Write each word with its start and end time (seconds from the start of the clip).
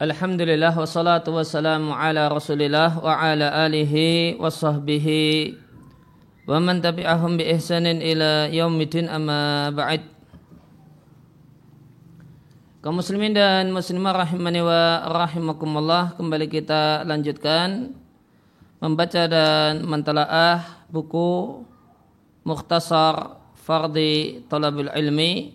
Alhamdulillah 0.00 0.72
wassalatu 0.72 1.36
wassalamu 1.36 1.92
ala 1.92 2.32
rasulillah 2.32 3.04
wa 3.04 3.20
ala 3.20 3.68
alihi 3.68 4.32
wa 4.40 4.48
sahbihi 4.48 5.52
wa 6.48 6.56
man 6.56 6.80
tabi'ahum 6.80 7.36
bi 7.36 7.44
ihsanin 7.52 8.00
ila 8.00 8.48
yaumidin 8.48 9.12
amma 9.12 9.68
ba'd. 9.68 10.00
Kaum 12.80 12.96
muslimin 12.96 13.36
dan 13.36 13.76
muslimah 13.76 14.24
rahimani 14.24 14.64
wa 14.64 15.04
rahimakumullah 15.04 16.16
kembali 16.16 16.48
kita 16.48 17.04
lanjutkan 17.04 17.92
membaca 18.80 19.28
dan 19.28 19.84
mentalaah 19.84 20.88
buku 20.88 21.60
Mukhtasar 22.40 23.36
Fardi 23.52 24.48
Talabul 24.48 24.88
Ilmi 24.96 25.52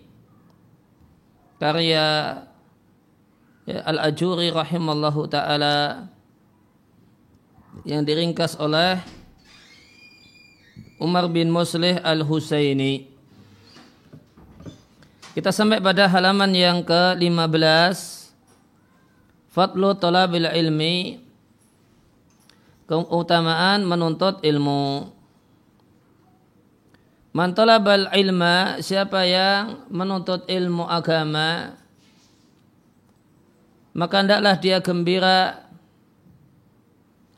karya 1.58 2.46
ya, 3.66 3.82
Al-Ajuri 3.86 4.54
rahimallahu 4.54 5.28
taala 5.30 6.08
yang 7.84 8.06
diringkas 8.06 8.58
oleh 8.62 9.02
Umar 11.02 11.28
bin 11.28 11.52
Muslih 11.52 12.00
Al-Husaini. 12.00 13.12
Kita 15.36 15.52
sampai 15.52 15.84
pada 15.84 16.08
halaman 16.08 16.56
yang 16.56 16.80
ke-15 16.88 18.16
Fadlu 19.56 19.96
talabil 19.96 20.52
ilmi 20.52 21.16
keutamaan 22.92 23.88
menuntut 23.88 24.44
ilmu. 24.44 25.16
Man 27.32 27.52
talabal 27.56 28.12
ilma 28.16 28.84
siapa 28.84 29.24
yang 29.24 29.88
menuntut 29.88 30.44
ilmu 30.52 30.84
agama 30.88 31.76
maka 33.96 34.20
hendaklah 34.20 34.60
dia 34.60 34.84
gembira 34.84 35.66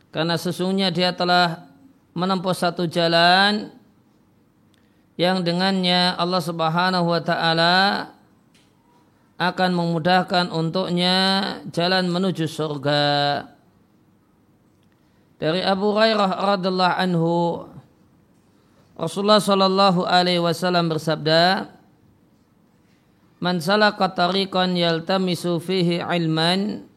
karena 0.09 0.33
sesungguhnya 0.33 0.89
dia 0.89 1.13
telah 1.13 1.69
menempuh 2.17 2.57
satu 2.57 2.89
jalan 2.89 3.69
yang 5.21 5.45
dengannya 5.45 6.17
Allah 6.17 6.41
Subhanahu 6.41 7.13
wa 7.13 7.21
taala 7.21 7.77
akan 9.37 9.69
memudahkan 9.77 10.49
untuknya 10.49 11.17
jalan 11.69 12.09
menuju 12.09 12.49
surga. 12.49 13.05
Dari 15.37 15.61
Abu 15.61 15.93
Hurairah 15.93 16.57
radhiallahu 16.57 16.97
anhu 16.97 17.33
Rasulullah 18.97 19.37
sallallahu 19.37 20.09
alaihi 20.09 20.41
wasallam 20.41 20.89
bersabda, 20.89 21.69
Man 23.37 23.61
salaka 23.61 24.17
tariqan 24.17 24.73
yaltamisu 24.73 25.61
fihi 25.61 26.01
ilman 26.01 26.89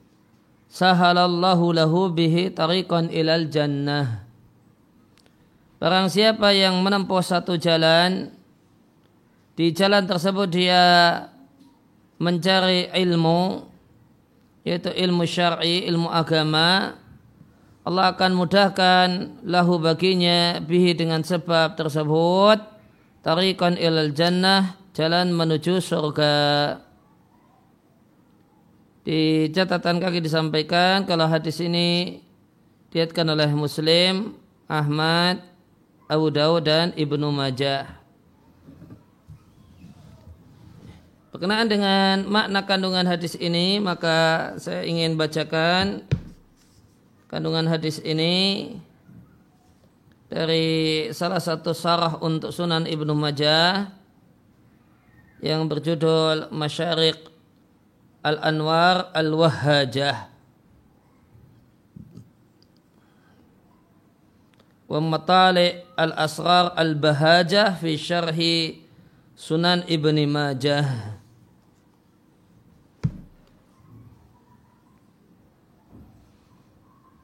sahalallahu 0.72 1.76
lahu 1.76 2.08
bihi 2.08 2.48
tariqan 2.56 3.12
ilal 3.12 3.52
jannah. 3.52 4.24
Barang 5.76 6.08
siapa 6.08 6.56
yang 6.56 6.80
menempuh 6.80 7.20
satu 7.20 7.60
jalan 7.60 8.32
di 9.52 9.72
jalan 9.76 10.08
tersebut 10.08 10.48
dia 10.48 10.84
mencari 12.16 12.88
ilmu 12.88 13.68
yaitu 14.64 14.92
ilmu 14.92 15.24
syar'i, 15.24 15.88
ilmu 15.88 16.08
agama 16.08 16.96
Allah 17.80 18.12
akan 18.12 18.32
mudahkan 18.36 19.08
lahu 19.44 19.80
baginya 19.80 20.60
bihi 20.60 20.92
dengan 20.92 21.24
sebab 21.24 21.80
tersebut 21.80 22.60
tariqan 23.24 23.76
ilal 23.80 24.12
jannah 24.12 24.79
jalan 24.94 25.30
menuju 25.34 25.78
surga. 25.78 26.34
Di 29.00 29.48
catatan 29.50 29.96
kaki 29.96 30.20
disampaikan 30.20 31.08
kalau 31.08 31.24
hadis 31.24 31.58
ini 31.64 32.20
diatkan 32.92 33.26
oleh 33.32 33.48
Muslim, 33.54 34.36
Ahmad, 34.68 35.40
Abu 36.10 36.28
Dawud 36.28 36.66
dan 36.66 36.92
Ibnu 36.94 37.30
Majah. 37.32 37.98
Berkenaan 41.30 41.70
dengan 41.70 42.26
makna 42.26 42.66
kandungan 42.66 43.06
hadis 43.06 43.38
ini, 43.38 43.78
maka 43.78 44.52
saya 44.58 44.82
ingin 44.82 45.14
bacakan 45.14 46.04
kandungan 47.30 47.70
hadis 47.70 48.02
ini 48.02 48.74
dari 50.26 51.06
salah 51.14 51.38
satu 51.38 51.70
sarah 51.70 52.18
untuk 52.18 52.50
Sunan 52.50 52.84
Ibnu 52.86 53.14
Majah 53.14 53.99
yang 55.40 55.64
berjudul 55.64 56.52
Masyarik 56.52 57.16
Al-Anwar 58.20 59.08
Al-Wahhajah. 59.16 60.28
Wa 64.90 64.98
matali 65.00 65.80
al-asrar 65.96 66.74
al-bahajah 66.76 67.78
fi 67.78 67.96
syarhi 67.96 68.82
Sunan 69.38 69.88
Ibni 69.88 70.28
Majah. 70.28 71.16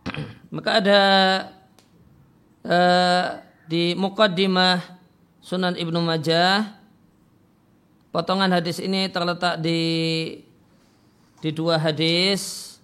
Maka 0.54 0.70
ada 0.80 1.02
uh, 2.64 3.44
di 3.68 3.92
mukaddimah 3.98 4.80
Sunan 5.42 5.76
Ibnu 5.76 6.00
Majah 6.00 6.75
Potongan 8.16 8.48
hadis 8.48 8.80
ini 8.80 9.12
terletak 9.12 9.60
di 9.60 10.40
di 11.44 11.50
dua 11.52 11.76
hadis. 11.76 12.80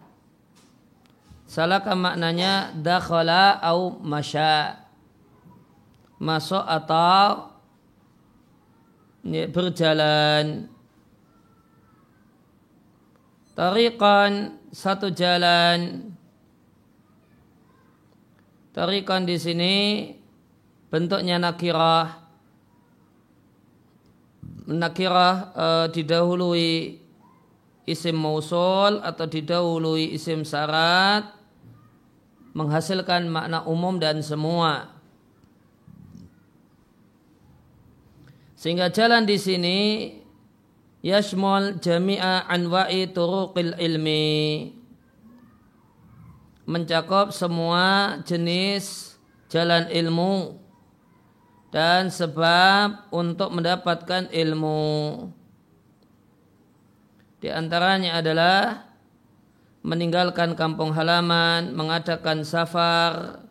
Salaka 1.45 1.93
maknanya 1.93 2.73
dakhala 2.73 3.59
au 3.61 3.99
masya. 4.01 4.81
Masuk 6.17 6.63
atau 6.63 7.51
berjalan. 9.27 10.71
Tariqan 13.55 14.57
satu 14.71 15.11
jalan. 15.11 16.11
Tariqan 18.71 19.23
di 19.23 19.37
sini 19.39 19.75
bentuknya 20.91 21.39
nakirah 21.39 22.24
nakirah 24.65 25.35
uh, 25.53 25.85
didahului 25.93 26.97
isim 27.85 28.17
mausul 28.17 28.99
atau 29.05 29.29
didahului 29.29 30.17
isim 30.17 30.41
syarat 30.41 31.29
menghasilkan 32.57 33.29
makna 33.29 33.61
umum 33.69 34.01
dan 34.01 34.25
semua. 34.25 34.89
Sehingga 38.55 38.89
jalan 38.89 39.29
di 39.29 39.37
sini 39.37 39.79
yashmul 41.05 41.77
jami'a 41.77 42.49
anwa'i 42.49 43.05
turuqil 43.13 43.77
ilmi 43.77 44.73
mencakup 46.65 47.29
semua 47.29 48.17
jenis 48.25 49.13
jalan 49.53 49.85
ilmu 49.93 50.64
dan 51.75 52.07
sebab 52.07 53.11
untuk 53.11 53.51
mendapatkan 53.51 54.31
ilmu. 54.31 55.27
Di 57.43 57.51
antaranya 57.51 58.15
adalah 58.23 58.87
meninggalkan 59.83 60.55
kampung 60.55 60.95
halaman, 60.95 61.75
mengadakan 61.75 62.47
safar, 62.47 63.43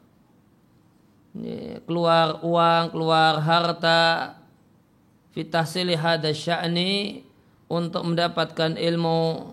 keluar 1.85 2.41
uang, 2.41 2.97
keluar 2.97 3.45
harta, 3.45 4.41
fitahsili 5.37 5.93
hada 5.93 6.33
sya'ni 6.33 7.29
untuk 7.69 8.09
mendapatkan 8.09 8.81
ilmu. 8.81 9.53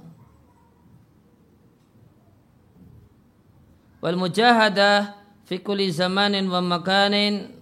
Wal 4.00 4.16
mujahadah 4.16 5.20
fi 5.44 5.60
kulli 5.60 5.92
zamanin 5.92 6.48
wa 6.48 6.64
makanin 6.64 7.61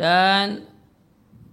dan 0.00 0.64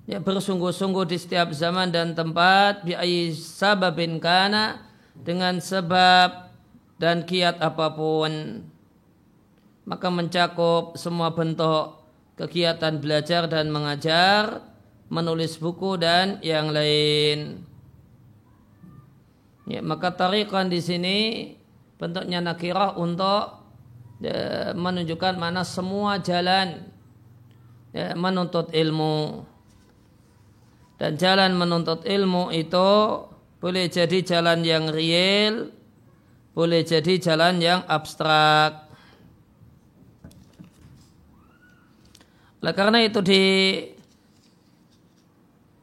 ya 0.07 0.23
bersungguh-sungguh 0.23 1.03
di 1.03 1.19
setiap 1.19 1.51
zaman 1.51 1.91
dan 1.91 2.15
tempat 2.15 2.87
bi 2.87 2.95
sababin 3.35 4.23
kana 4.23 4.87
dengan 5.19 5.59
sebab 5.59 6.47
dan 6.95 7.27
kiat 7.27 7.59
apa 7.59 7.91
pun. 7.91 8.63
Maka 9.83 10.07
mencakup 10.07 10.95
semua 10.95 11.35
bentuk 11.35 11.99
kegiatan 12.39 13.03
belajar 13.03 13.51
dan 13.51 13.67
mengajar 13.67 14.63
menulis 15.11 15.59
buku 15.59 15.99
dan 15.99 16.39
yang 16.43 16.71
lain. 16.71 17.63
Ya, 19.67 19.83
maka 19.83 20.15
tarikan 20.15 20.71
di 20.71 20.79
sini 20.79 21.17
bentuknya 21.99 22.39
nakirah 22.39 22.95
untuk 22.95 23.67
ya, 24.23 24.71
menunjukkan 24.71 25.35
mana 25.35 25.67
semua 25.67 26.19
jalan 26.23 26.96
ya, 27.97 28.13
menuntut 28.13 28.69
ilmu 28.69 29.41
dan 31.01 31.17
jalan 31.17 31.57
menuntut 31.57 32.05
ilmu 32.05 32.53
itu 32.53 32.89
boleh 33.57 33.85
jadi 33.89 34.21
jalan 34.21 34.65
yang 34.65 34.89
real, 34.89 35.69
boleh 36.57 36.81
jadi 36.85 37.17
jalan 37.21 37.61
yang 37.61 37.81
abstrak. 37.85 38.85
Oleh 42.61 42.73
karena 42.73 43.05
itu 43.05 43.21
di. 43.21 43.45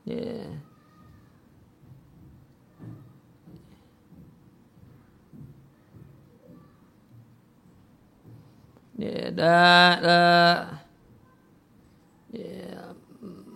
Ya, 0.05 0.45
ya, 8.99 10.84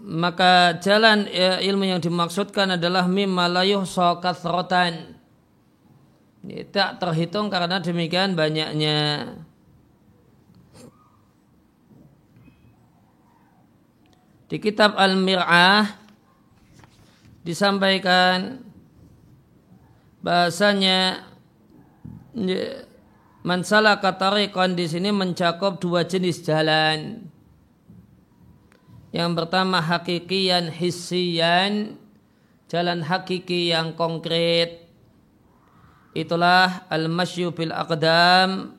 maka 0.08 0.80
jalan 0.80 1.28
ya, 1.28 1.60
ilmu 1.60 1.84
yang 1.84 2.00
dimaksudkan 2.00 2.80
adalah 2.80 3.04
mimma 3.04 3.44
layuh 3.44 3.84
kathrotan 4.24 5.20
tak 6.72 6.96
terhitung 6.96 7.52
karena 7.52 7.76
demikian 7.76 8.32
banyaknya. 8.32 9.28
Di 14.48 14.56
kitab 14.56 14.96
Al-Mir'ah 14.96 15.84
disampaikan 17.44 18.64
bahasanya 20.24 21.20
ya, 22.32 22.88
mansala 23.44 24.00
katarikan 24.00 24.72
di 24.72 24.88
sini 24.88 25.12
mencakup 25.12 25.84
dua 25.84 26.08
jenis 26.08 26.40
jalan 26.48 27.27
yang 29.08 29.32
pertama 29.32 29.80
hakikian 29.80 30.68
hissian, 30.68 31.96
jalan 32.68 33.00
hakiki 33.00 33.72
yang 33.72 33.96
konkret. 33.96 34.84
Itulah 36.12 36.84
al-masyu 36.92 37.56
bil 37.56 37.72
aqdam, 37.72 38.76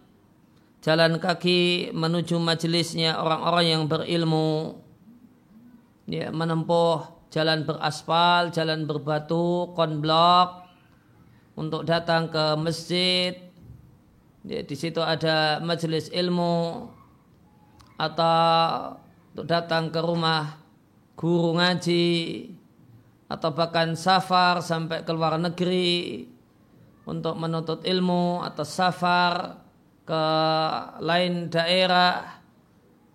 jalan 0.85 1.17
kaki 1.17 1.89
menuju 1.97 2.37
majelisnya 2.37 3.17
orang-orang 3.17 3.65
yang 3.65 3.83
berilmu. 3.89 4.81
Ya, 6.09 6.33
menempuh 6.33 7.05
jalan 7.29 7.65
beraspal, 7.65 8.49
jalan 8.49 8.89
berbatu, 8.89 9.73
konblok 9.77 10.65
untuk 11.53 11.85
datang 11.85 12.29
ke 12.29 12.57
masjid. 12.57 13.33
Ya, 14.45 14.65
di 14.65 14.75
situ 14.77 15.01
ada 15.01 15.61
majelis 15.61 16.09
ilmu 16.09 16.89
atau 17.99 18.97
untuk 19.39 19.55
datang 19.55 19.87
ke 19.87 20.03
rumah 20.03 20.59
guru 21.15 21.55
ngaji 21.55 22.43
atau 23.31 23.55
bahkan 23.55 23.95
safar 23.95 24.59
sampai 24.59 25.07
ke 25.07 25.11
luar 25.15 25.39
negeri 25.39 26.27
untuk 27.07 27.39
menuntut 27.39 27.87
ilmu 27.87 28.43
atau 28.43 28.67
safar 28.67 29.63
ke 30.03 30.23
lain 30.99 31.47
daerah 31.47 32.43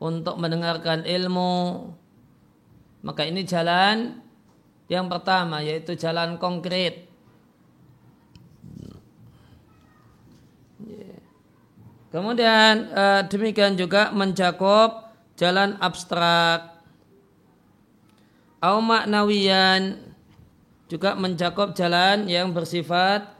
untuk 0.01 0.41
mendengarkan 0.41 1.05
ilmu. 1.05 1.93
Maka 3.05 3.29
ini 3.29 3.45
jalan 3.45 4.17
yang 4.89 5.13
pertama 5.13 5.61
yaitu 5.61 5.93
jalan 5.93 6.41
konkret. 6.41 7.05
Kemudian 12.09 12.75
eh, 12.97 13.21
demikian 13.29 13.77
juga 13.77 14.09
mencakup 14.09 15.04
jalan 15.39 15.79
abstrak. 15.79 16.75
Au 18.59 18.81
maknawiyan. 18.81 20.01
Juga 20.89 21.17
mencakup 21.17 21.73
jalan 21.73 22.29
yang 22.29 22.53
bersifat 22.53 23.35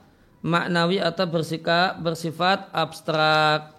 maknawi 0.45 1.01
atau 1.01 1.25
bersikap 1.25 1.97
bersifat 2.01 2.69
abstrak 2.73 3.74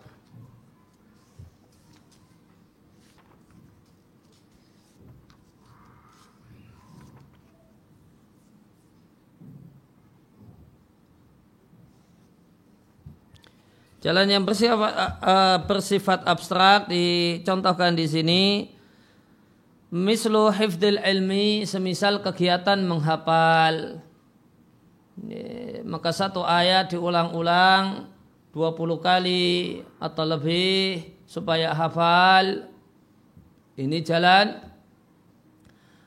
Jalan 14.06 14.30
yang 14.30 14.46
bersifat, 14.46 15.18
uh, 15.18 15.58
bersifat 15.66 16.22
abstrak 16.30 16.86
dicontohkan 16.86 17.90
di 17.90 18.06
sini. 18.06 18.42
Mislu 19.90 20.46
hifdil 20.54 21.02
ilmi 21.02 21.66
semisal 21.66 22.22
kegiatan 22.22 22.78
menghafal. 22.86 23.98
Maka 25.82 26.10
satu 26.14 26.46
ayat 26.46 26.94
diulang-ulang 26.94 28.06
20 28.54 29.02
kali 29.02 29.82
atau 29.98 30.22
lebih 30.22 31.10
supaya 31.26 31.74
hafal. 31.74 32.62
Ini 33.74 34.06
jalan 34.06 34.54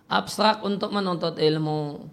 abstrak 0.07 0.63
untuk 0.63 0.95
menuntut 0.95 1.35
ilmu. 1.35 2.07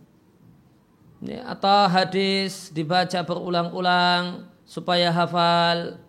Atau 1.46 1.78
hadis 1.86 2.74
dibaca 2.74 3.22
berulang-ulang 3.22 4.55
supaya 4.66 5.14
hafal 5.14 6.02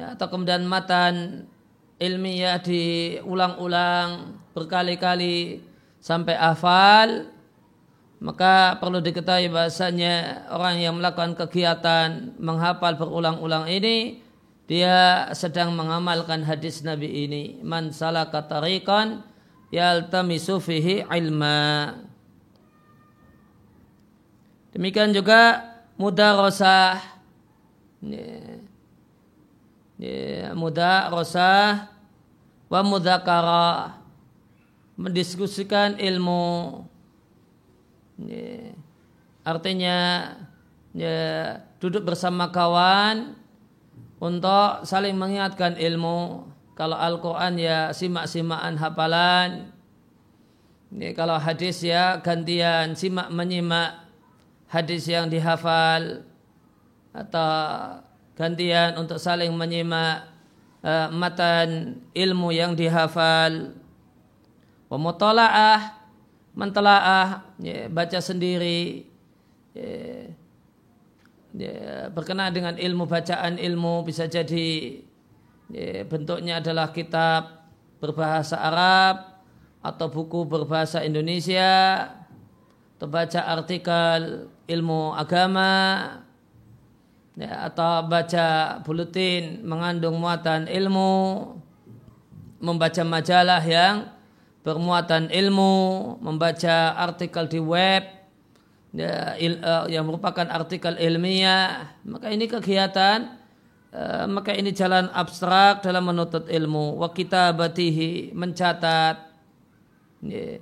ya, 0.00 0.16
atau 0.16 0.26
kemudian 0.32 0.64
matan 0.64 1.44
ilmiah 2.00 2.58
diulang-ulang 2.58 4.40
berkali-kali 4.56 5.62
sampai 6.00 6.34
hafal 6.34 7.28
maka 8.24 8.80
perlu 8.80 9.04
diketahui 9.04 9.52
bahasanya 9.52 10.48
orang 10.48 10.80
yang 10.80 10.96
melakukan 10.96 11.36
kegiatan 11.36 12.32
menghafal 12.40 12.96
berulang-ulang 12.96 13.68
ini 13.68 14.24
dia 14.64 15.28
sedang 15.36 15.76
mengamalkan 15.76 16.40
hadis 16.40 16.80
Nabi 16.80 17.28
ini. 17.28 17.60
Man 17.60 17.92
salaka 17.92 18.48
tariqan 18.48 19.20
yaltamisu 19.68 20.56
fihi 20.56 21.04
ilma. 21.04 21.92
Demikian 24.72 25.12
juga 25.12 25.60
mudarasah 26.00 27.13
ya, 29.98 30.52
muda 30.52 31.08
rosah 31.08 31.88
wa 32.68 32.80
mudakara 32.84 33.98
mendiskusikan 34.98 35.96
ilmu. 35.98 36.84
Ya, 38.20 38.74
artinya 39.42 39.98
ya, 40.94 41.18
duduk 41.82 42.06
bersama 42.06 42.50
kawan 42.54 43.34
untuk 44.22 44.86
saling 44.86 45.18
mengingatkan 45.18 45.74
ilmu. 45.74 46.46
Kalau 46.74 46.98
Al-Quran 46.98 47.54
ya 47.54 47.94
simak-simakan 47.94 48.74
hafalan. 48.78 49.70
Ya, 50.94 51.10
kalau 51.14 51.38
hadis 51.38 51.82
ya 51.82 52.22
gantian 52.22 52.94
simak 52.94 53.30
menyimak 53.30 54.06
hadis 54.70 55.10
yang 55.10 55.26
dihafal 55.26 56.22
atau 57.14 57.50
gantian 58.34 58.98
untuk 58.98 59.22
saling 59.22 59.54
menyimak 59.54 60.26
uh, 60.82 61.08
matan 61.14 62.02
ilmu 62.10 62.50
yang 62.50 62.74
dihafal. 62.74 63.78
Wa 64.90 64.98
mutalaah 64.98 66.04
mentelaah 66.54 67.42
ya, 67.58 67.90
baca 67.90 68.18
sendiri 68.22 69.06
ya, 69.74 70.30
ya, 71.54 71.76
berkenaan 72.14 72.54
dengan 72.54 72.74
ilmu 72.78 73.10
bacaan 73.10 73.58
ilmu 73.58 74.06
bisa 74.06 74.30
jadi 74.30 75.02
ya, 75.70 76.06
bentuknya 76.06 76.62
adalah 76.62 76.94
kitab 76.94 77.66
berbahasa 77.98 78.58
Arab 78.58 79.34
atau 79.82 80.06
buku 80.08 80.46
berbahasa 80.46 81.02
Indonesia 81.02 82.06
atau 82.94 83.10
baca 83.10 83.40
artikel 83.50 84.46
ilmu 84.70 85.12
agama 85.12 85.70
ya, 87.38 87.66
atau 87.70 88.06
baca 88.06 88.78
buletin 88.82 89.62
mengandung 89.66 90.18
muatan 90.18 90.70
ilmu 90.70 91.12
membaca 92.62 93.02
majalah 93.04 93.60
yang 93.60 94.08
bermuatan 94.64 95.28
ilmu 95.28 95.74
membaca 96.24 96.96
artikel 96.96 97.44
di 97.44 97.60
web 97.60 98.02
ya, 98.96 99.36
il, 99.36 99.60
uh, 99.60 99.84
yang 99.92 100.08
merupakan 100.08 100.48
artikel 100.48 100.96
ilmiah. 100.96 101.92
Maka 102.08 102.32
ini 102.32 102.48
kegiatan 102.48 103.36
uh, 103.92 104.24
maka 104.24 104.56
ini 104.56 104.72
jalan 104.72 105.12
abstrak 105.12 105.84
dalam 105.84 106.08
menuntut 106.08 106.48
ilmu. 106.48 106.96
Wa 106.96 107.12
kitabatihi 107.12 108.32
mencatat 108.32 109.16
ya, 110.24 110.56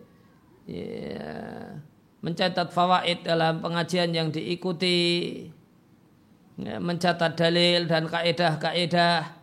ya, 0.67 1.31
mencatat 2.19 2.75
fawaid 2.75 3.23
dalam 3.23 3.63
pengajian 3.63 4.11
yang 4.11 4.35
diikuti 4.35 4.99
ya, 6.59 6.77
mencatat 6.83 7.39
dalil 7.39 7.89
dan 7.89 8.09
kaedah-kaedah 8.09 9.43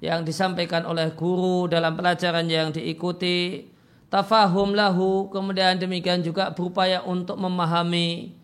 yang 0.00 0.24
disampaikan 0.24 0.88
oleh 0.88 1.12
guru 1.12 1.68
dalam 1.68 1.94
pelajaran 1.94 2.48
yang 2.48 2.72
diikuti. 2.72 3.68
Tafahum 4.10 4.74
lahu 4.74 5.30
kemudian 5.30 5.78
demikian 5.78 6.24
juga 6.26 6.50
berupaya 6.50 6.98
untuk 7.06 7.38
memahami 7.38 8.34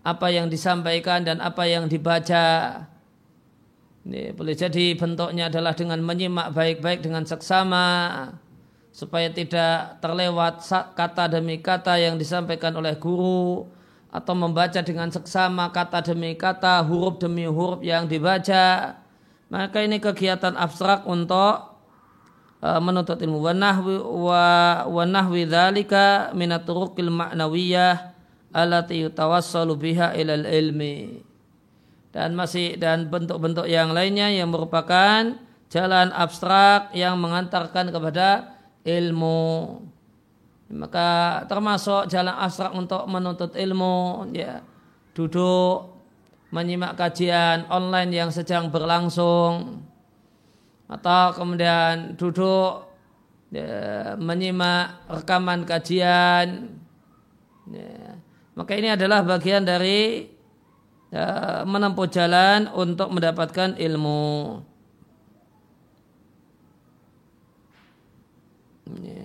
apa 0.00 0.32
yang 0.32 0.48
disampaikan 0.48 1.20
dan 1.20 1.38
apa 1.44 1.68
yang 1.68 1.84
dibaca. 1.84 2.80
Ini 4.02 4.34
boleh 4.34 4.56
jadi 4.56 4.98
bentuknya 4.98 5.52
adalah 5.52 5.76
dengan 5.76 6.00
menyimak 6.02 6.56
baik-baik 6.56 7.04
dengan 7.04 7.22
seksama 7.22 8.30
supaya 8.90 9.30
tidak 9.30 10.02
terlewat 10.02 10.64
kata 10.96 11.38
demi 11.38 11.62
kata 11.62 11.96
yang 12.02 12.18
disampaikan 12.18 12.74
oleh 12.74 12.98
guru 12.98 13.68
atau 14.12 14.36
membaca 14.36 14.84
dengan 14.84 15.08
seksama 15.08 15.72
kata 15.72 16.04
demi 16.04 16.36
kata 16.36 16.84
huruf 16.84 17.16
demi 17.16 17.48
huruf 17.48 17.80
yang 17.80 18.04
dibaca. 18.04 19.00
Maka 19.48 19.80
ini 19.80 19.96
kegiatan 19.98 20.54
abstrak 20.54 21.08
untuk 21.08 21.72
Uh, 22.62 22.78
menuntut 22.78 23.18
ilmu. 23.18 23.42
Wa 23.42 23.50
nahwi 23.50 23.98
wa 23.98 24.86
wa 24.86 25.02
nahwi 25.02 25.50
ma'nawiyah 25.50 26.30
dan 32.12 32.36
masih 32.38 32.78
dan 32.78 33.10
bentuk-bentuk 33.10 33.66
yang 33.66 33.90
lainnya 33.90 34.30
yang 34.30 34.54
merupakan 34.54 35.42
jalan 35.74 36.14
abstrak 36.14 36.94
yang 36.94 37.18
mengantarkan 37.18 37.90
kepada 37.90 38.54
ilmu 38.86 39.82
maka 40.72 41.42
termasuk 41.52 42.08
jalan 42.08 42.32
abstrak 42.32 42.72
untuk 42.72 43.04
menuntut 43.04 43.52
ilmu 43.52 44.32
ya 44.32 44.64
duduk 45.12 45.92
menyimak 46.48 46.96
kajian 46.96 47.68
online 47.68 48.12
yang 48.12 48.32
sedang 48.32 48.72
berlangsung 48.72 49.84
atau 50.88 51.32
kemudian 51.36 52.16
duduk 52.16 52.88
ya, 53.52 54.16
menyimak 54.16 55.08
rekaman 55.08 55.64
kajian 55.68 56.76
ya. 57.68 58.16
maka 58.56 58.72
ini 58.76 58.92
adalah 58.92 59.24
bagian 59.24 59.64
dari 59.64 60.28
ya, 61.12 61.64
menempuh 61.68 62.08
jalan 62.08 62.68
untuk 62.72 63.12
mendapatkan 63.12 63.76
ilmu 63.76 64.60
ya. 69.00 69.21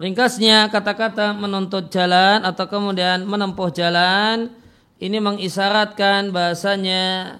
Ringkasnya 0.00 0.68
kata-kata 0.68 1.32
menuntut 1.34 1.90
jalan 1.90 2.42
atau 2.42 2.66
kemudian 2.66 3.22
menempuh 3.26 3.70
jalan 3.70 4.50
ini 4.98 5.18
mengisyaratkan 5.22 6.34
bahasanya 6.34 7.36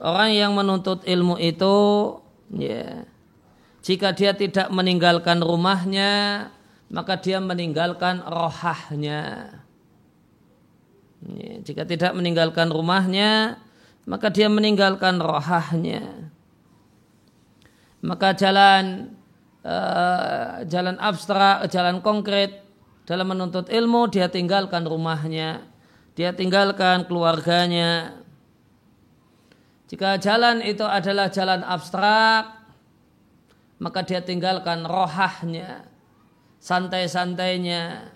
orang 0.00 0.30
yang 0.32 0.52
menuntut 0.56 1.04
ilmu 1.04 1.36
itu 1.36 1.76
Ya. 2.50 3.06
Jika 3.80 4.12
dia 4.12 4.34
tidak 4.34 4.68
meninggalkan 4.68 5.40
rumahnya, 5.40 6.46
maka 6.90 7.16
dia 7.16 7.38
meninggalkan 7.38 8.20
rohahnya. 8.26 9.54
Ya. 11.24 11.52
Jika 11.62 11.86
tidak 11.86 12.12
meninggalkan 12.18 12.68
rumahnya, 12.74 13.62
maka 14.04 14.28
dia 14.28 14.50
meninggalkan 14.50 15.22
rohahnya. 15.22 16.28
Maka 18.02 18.34
jalan 18.34 19.14
uh, 19.64 20.62
jalan 20.68 20.96
abstrak, 21.00 21.68
jalan 21.72 22.00
konkret. 22.00 22.66
Dalam 23.08 23.26
menuntut 23.34 23.66
ilmu, 23.66 24.06
dia 24.06 24.30
tinggalkan 24.30 24.86
rumahnya, 24.86 25.66
dia 26.14 26.30
tinggalkan 26.30 27.10
keluarganya, 27.10 28.20
jika 29.90 30.22
jalan 30.22 30.62
itu 30.62 30.86
adalah 30.86 31.34
jalan 31.34 31.66
abstrak, 31.66 32.62
maka 33.82 34.06
dia 34.06 34.22
tinggalkan 34.22 34.86
rohahnya, 34.86 35.82
santai-santainya. 36.62 38.14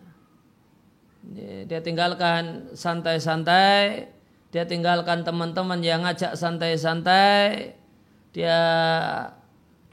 Dia 1.67 1.81
tinggalkan 1.83 2.71
santai-santai, 2.79 4.07
dia 4.55 4.65
tinggalkan 4.71 5.27
teman-teman 5.27 5.83
yang 5.83 6.07
ngajak 6.07 6.39
santai-santai, 6.39 7.75
dia 8.31 8.61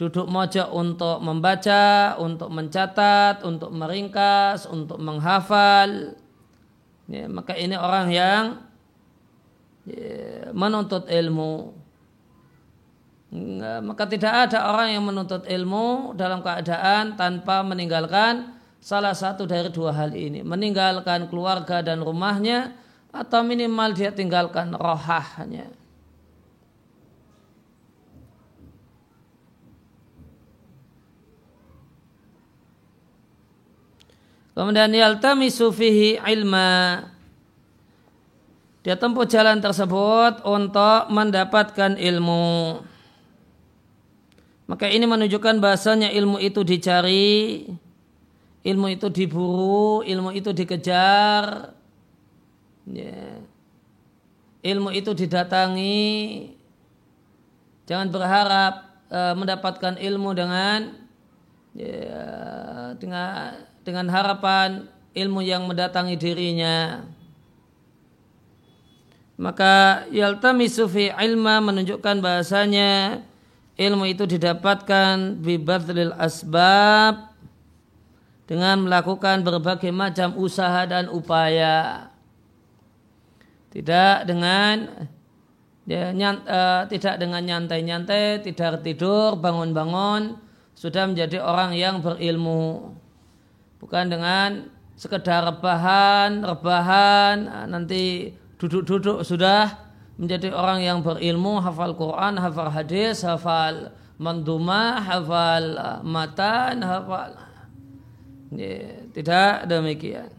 duduk 0.02 0.26
mojok 0.26 0.74
untuk 0.74 1.22
membaca, 1.22 2.18
untuk 2.18 2.50
mencatat, 2.50 3.46
untuk 3.46 3.70
meringkas, 3.70 4.66
untuk 4.66 4.98
menghafal. 4.98 6.18
Ya, 7.06 7.30
maka 7.30 7.54
ini 7.54 7.78
orang 7.78 8.10
yang 8.10 8.44
Ya, 9.82 10.54
menuntut 10.54 11.10
ilmu. 11.10 11.74
Maka 13.82 14.04
tidak 14.12 14.50
ada 14.50 14.70
orang 14.76 14.94
yang 14.94 15.04
menuntut 15.08 15.48
ilmu 15.48 16.14
dalam 16.20 16.44
keadaan 16.44 17.16
tanpa 17.16 17.64
meninggalkan 17.64 18.60
salah 18.84 19.16
satu 19.16 19.48
dari 19.48 19.72
dua 19.72 19.96
hal 19.96 20.12
ini. 20.14 20.44
Meninggalkan 20.44 21.32
keluarga 21.32 21.80
dan 21.80 22.04
rumahnya 22.04 22.76
atau 23.10 23.42
minimal 23.42 23.96
dia 23.96 24.12
tinggalkan 24.12 24.76
rohahnya 24.76 25.81
Kemudian 34.62 34.94
yaltamisu 34.94 35.74
fihi 35.74 36.22
ilma 36.22 37.02
dia 38.86 38.94
tempuh 38.94 39.26
jalan 39.26 39.58
tersebut 39.58 40.46
untuk 40.46 41.10
mendapatkan 41.10 41.98
ilmu. 41.98 42.82
Maka 44.70 44.86
ini 44.86 45.10
menunjukkan 45.10 45.58
bahasanya 45.58 46.14
ilmu 46.14 46.38
itu 46.38 46.62
dicari, 46.62 47.66
ilmu 48.62 48.88
itu 48.94 49.10
diburu, 49.10 50.06
ilmu 50.06 50.30
itu 50.30 50.54
dikejar, 50.54 51.74
ya. 52.86 53.42
ilmu 54.62 54.94
itu 54.94 55.10
didatangi. 55.18 56.54
Jangan 57.90 58.14
berharap 58.14 58.74
uh, 59.10 59.34
mendapatkan 59.34 59.98
ilmu 59.98 60.38
dengan 60.38 60.94
ya, 61.74 62.14
dengan 63.02 63.71
dengan 63.82 64.10
harapan 64.10 64.86
ilmu 65.16 65.42
yang 65.44 65.68
mendatangi 65.68 66.16
dirinya. 66.16 67.06
Maka 69.42 70.06
yaltamisu 70.14 70.86
fi 70.86 71.10
ilma 71.10 71.58
menunjukkan 71.66 72.22
bahasanya 72.22 73.26
ilmu 73.74 74.06
itu 74.06 74.30
didapatkan 74.30 75.42
bibadlil 75.42 76.14
asbab 76.14 77.34
dengan 78.46 78.86
melakukan 78.86 79.42
berbagai 79.42 79.90
macam 79.90 80.38
usaha 80.38 80.86
dan 80.86 81.10
upaya. 81.10 82.12
Tidak 83.72 84.28
dengan 84.30 85.08
ya, 85.90 86.12
nyant, 86.12 86.44
uh, 86.46 86.84
tidak 86.92 87.18
dengan 87.18 87.42
nyantai-nyantai 87.42 88.44
tidak 88.44 88.84
tidur 88.86 89.40
bangun-bangun 89.40 90.38
sudah 90.76 91.08
menjadi 91.08 91.42
orang 91.42 91.74
yang 91.74 92.04
berilmu 92.04 92.94
bukan 93.82 94.06
dengan 94.14 94.70
sekedar 94.94 95.42
rebahan 95.50 96.46
rebahan 96.46 97.68
nanti 97.68 98.30
duduk-duduk 98.62 99.26
sudah 99.26 99.92
menjadi 100.22 100.54
orang 100.54 100.86
yang 100.86 101.02
berilmu, 101.02 101.58
hafal 101.58 101.98
Quran, 101.98 102.38
hafal 102.38 102.70
hadis, 102.70 103.26
hafal 103.26 103.90
mandumah, 104.22 105.02
hafal 105.02 105.66
uh, 105.82 106.00
matan, 106.06 106.86
hafal 106.86 107.34
ya, 108.54 109.02
tidak 109.18 109.66
demikian. 109.66 110.30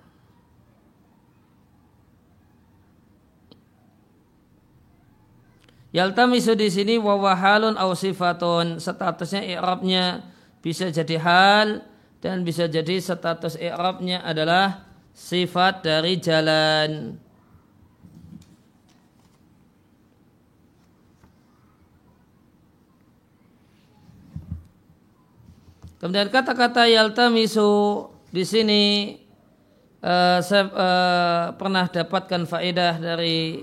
Yaltamisu 5.92 6.56
di 6.56 6.72
sini 6.72 6.96
wawahalun 6.96 7.76
au 7.76 7.92
sifatun 7.92 8.80
statusnya 8.80 9.44
i'rabnya 9.44 10.25
bisa 10.64 10.88
jadi 10.88 11.20
hal 11.20 11.84
dan 12.23 12.47
bisa 12.47 12.71
jadi 12.71 13.02
status 13.02 13.59
i'rabnya 13.59 14.23
adalah 14.23 14.87
sifat 15.11 15.83
dari 15.83 16.23
jalan. 16.23 17.19
Kemudian 25.99 26.31
kata-kata 26.31 26.87
yaltamisu 26.91 28.07
di 28.31 28.43
sini 28.43 28.83
uh, 30.02 30.43
saya 30.43 30.67
uh, 30.67 31.45
pernah 31.55 31.87
dapatkan 31.87 32.43
faedah 32.47 32.99
dari 32.99 33.62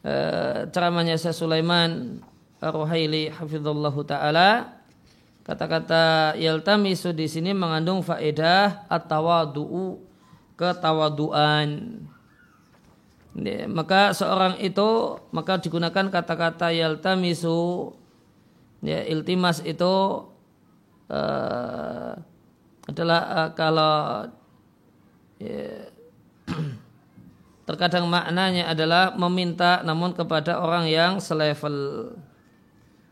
uh, 0.00 0.64
ceramahnya 0.72 1.20
saya 1.20 1.36
Sulaiman 1.36 2.24
Ar-Ruhaili 2.56 3.28
hafizallahu 3.28 4.00
taala 4.08 4.80
kata-kata 5.44 6.34
yaltamisu 6.40 7.12
di 7.12 7.28
sini 7.28 7.52
mengandung 7.52 8.00
faedah 8.00 8.88
at-tawadu'u 8.88 10.00
ketawaduan. 10.56 12.00
Maka 13.68 14.16
seorang 14.16 14.56
itu 14.62 15.20
maka 15.34 15.60
digunakan 15.60 16.08
kata-kata 16.08 16.72
yaltamisu 16.72 17.92
ya 18.80 19.04
iltimas 19.04 19.60
itu 19.66 20.24
uh, 21.12 22.14
adalah 22.84 23.20
uh, 23.32 23.50
kalau 23.52 24.28
ya, 25.42 25.90
terkadang 27.68 28.06
maknanya 28.08 28.70
adalah 28.70 29.12
meminta 29.18 29.84
namun 29.84 30.16
kepada 30.16 30.56
orang 30.62 30.88
yang 30.88 31.12
selevel. 31.20 32.16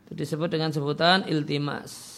Itu 0.07 0.13
disebut 0.17 0.49
dengan 0.49 0.71
sebutan 0.71 1.27
iltimas 1.27 2.12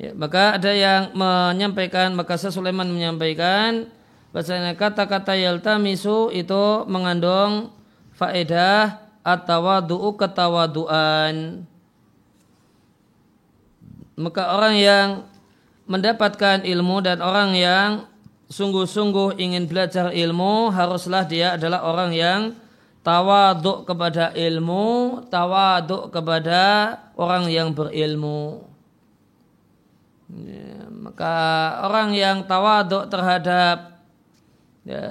ya, 0.00 0.16
maka 0.16 0.56
ada 0.56 0.72
yang 0.72 1.12
menyampaikan 1.12 2.16
maka 2.16 2.40
Sulaiman 2.40 2.88
menyampaikan 2.88 3.92
bahasanya 4.32 4.72
kata-kata 4.72 5.36
yaltamisu 5.36 6.32
itu 6.32 6.88
mengandung 6.88 7.68
faedah 8.16 9.04
atau 9.20 9.84
du'u 9.84 10.16
ketawaduan 10.16 11.68
maka 14.16 14.56
orang 14.56 14.74
yang 14.80 15.08
mendapatkan 15.84 16.64
ilmu 16.64 17.04
dan 17.04 17.20
orang 17.20 17.52
yang 17.52 17.90
sungguh-sungguh 18.48 19.36
ingin 19.36 19.68
belajar 19.68 20.14
ilmu 20.14 20.72
haruslah 20.72 21.28
dia 21.28 21.60
adalah 21.60 21.84
orang 21.84 22.10
yang 22.14 22.40
tawaduk 23.00 23.88
kepada 23.88 24.30
ilmu, 24.36 25.24
tawaduk 25.32 26.12
kepada 26.12 26.94
orang 27.16 27.48
yang 27.48 27.72
berilmu. 27.72 28.69
Ya, 30.30 30.86
maka 30.94 31.34
orang 31.90 32.14
yang 32.14 32.46
tawaduk 32.46 33.10
terhadap 33.10 34.06
ya, 34.86 35.04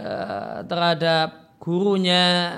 terhadap 0.64 1.60
gurunya, 1.60 2.56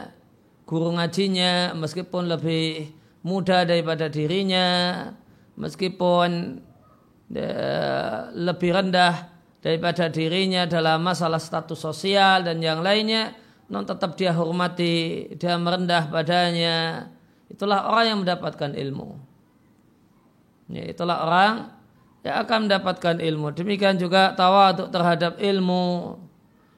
guru 0.70 0.94
ngajinya 0.94 1.74
meskipun 1.74 2.30
lebih 2.30 2.94
muda 3.26 3.66
daripada 3.66 4.14
dirinya, 4.14 5.10
meskipun 5.58 6.62
lebih 8.38 8.72
rendah 8.76 9.34
daripada 9.64 10.06
dirinya 10.12 10.70
dalam 10.70 11.02
masalah 11.02 11.42
status 11.42 11.82
sosial 11.82 12.46
dan 12.46 12.62
yang 12.62 12.86
lainnya, 12.86 13.34
non 13.74 13.90
tetap 13.90 14.14
dia 14.22 14.38
hormati, 14.38 15.34
dia 15.34 15.58
merendah 15.58 16.14
padanya. 16.14 17.10
Itulah 17.50 17.90
orang 17.90 18.06
yang 18.06 18.20
mendapatkan 18.22 18.72
ilmu. 18.78 19.10
Ya, 20.72 20.88
itulah 20.88 21.26
orang 21.26 21.81
yang 22.22 22.36
akan 22.46 22.70
mendapatkan 22.70 23.18
ilmu. 23.18 23.54
Demikian 23.58 23.98
juga 23.98 24.34
tawaduk 24.38 24.94
terhadap 24.94 25.42
ilmu. 25.42 26.18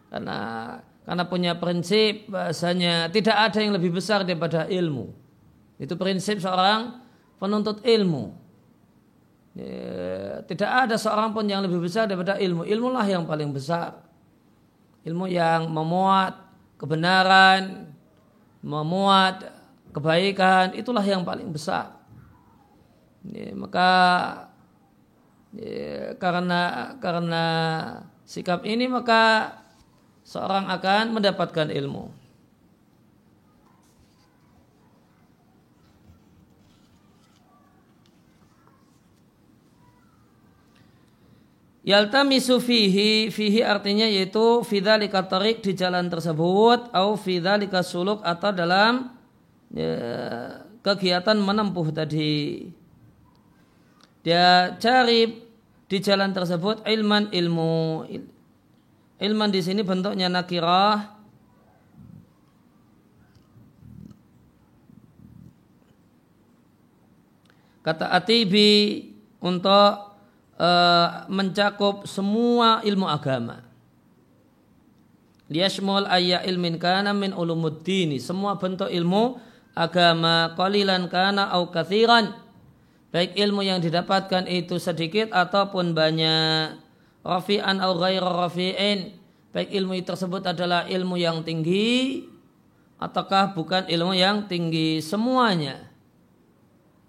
Karena 0.08 0.40
karena 1.04 1.24
punya 1.28 1.52
prinsip 1.60 2.32
bahasanya 2.32 3.12
tidak 3.12 3.36
ada 3.36 3.60
yang 3.60 3.76
lebih 3.76 3.92
besar 3.92 4.24
daripada 4.24 4.64
ilmu. 4.72 5.12
Itu 5.76 6.00
prinsip 6.00 6.40
seorang 6.40 7.04
penuntut 7.44 7.84
ilmu. 7.84 8.40
Ya, 9.54 10.42
tidak 10.48 10.72
ada 10.88 10.96
seorang 10.96 11.36
pun 11.36 11.46
yang 11.46 11.62
lebih 11.62 11.84
besar 11.84 12.08
daripada 12.08 12.40
ilmu. 12.40 12.64
Ilmulah 12.64 13.06
yang 13.06 13.28
paling 13.28 13.52
besar. 13.52 14.00
Ilmu 15.04 15.28
yang 15.28 15.68
memuat 15.68 16.40
kebenaran, 16.80 17.92
memuat 18.64 19.44
kebaikan, 19.92 20.72
itulah 20.74 21.04
yang 21.04 21.28
paling 21.28 21.52
besar. 21.52 22.00
Ya, 23.28 23.52
maka 23.52 23.90
ya, 25.58 26.18
karena 26.18 26.94
karena 26.98 27.46
sikap 28.26 28.66
ini 28.66 28.90
maka 28.90 29.54
seorang 30.24 30.72
akan 30.72 31.20
mendapatkan 31.20 31.70
ilmu. 31.70 32.24
Yaltamisu 41.84 42.64
fihi, 42.64 43.28
fihi 43.28 43.60
artinya 43.60 44.08
yaitu 44.08 44.64
fidzalika 44.64 45.28
tariq 45.28 45.60
di 45.60 45.76
jalan 45.76 46.08
tersebut 46.08 46.88
au 46.96 47.20
fidzalika 47.20 47.84
suluk 47.84 48.24
atau 48.24 48.56
dalam 48.56 49.12
ya, 49.68 50.00
kegiatan 50.80 51.36
menempuh 51.36 51.92
tadi. 51.92 52.72
Dia 54.24 54.80
cari 54.80 55.43
di 55.94 56.02
jalan 56.02 56.34
tersebut 56.34 56.82
ilman 56.90 57.30
ilmu. 57.30 58.10
Ilman 59.22 59.50
di 59.54 59.62
sini 59.62 59.86
bentuknya 59.86 60.26
nakirah. 60.26 61.22
Kata 67.86 68.10
atibi 68.10 69.06
untuk 69.38 70.18
uh, 70.58 71.08
mencakup 71.30 72.10
semua 72.10 72.82
ilmu 72.82 73.06
agama. 73.06 73.62
Liyashmul 75.54 76.10
ayya 76.10 76.42
ilmin 76.42 76.82
kana 76.82 77.14
min 77.14 77.38
ulumuddini. 77.38 78.18
Semua 78.18 78.58
bentuk 78.58 78.90
ilmu 78.90 79.38
agama 79.78 80.58
qalilan 80.58 81.06
kana 81.06 81.54
au 81.54 81.70
kathiran. 81.70 82.43
Baik 83.14 83.38
ilmu 83.38 83.62
yang 83.62 83.78
didapatkan 83.78 84.50
itu 84.50 84.82
sedikit 84.82 85.30
ataupun 85.30 85.94
banyak. 85.94 86.82
Rafi'an 87.22 87.78
au 87.80 87.94
ghaira 88.02 88.50
rafi'in. 88.50 89.14
Baik 89.54 89.70
ilmu 89.70 89.94
tersebut 90.02 90.42
adalah 90.50 90.90
ilmu 90.90 91.22
yang 91.22 91.46
tinggi 91.46 92.26
ataukah 92.98 93.54
bukan 93.54 93.86
ilmu 93.86 94.18
yang 94.18 94.50
tinggi 94.50 94.98
semuanya. 94.98 95.94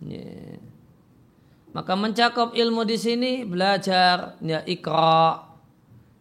Yeah. 0.04 0.60
Maka 1.74 1.98
mencakup 1.98 2.54
ilmu 2.54 2.86
di 2.86 2.94
sini 2.94 3.42
belajar 3.42 4.38
ya 4.38 4.62
ikra, 4.62 5.42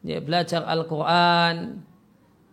ya 0.01 0.17
belajar 0.17 0.65
Al-Quran 0.65 1.77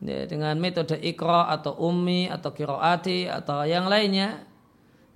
ya, 0.05 0.29
dengan 0.29 0.61
metode 0.61 1.01
ikra 1.01 1.49
atau 1.49 1.81
ummi 1.81 2.29
atau 2.29 2.53
kiroati 2.53 3.25
atau 3.25 3.64
yang 3.64 3.88
lainnya. 3.88 4.50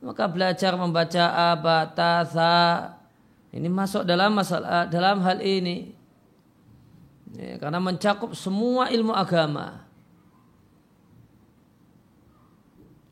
Maka 0.05 0.29
belajar 0.29 0.77
membaca 0.77 1.33
abatasa 1.57 2.93
ini 3.55 3.73
masuk 3.73 4.05
dalam 4.05 4.37
masalah 4.37 4.85
dalam 4.91 5.25
hal 5.25 5.41
ini. 5.41 5.97
Ya, 7.33 7.57
karena 7.57 7.81
mencakup 7.81 8.37
semua 8.37 8.93
ilmu 8.93 9.17
agama. 9.17 9.81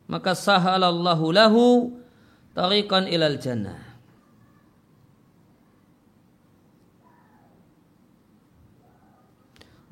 Maka 0.05 0.37
sahalallahu 0.37 1.33
lahu 1.33 1.65
tariqan 2.53 3.09
ilal 3.09 3.41
jannah. 3.41 3.93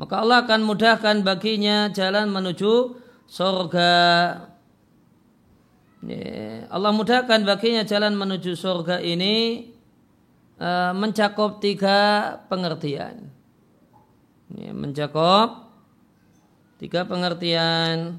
maka 0.01 0.17
Allah 0.17 0.49
akan 0.49 0.61
mudahkan 0.65 1.21
baginya 1.21 1.93
jalan 1.93 2.33
menuju 2.33 2.97
surga. 3.29 3.93
Allah 6.73 6.93
mudahkan 6.97 7.45
baginya 7.45 7.85
jalan 7.85 8.17
menuju 8.17 8.57
surga 8.57 9.05
ini 9.05 9.69
uh, 10.57 10.97
mencakup 10.97 11.61
tiga 11.61 12.41
pengertian. 12.49 13.29
mencakup 14.51 15.69
tiga 16.81 17.05
pengertian. 17.05 18.17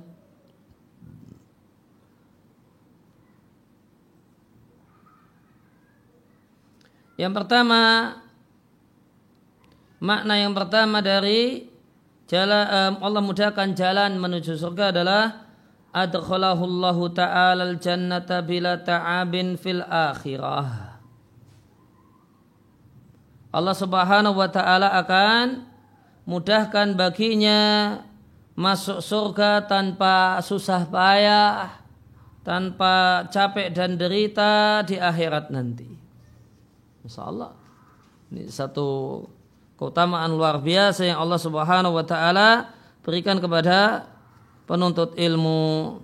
Yang 7.18 7.34
pertama, 7.38 7.82
makna 10.02 10.42
yang 10.42 10.58
pertama 10.58 11.06
dari 11.06 11.70
jalan 12.26 12.66
um, 12.66 12.94
Allah 13.06 13.22
mudahkan 13.22 13.78
jalan 13.78 14.18
menuju 14.18 14.58
surga 14.58 14.90
adalah 14.90 15.41
adkhalahu 15.92 16.64
Allah 16.64 16.98
taala 17.12 17.64
al-jannata 17.68 18.40
bila 18.44 18.80
ta'abin 18.80 19.60
fil 19.60 19.84
akhirah. 19.84 21.00
Allah 23.52 23.76
Subhanahu 23.76 24.40
wa 24.40 24.48
taala 24.48 24.96
akan 24.96 25.68
mudahkan 26.24 26.96
baginya 26.96 28.00
masuk 28.56 29.04
surga 29.04 29.68
tanpa 29.68 30.40
susah 30.40 30.88
payah, 30.88 31.76
tanpa 32.48 33.28
capek 33.28 33.76
dan 33.76 34.00
derita 34.00 34.84
di 34.88 34.96
akhirat 34.96 35.52
nanti. 35.52 35.92
Masya 37.04 37.22
Allah. 37.28 37.52
Ini 38.32 38.48
satu 38.48 39.20
keutamaan 39.76 40.32
luar 40.32 40.64
biasa 40.64 41.04
yang 41.04 41.20
Allah 41.20 41.40
Subhanahu 41.42 42.00
wa 42.00 42.06
taala 42.08 42.72
berikan 43.04 43.42
kepada 43.44 44.08
penuntut 44.72 45.20
ilmu. 45.20 46.00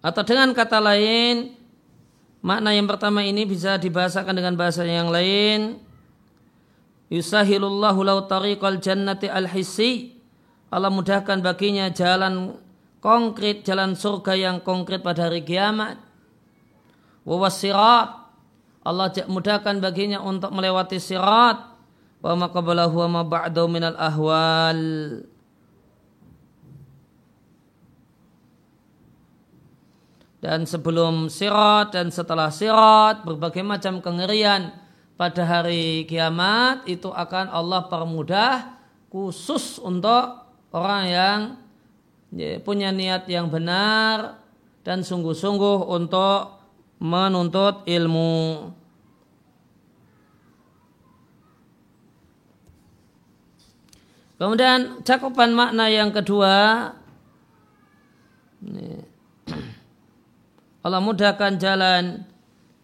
Atau 0.00 0.24
dengan 0.24 0.56
kata 0.56 0.80
lain, 0.80 1.52
makna 2.40 2.72
yang 2.72 2.88
pertama 2.88 3.20
ini 3.20 3.44
bisa 3.44 3.76
dibahasakan 3.76 4.32
dengan 4.32 4.56
bahasa 4.56 4.80
yang 4.88 5.12
lain. 5.12 5.76
Yusahilullahu 7.12 8.00
lau 8.00 8.24
tariqal 8.24 8.80
jannati 8.80 9.28
al-hissi. 9.28 10.16
Allah 10.72 10.88
mudahkan 10.88 11.44
baginya 11.44 11.92
jalan 11.92 12.56
konkret, 13.04 13.60
jalan 13.68 13.92
surga 13.92 14.32
yang 14.32 14.56
konkret 14.64 15.04
pada 15.04 15.28
hari 15.28 15.44
kiamat. 15.44 16.09
Wawasirat. 17.30 18.18
Allah 18.82 19.06
mudahkan 19.30 19.78
baginya 19.78 20.18
untuk 20.18 20.50
melewati 20.50 20.98
sirat. 20.98 21.62
Wa 22.18 22.34
maqabalahu 22.34 23.06
wa 23.06 23.22
ma 23.22 23.46
minal 23.70 23.94
ahwal. 23.94 24.82
dan 30.40 30.64
sebelum 30.64 31.28
sirat 31.28 31.92
dan 31.92 32.08
setelah 32.08 32.48
sirat 32.48 33.28
berbagai 33.28 33.60
macam 33.60 34.00
kengerian 34.00 34.72
pada 35.20 35.44
hari 35.44 36.08
kiamat 36.08 36.88
itu 36.88 37.12
akan 37.12 37.52
Allah 37.52 37.84
permudah 37.92 38.80
khusus 39.12 39.76
untuk 39.76 40.48
orang 40.72 41.04
yang 41.12 41.38
ya, 42.32 42.56
punya 42.64 42.88
niat 42.88 43.28
yang 43.28 43.52
benar 43.52 44.40
dan 44.80 45.04
sungguh-sungguh 45.04 45.92
untuk 45.92 46.59
menuntut 47.00 47.88
ilmu. 47.88 48.68
Kemudian 54.40 55.04
cakupan 55.04 55.52
makna 55.52 55.92
yang 55.92 56.12
kedua 56.16 56.88
Allah 60.80 61.00
mudahkan 61.04 61.60
jalan 61.60 62.24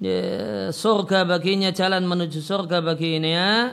ya, 0.01 0.69
surga 0.69 1.25
baginya, 1.25 1.73
jalan 1.73 2.05
menuju 2.05 2.45
surga 2.45 2.85
bagi 2.85 3.17
ini 3.17 3.33
ya. 3.33 3.73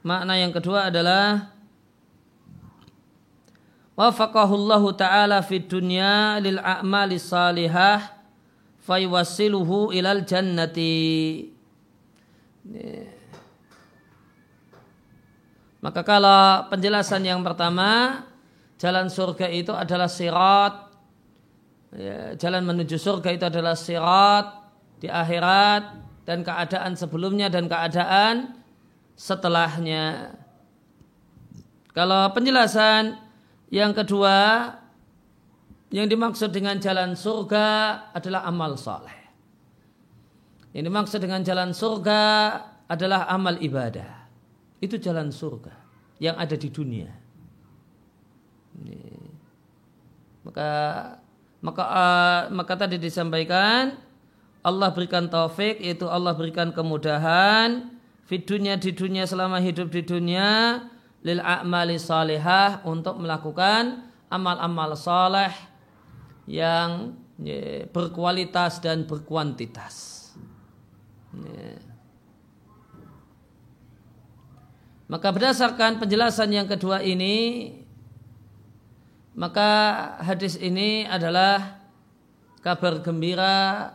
Makna 0.00 0.40
yang 0.40 0.56
kedua 0.56 0.88
adalah 0.88 1.52
wafaqahullahu 3.92 4.96
ta'ala 4.96 5.44
fid 5.44 5.68
dunya 5.68 6.40
lil 6.40 6.56
a'mali 6.56 7.20
salihah 7.20 8.17
fayuwassiluhu 8.88 9.92
ilal 9.92 10.24
jannati. 10.24 11.44
Maka 15.84 16.00
kalau 16.02 16.66
penjelasan 16.72 17.22
yang 17.28 17.44
pertama, 17.44 18.24
jalan 18.80 19.12
surga 19.12 19.46
itu 19.52 19.70
adalah 19.76 20.08
sirat 20.08 20.88
ya, 21.94 22.34
jalan 22.34 22.64
menuju 22.66 22.96
surga 22.98 23.28
itu 23.30 23.44
adalah 23.46 23.76
sirat 23.78 24.46
di 24.98 25.06
akhirat 25.06 25.84
dan 26.26 26.42
keadaan 26.42 26.92
sebelumnya 26.98 27.46
dan 27.48 27.70
keadaan 27.70 28.58
setelahnya. 29.14 30.34
Kalau 31.94 32.30
penjelasan 32.34 33.16
yang 33.70 33.94
kedua 33.94 34.70
yang 35.88 36.08
dimaksud 36.08 36.52
dengan 36.52 36.76
jalan 36.76 37.16
surga 37.16 37.66
adalah 38.12 38.44
amal 38.44 38.76
soleh. 38.76 39.16
Yang 40.76 40.84
dimaksud 40.92 41.18
dengan 41.24 41.40
jalan 41.40 41.72
surga 41.72 42.20
adalah 42.88 43.24
amal 43.32 43.56
ibadah. 43.56 44.28
Itu 44.78 45.00
jalan 45.00 45.32
surga 45.32 45.72
yang 46.20 46.36
ada 46.36 46.54
di 46.54 46.68
dunia. 46.68 47.08
Maka 50.44 50.70
maka 51.58 51.82
uh, 51.82 52.40
maka 52.54 52.72
tadi 52.78 53.00
disampaikan 53.02 53.98
Allah 54.62 54.94
berikan 54.94 55.26
taufik 55.26 55.82
yaitu 55.82 56.06
Allah 56.06 56.36
berikan 56.36 56.70
kemudahan 56.70 57.90
di 58.28 58.38
dunia 58.38 58.78
di 58.78 58.94
dunia 58.94 59.26
selama 59.26 59.58
hidup 59.58 59.90
di 59.90 60.06
dunia 60.06 60.84
lil 61.26 61.42
a'mali 61.42 61.98
salihah 61.98 62.86
untuk 62.86 63.18
melakukan 63.18 64.06
amal-amal 64.30 64.94
saleh 64.94 65.50
yang 66.48 67.12
ya, 67.36 67.84
berkualitas 67.92 68.80
dan 68.80 69.04
berkuantitas. 69.04 70.16
Maka 75.08 75.28
berdasarkan 75.32 76.00
penjelasan 76.00 76.52
yang 76.52 76.68
kedua 76.68 77.04
ini 77.04 77.72
maka 79.38 79.70
hadis 80.18 80.58
ini 80.58 81.06
adalah 81.06 81.78
kabar 82.58 82.98
gembira 83.00 83.94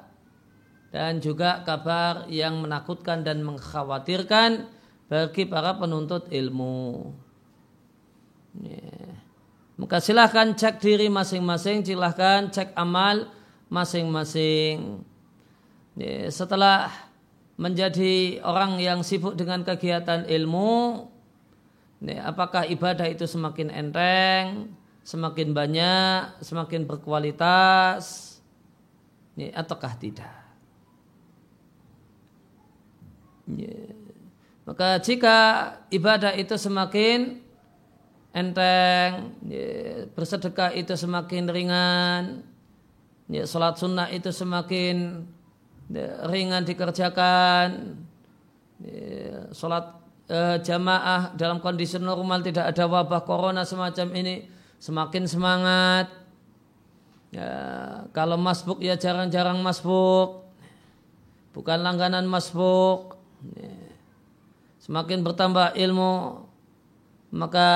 dan 0.93 1.19
juga 1.19 1.61
kabar 1.67 2.31
yang 2.31 2.63
menakutkan 2.63 3.27
dan 3.27 3.43
mengkhawatirkan 3.43 4.71
bagi 5.11 5.43
para 5.43 5.75
penuntut 5.75 6.31
ilmu. 6.31 7.11
Ya. 8.63 9.12
Maka 9.73 9.97
silahkan 9.97 10.53
cek 10.53 10.77
diri 10.77 11.09
masing-masing, 11.09 11.81
silahkan 11.81 12.45
cek 12.53 12.77
amal 12.77 13.29
masing-masing. 13.73 15.01
Ya, 15.97 16.29
setelah 16.29 16.93
menjadi 17.57 18.41
orang 18.45 18.77
yang 18.77 19.01
sibuk 19.01 19.33
dengan 19.33 19.65
kegiatan 19.65 20.29
ilmu, 20.29 21.09
ya, 22.05 22.29
apakah 22.29 22.69
ibadah 22.69 23.09
itu 23.09 23.25
semakin 23.25 23.73
enteng, 23.73 24.73
semakin 25.01 25.57
banyak, 25.57 26.37
semakin 26.45 26.85
berkualitas, 26.85 28.37
ya, 29.33 29.57
ataukah 29.57 29.97
tidak? 29.97 30.33
Maka 34.63 35.03
jika 35.03 35.37
ibadah 35.91 36.31
itu 36.39 36.55
semakin 36.55 37.42
enteng, 38.33 39.37
ya, 39.45 40.09
bersedekah 40.11 40.73
itu 40.73 40.97
semakin 40.97 41.45
ringan, 41.47 42.23
ya, 43.29 43.45
sholat 43.45 43.77
sunnah 43.77 44.09
itu 44.09 44.33
semakin 44.33 45.23
ya, 45.93 46.25
ringan 46.27 46.65
dikerjakan, 46.65 47.95
ya, 48.81 49.53
sholat 49.53 50.01
eh, 50.27 50.57
jamaah 50.65 51.37
dalam 51.37 51.61
kondisi 51.61 52.01
normal 52.01 52.41
tidak 52.41 52.73
ada 52.73 52.89
wabah 52.89 53.21
corona 53.21 53.61
semacam 53.63 54.09
ini 54.17 54.49
semakin 54.81 55.23
semangat. 55.29 56.07
Ya, 57.33 57.49
kalau 58.13 58.37
masbuk 58.37 58.77
ya 58.83 58.93
jarang-jarang 58.93 59.57
masbuk. 59.63 60.45
Bukan 61.53 61.81
langganan 61.81 62.29
masbuk. 62.29 63.17
Ya. 63.57 63.73
Semakin 64.83 65.23
bertambah 65.23 65.79
ilmu, 65.79 66.42
maka 67.33 67.69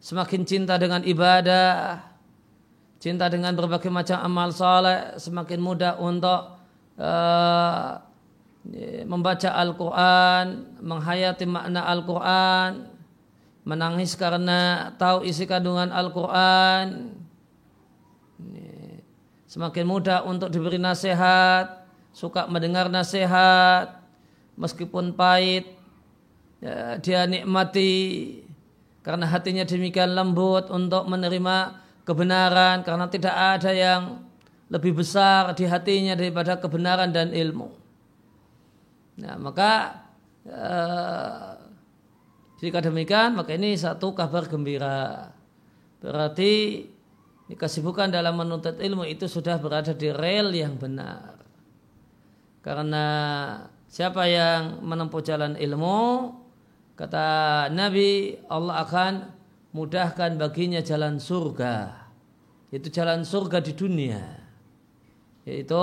semakin 0.00 0.48
cinta 0.48 0.80
dengan 0.80 1.04
ibadah, 1.04 2.00
cinta 2.96 3.28
dengan 3.28 3.52
berbagai 3.52 3.92
macam 3.92 4.16
amal 4.24 4.48
soleh, 4.48 5.20
semakin 5.20 5.60
mudah 5.60 6.00
untuk 6.00 6.56
uh, 6.96 8.00
membaca 9.04 9.50
Al-Quran, 9.56 10.76
menghayati 10.80 11.44
makna 11.44 11.84
Al-Quran, 11.84 12.88
menangis 13.68 14.16
karena 14.16 14.92
tahu 14.96 15.24
isi 15.28 15.44
kandungan 15.44 15.92
Al-Quran. 15.92 17.16
Semakin 19.50 19.82
mudah 19.82 20.22
untuk 20.24 20.46
diberi 20.46 20.78
nasihat 20.78 21.82
suka 22.14 22.46
mendengar 22.46 22.86
nasihat 22.86 23.98
meskipun 24.54 25.10
pahit 25.14 25.79
ya, 26.60 26.96
dia 27.00 27.26
nikmati 27.26 27.92
karena 29.00 29.24
hatinya 29.26 29.64
demikian 29.64 30.12
lembut 30.12 30.68
untuk 30.68 31.08
menerima 31.08 31.80
kebenaran 32.04 32.84
karena 32.84 33.08
tidak 33.08 33.34
ada 33.34 33.72
yang 33.72 34.02
lebih 34.70 35.02
besar 35.02 35.50
di 35.56 35.66
hatinya 35.66 36.14
daripada 36.14 36.60
kebenaran 36.60 37.10
dan 37.10 37.34
ilmu. 37.34 37.74
Nah, 39.20 39.36
maka 39.36 40.04
uh, 40.46 41.58
jika 42.62 42.78
demikian 42.84 43.34
maka 43.34 43.56
ini 43.56 43.74
satu 43.74 44.14
kabar 44.14 44.46
gembira. 44.46 45.32
Berarti 46.00 46.86
kesibukan 47.50 48.08
dalam 48.08 48.38
menuntut 48.38 48.78
ilmu 48.78 49.04
itu 49.08 49.26
sudah 49.26 49.58
berada 49.58 49.96
di 49.96 50.08
rel 50.14 50.54
yang 50.54 50.78
benar. 50.78 51.40
Karena 52.60 53.06
siapa 53.88 54.28
yang 54.28 54.84
menempuh 54.84 55.20
jalan 55.24 55.56
ilmu, 55.56 55.98
kata 57.00 57.26
Nabi, 57.72 58.36
Allah 58.52 58.84
akan 58.84 59.12
mudahkan 59.72 60.36
baginya 60.36 60.84
jalan 60.84 61.16
surga. 61.16 61.96
Itu 62.68 62.92
jalan 62.92 63.24
surga 63.24 63.64
di 63.64 63.72
dunia. 63.72 64.20
Yaitu 65.48 65.80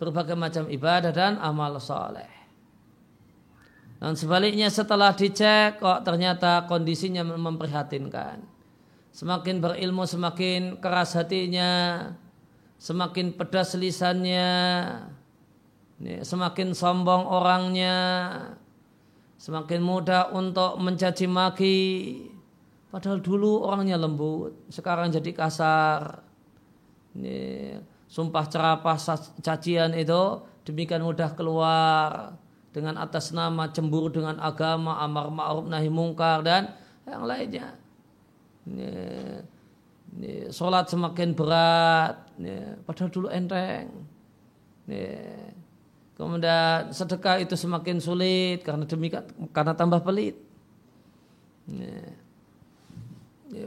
berbagai 0.00 0.34
macam 0.34 0.64
ibadah 0.72 1.12
dan 1.12 1.36
amal 1.36 1.76
soleh. 1.76 2.32
Dan 4.00 4.16
sebaliknya 4.16 4.72
setelah 4.72 5.12
dicek 5.12 5.82
kok 5.82 6.06
ternyata 6.06 6.64
kondisinya 6.70 7.26
memprihatinkan 7.26 8.58
Semakin 9.18 9.58
berilmu 9.58 10.06
semakin 10.06 10.78
keras 10.78 11.18
hatinya, 11.18 12.06
semakin 12.78 13.34
pedas 13.34 13.74
lisannya, 13.74 14.54
semakin 16.22 16.70
sombong 16.70 17.26
orangnya, 17.26 17.96
semakin 19.38 19.80
mudah 19.80 20.34
untuk 20.34 20.76
mencaci 20.82 21.24
maki. 21.30 21.78
Padahal 22.88 23.20
dulu 23.22 23.64
orangnya 23.68 24.00
lembut, 24.00 24.68
sekarang 24.72 25.12
jadi 25.12 25.30
kasar. 25.32 26.24
Ini, 27.14 27.76
sumpah 28.08 28.44
cerapah 28.48 28.96
cacian 29.44 29.92
itu 29.94 30.22
demikian 30.64 31.04
mudah 31.04 31.32
keluar 31.32 32.32
dengan 32.72 33.00
atas 33.00 33.32
nama 33.32 33.68
cemburu 33.72 34.12
dengan 34.12 34.36
agama, 34.40 35.00
amar 35.00 35.32
ma'ruf 35.32 35.66
nahi 35.68 35.88
mungkar 35.88 36.44
dan 36.44 36.72
yang 37.08 37.24
lainnya 37.24 37.72
ya, 38.76 38.92
ya, 40.20 40.52
sholat 40.52 40.90
semakin 40.90 41.32
berat, 41.32 42.28
ya, 42.36 42.76
padahal 42.84 43.08
dulu 43.12 43.28
enteng. 43.32 43.88
Ya. 44.88 45.37
Kemudian 46.18 46.90
sedekah 46.90 47.38
itu 47.38 47.54
semakin 47.54 48.02
sulit 48.02 48.66
karena 48.66 48.82
demikian 48.82 49.22
karena 49.54 49.70
tambah 49.78 50.02
pelit. 50.02 50.34
Ya. 51.70 52.10
Ya, 53.48 53.64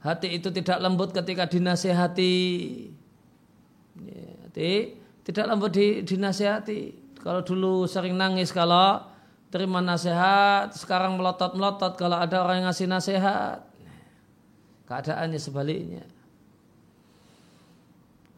hati 0.00 0.38
itu 0.38 0.48
tidak 0.54 0.78
lembut 0.78 1.10
ketika 1.10 1.50
dinasehati. 1.50 2.38
Ya, 3.98 4.24
hati 4.46 4.94
tidak 5.26 5.44
lembut 5.50 5.74
di, 5.74 6.06
dinasehati. 6.06 6.80
Kalau 7.18 7.42
dulu 7.42 7.90
sering 7.90 8.14
nangis 8.14 8.54
kalau 8.54 9.02
terima 9.50 9.82
nasihat, 9.82 10.70
sekarang 10.70 11.18
melotot-melotot 11.18 11.98
kalau 11.98 12.22
ada 12.22 12.46
orang 12.46 12.62
yang 12.62 12.70
ngasih 12.70 12.86
nasihat. 12.86 13.58
Keadaannya 14.86 15.40
sebaliknya. 15.42 16.06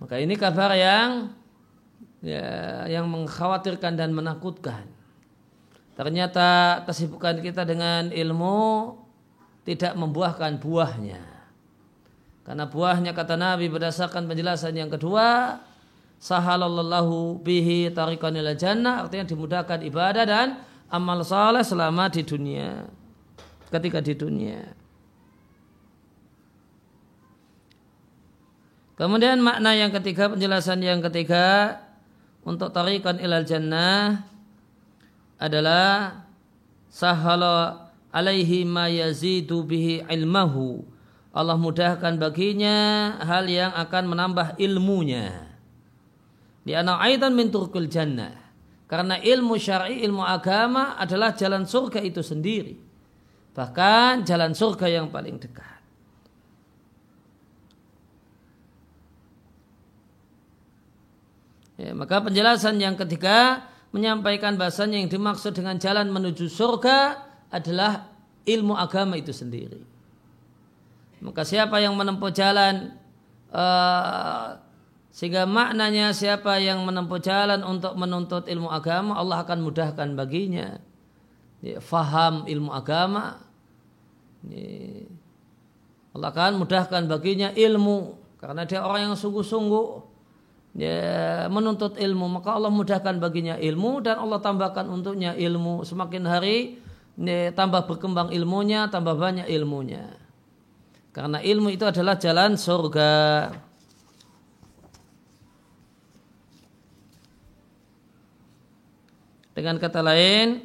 Maka 0.01 0.17
ini 0.17 0.33
kabar 0.33 0.73
yang 0.73 1.37
ya, 2.25 2.85
yang 2.91 3.07
mengkhawatirkan 3.11 3.99
dan 3.99 4.15
menakutkan. 4.15 4.87
Ternyata 5.99 6.83
kesibukan 6.87 7.43
kita 7.43 7.67
dengan 7.67 8.15
ilmu 8.15 8.95
tidak 9.67 9.99
membuahkan 9.99 10.63
buahnya. 10.63 11.23
Karena 12.47 12.65
buahnya 12.65 13.13
kata 13.13 13.35
Nabi 13.37 13.69
berdasarkan 13.69 14.25
penjelasan 14.25 14.73
yang 14.79 14.89
kedua, 14.89 15.59
sahalallahu 16.19 17.39
bihi 17.47 17.95
tariqan 17.95 18.35
jannah 18.59 19.07
artinya 19.07 19.27
dimudahkan 19.27 19.87
ibadah 19.87 20.25
dan 20.27 20.59
amal 20.91 21.23
saleh 21.23 21.63
selama 21.63 22.11
di 22.11 22.27
dunia 22.27 22.91
ketika 23.71 24.03
di 24.03 24.19
dunia 24.19 24.61
kemudian 28.99 29.39
makna 29.39 29.79
yang 29.79 29.95
ketiga 29.95 30.27
penjelasan 30.27 30.83
yang 30.83 30.99
ketiga 31.07 31.79
untuk 32.43 32.71
tarikan 32.75 33.19
ilal 33.23 33.47
jannah 33.47 34.27
adalah 35.39 36.23
sahala 36.91 37.91
alaihi 38.11 38.67
ma 38.67 38.91
yazidu 38.91 39.63
bihi 39.63 40.05
ilmahu 40.07 40.83
Allah 41.31 41.55
mudahkan 41.55 42.19
baginya 42.19 43.15
hal 43.23 43.47
yang 43.47 43.71
akan 43.75 44.05
menambah 44.11 44.59
ilmunya 44.59 45.47
di 46.67 46.75
anak 46.75 46.99
aidan 47.05 47.39
min 47.39 47.53
turkul 47.55 47.87
jannah 47.87 48.49
karena 48.89 49.21
ilmu 49.21 49.61
syar'i, 49.61 50.01
ilmu 50.01 50.25
agama 50.25 50.97
adalah 50.97 51.37
jalan 51.37 51.69
surga 51.69 52.01
itu 52.01 52.25
sendiri. 52.25 52.81
Bahkan 53.53 54.25
jalan 54.25 54.57
surga 54.57 54.89
yang 54.89 55.13
paling 55.13 55.37
dekat. 55.37 55.78
Ya, 61.79 61.95
maka 61.95 62.19
penjelasan 62.19 62.83
yang 62.83 62.99
ketiga 62.99 63.71
menyampaikan 63.95 64.59
bahasanya 64.59 64.99
yang 64.99 65.07
dimaksud 65.07 65.55
dengan 65.55 65.79
jalan 65.79 66.11
menuju 66.11 66.51
surga 66.51 67.23
adalah 67.55 68.11
ilmu 68.43 68.75
agama 68.75 69.15
itu 69.15 69.31
sendiri. 69.31 69.81
Maka 71.23 71.47
siapa 71.47 71.79
yang 71.79 71.95
menempuh 71.95 72.35
jalan 72.35 72.99
uh, 73.55 74.59
sehingga 75.15 75.47
maknanya 75.47 76.11
siapa 76.15 76.59
yang 76.59 76.83
menempuh 76.83 77.23
jalan 77.23 77.63
untuk 77.63 77.95
menuntut 77.95 78.51
ilmu 78.51 78.71
agama, 78.71 79.15
Allah 79.15 79.43
akan 79.47 79.59
mudahkan 79.63 80.19
baginya. 80.19 80.83
Ya, 81.63 81.79
faham 81.79 82.47
ilmu 82.47 82.75
agama. 82.75 83.43
Ya, 84.47 85.07
Allah 86.15 86.29
akan 86.35 86.59
mudahkan 86.59 87.07
baginya 87.07 87.55
ilmu. 87.55 88.19
Karena 88.39 88.63
dia 88.67 88.83
orang 88.83 89.11
yang 89.11 89.17
sungguh-sungguh 89.19 89.87
ya, 90.79 91.51
menuntut 91.51 91.99
ilmu. 91.99 92.31
Maka 92.39 92.55
Allah 92.55 92.71
mudahkan 92.71 93.19
baginya 93.19 93.59
ilmu 93.59 93.99
dan 94.07 94.23
Allah 94.23 94.39
tambahkan 94.39 94.87
untuknya 94.87 95.35
ilmu. 95.35 95.83
Semakin 95.83 96.23
hari 96.25 96.79
ya, 97.19 97.51
tambah 97.51 97.91
berkembang 97.91 98.31
ilmunya, 98.31 98.87
tambah 98.87 99.19
banyak 99.19 99.51
ilmunya. 99.51 100.15
Karena 101.11 101.43
ilmu 101.43 101.75
itu 101.75 101.83
adalah 101.83 102.15
jalan 102.15 102.55
surga. 102.55 103.11
Dengan 109.59 109.75
kata 109.83 109.99
lain, 110.07 110.63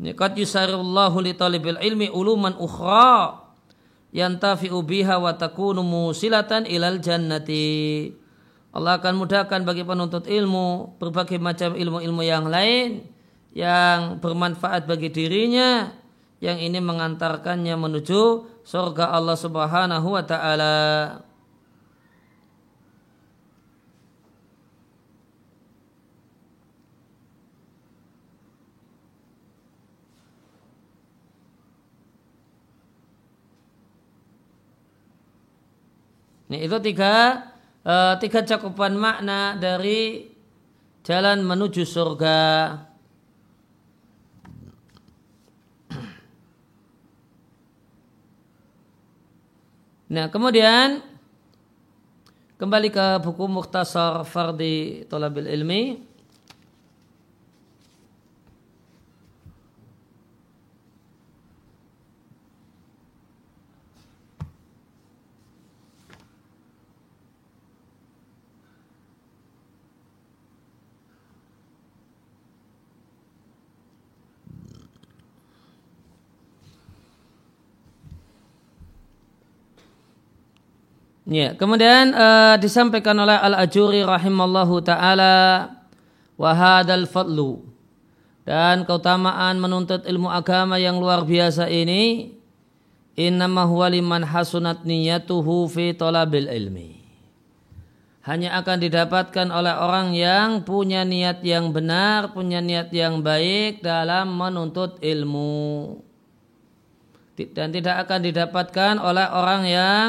Qad 0.00 0.32
yusarullahu 0.34 1.20
li 1.20 1.36
talibil 1.36 1.76
ilmi 1.76 2.08
uluman 2.08 2.56
ukhra 2.56 3.49
yantafi'u 4.10 4.78
biha 4.82 5.18
wa 5.18 5.34
takunu 5.34 5.82
musilatan 5.82 6.66
ilal 6.66 6.98
jannati. 6.98 8.10
Allah 8.70 9.02
akan 9.02 9.18
mudahkan 9.18 9.66
bagi 9.66 9.82
penuntut 9.82 10.30
ilmu 10.30 10.98
berbagai 11.02 11.42
macam 11.42 11.74
ilmu-ilmu 11.74 12.22
yang 12.22 12.46
lain 12.46 13.02
yang 13.50 14.22
bermanfaat 14.22 14.86
bagi 14.86 15.10
dirinya 15.10 15.90
yang 16.38 16.62
ini 16.62 16.78
mengantarkannya 16.78 17.74
menuju 17.74 18.46
surga 18.62 19.10
Allah 19.10 19.34
Subhanahu 19.34 20.08
wa 20.14 20.22
taala. 20.22 20.74
Ini 36.50 36.66
itu 36.66 36.82
tiga 36.82 37.46
uh, 37.86 38.18
tiga 38.18 38.42
cakupan 38.42 38.98
makna 38.98 39.54
dari 39.54 40.26
jalan 41.06 41.46
menuju 41.46 41.86
surga. 41.86 42.42
Nah, 50.10 50.26
kemudian 50.26 50.98
kembali 52.58 52.90
ke 52.90 53.22
buku 53.22 53.46
Mukhtasar 53.46 54.26
Fardi 54.26 55.06
Tolabil 55.06 55.46
Ilmi. 55.54 56.09
Ya, 81.30 81.54
kemudian 81.54 82.10
uh, 82.10 82.58
disampaikan 82.58 83.14
oleh 83.14 83.38
Al-Ajuri 83.38 84.02
rahimallahu 84.02 84.82
taala 84.82 85.70
wa 86.34 86.50
hadzal 86.50 87.06
fadlu 87.06 87.62
dan 88.42 88.82
keutamaan 88.82 89.62
menuntut 89.62 90.02
ilmu 90.10 90.26
agama 90.26 90.74
yang 90.82 90.98
luar 90.98 91.22
biasa 91.22 91.70
ini 91.70 92.34
innama 93.14 93.62
huwa 93.62 93.86
liman 93.94 94.26
hasunat 94.26 94.82
niyatuhu 94.82 95.70
fi 95.70 95.94
talabil 95.94 96.50
ilmi 96.50 96.98
hanya 98.26 98.58
akan 98.58 98.82
didapatkan 98.82 99.54
oleh 99.54 99.74
orang 99.78 100.12
yang 100.12 100.66
punya 100.66 101.08
niat 101.08 101.40
yang 101.40 101.72
benar, 101.72 102.36
punya 102.36 102.60
niat 102.60 102.92
yang 102.92 103.24
baik 103.24 103.80
dalam 103.80 104.36
menuntut 104.36 105.00
ilmu. 105.00 105.96
Dan 107.40 107.72
tidak 107.72 108.04
akan 108.04 108.20
didapatkan 108.20 108.94
oleh 109.00 109.24
orang 109.24 109.62
yang 109.64 110.08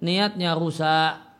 niatnya 0.00 0.56
rusak. 0.56 1.30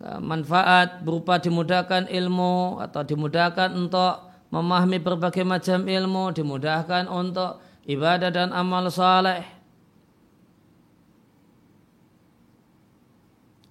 Nah, 0.00 0.18
manfaat 0.18 1.04
berupa 1.04 1.36
dimudahkan 1.36 2.08
ilmu 2.08 2.80
atau 2.80 3.04
dimudahkan 3.04 3.72
untuk 3.76 4.32
memahami 4.50 4.98
berbagai 4.98 5.44
macam 5.44 5.86
ilmu, 5.86 6.32
dimudahkan 6.34 7.06
untuk 7.06 7.60
ibadah 7.86 8.30
dan 8.32 8.50
amal 8.50 8.88
saleh. 8.88 9.44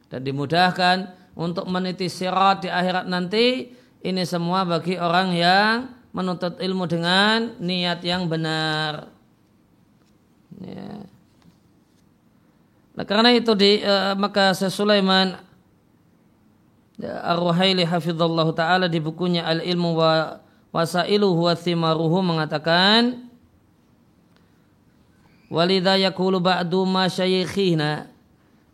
Dan 0.09 0.25
dimudahkan 0.25 1.13
untuk 1.37 1.65
meniti 1.69 2.09
sirat 2.09 2.65
di 2.65 2.69
akhirat 2.69 3.05
nanti, 3.05 3.69
ini 4.01 4.23
semua 4.25 4.65
bagi 4.65 4.97
orang 4.97 5.33
yang 5.33 5.73
menuntut 6.13 6.57
ilmu 6.57 6.85
dengan 6.89 7.57
niat 7.57 8.01
yang 8.05 8.25
benar. 8.29 9.09
Ya. 10.61 11.08
Nah, 12.99 13.07
karena 13.07 13.31
itu 13.31 13.55
di 13.55 13.79
uh, 13.79 14.11
maka 14.19 14.51
Sulaiman 14.51 15.39
ya, 16.99 17.31
Ar-Ruhaili 17.31 17.87
hafizallahu 17.87 18.51
taala 18.51 18.91
di 18.91 18.99
bukunya 18.99 19.47
Al-Ilmu 19.47 19.95
wa 19.95 20.35
Wasailuhu 20.75 21.47
wa 21.47 21.55
thimaruhu 21.55 22.19
mengatakan 22.19 23.23
Walidha 25.47 25.95
yakulu 25.95 26.43
ba'du 26.43 26.83
ma 26.83 27.07
syayikhina 27.07 28.11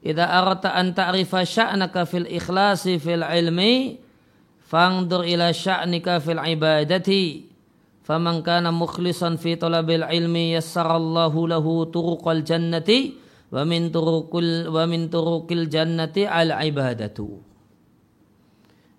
Idza 0.01 0.25
arata 0.25 0.73
an 0.73 0.97
ta'rifa 0.97 1.45
sya'naka 1.45 2.09
fil 2.09 2.25
ikhlasi 2.25 2.97
fil 2.97 3.21
ilmi 3.21 4.01
fangdur 4.65 5.21
ila 5.21 5.53
sya'nika 5.53 6.17
fil 6.17 6.41
ibadati 6.41 7.45
faman 8.01 8.41
kana 8.41 8.73
mukhlisan 8.73 9.37
fi 9.37 9.53
talabil 9.53 10.01
ilmi 10.01 10.57
yassarallahu 10.57 11.45
lahu 11.45 11.85
turuqal 11.93 12.41
jannati 12.41 13.24
wa 13.53 13.61
min 13.67 13.93
turukul 13.93 14.69
wa 14.69 14.83
min 14.89 15.09
turukil 15.09 15.69
jannati 15.69 16.25
al 16.25 16.53
ibadatu 16.65 17.41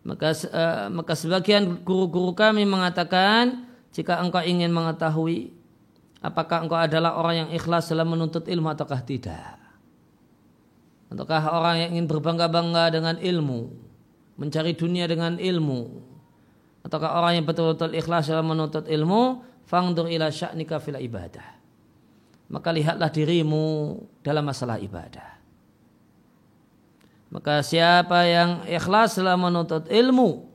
maka 0.06 0.30
uh, 0.54 0.86
maka 0.90 1.18
sebagian 1.18 1.82
guru-guru 1.82 2.30
kami 2.30 2.62
mengatakan 2.62 3.66
jika 3.90 4.22
engkau 4.22 4.44
ingin 4.44 4.70
mengetahui 4.70 5.50
apakah 6.22 6.62
engkau 6.62 6.78
adalah 6.78 7.18
orang 7.18 7.46
yang 7.46 7.50
ikhlas 7.50 7.90
dalam 7.90 8.14
menuntut 8.14 8.46
ilmu 8.46 8.70
ataukah 8.70 9.02
tidak. 9.02 9.58
Ataukah 11.10 11.42
orang 11.50 11.74
yang 11.82 11.90
ingin 11.98 12.06
berbangga-bangga 12.06 12.94
dengan 12.94 13.18
ilmu 13.18 13.86
mencari 14.36 14.76
dunia 14.76 15.08
dengan 15.08 15.40
ilmu 15.40 15.80
ataukah 16.84 17.18
orang 17.18 17.40
yang 17.40 17.46
betul-betul 17.48 17.96
ikhlas 17.96 18.28
dalam 18.28 18.46
menuntut 18.46 18.84
ilmu 18.86 19.42
fangdur 19.66 20.06
ila 20.06 20.28
sya'nika 20.28 20.78
fil 20.78 21.00
ibadah 21.00 21.55
maka 22.46 22.70
lihatlah 22.70 23.10
dirimu 23.10 23.98
dalam 24.22 24.46
masalah 24.46 24.78
ibadah. 24.78 25.36
Maka 27.34 27.60
siapa 27.66 28.22
yang 28.24 28.62
ikhlas 28.70 29.18
dalam 29.18 29.42
menuntut 29.42 29.90
ilmu, 29.90 30.46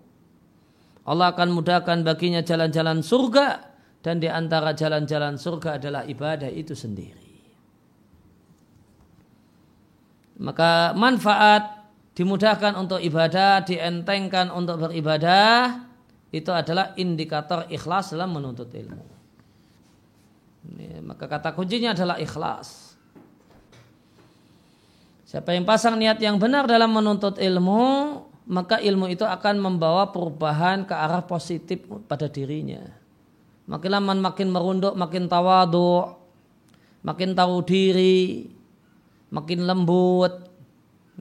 Allah 1.03 1.35
akan 1.35 1.51
mudahkan 1.51 1.99
baginya 2.07 2.39
jalan-jalan 2.39 3.03
surga 3.03 3.67
dan 3.99 4.23
di 4.23 4.31
antara 4.31 4.71
jalan-jalan 4.71 5.35
surga 5.35 5.77
adalah 5.77 6.07
ibadah 6.07 6.47
itu 6.47 6.71
sendiri. 6.71 7.29
Maka 10.41 10.95
manfaat 10.97 11.91
dimudahkan 12.17 12.73
untuk 12.79 12.97
ibadah, 12.97 13.61
dientengkan 13.61 14.49
untuk 14.49 14.81
beribadah, 14.81 15.85
itu 16.31 16.49
adalah 16.49 16.95
indikator 16.95 17.67
ikhlas 17.67 18.15
dalam 18.15 18.31
menuntut 18.31 18.71
ilmu. 18.71 19.10
Ini, 20.61 21.01
maka 21.01 21.25
kata 21.25 21.53
kuncinya 21.57 21.97
adalah 21.97 22.21
ikhlas. 22.21 22.93
Siapa 25.25 25.55
yang 25.55 25.63
pasang 25.63 25.95
niat 25.95 26.19
yang 26.19 26.35
benar 26.35 26.67
dalam 26.67 26.91
menuntut 26.91 27.39
ilmu, 27.39 27.83
maka 28.51 28.83
ilmu 28.83 29.07
itu 29.07 29.23
akan 29.23 29.63
membawa 29.63 30.11
perubahan 30.11 30.83
ke 30.83 30.91
arah 30.91 31.23
positif 31.23 31.81
pada 32.05 32.27
dirinya. 32.27 32.83
Makin 33.63 33.91
lama 33.95 34.11
makin 34.17 34.51
merunduk, 34.51 34.91
makin 34.91 35.31
tawadu, 35.31 36.19
makin 36.99 37.31
tahu 37.31 37.63
diri, 37.63 38.51
makin 39.31 39.63
lembut, 39.63 40.51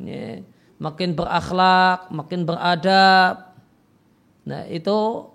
ya, 0.02 0.42
makin 0.82 1.14
berakhlak, 1.14 2.10
makin 2.10 2.42
beradab. 2.42 3.54
Nah 4.42 4.66
itu 4.66 5.30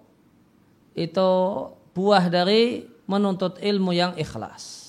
itu 0.99 1.31
buah 1.95 2.27
dari 2.27 2.94
menuntut 3.05 3.61
ilmu 3.61 3.93
yang 3.93 4.13
ikhlas. 4.17 4.83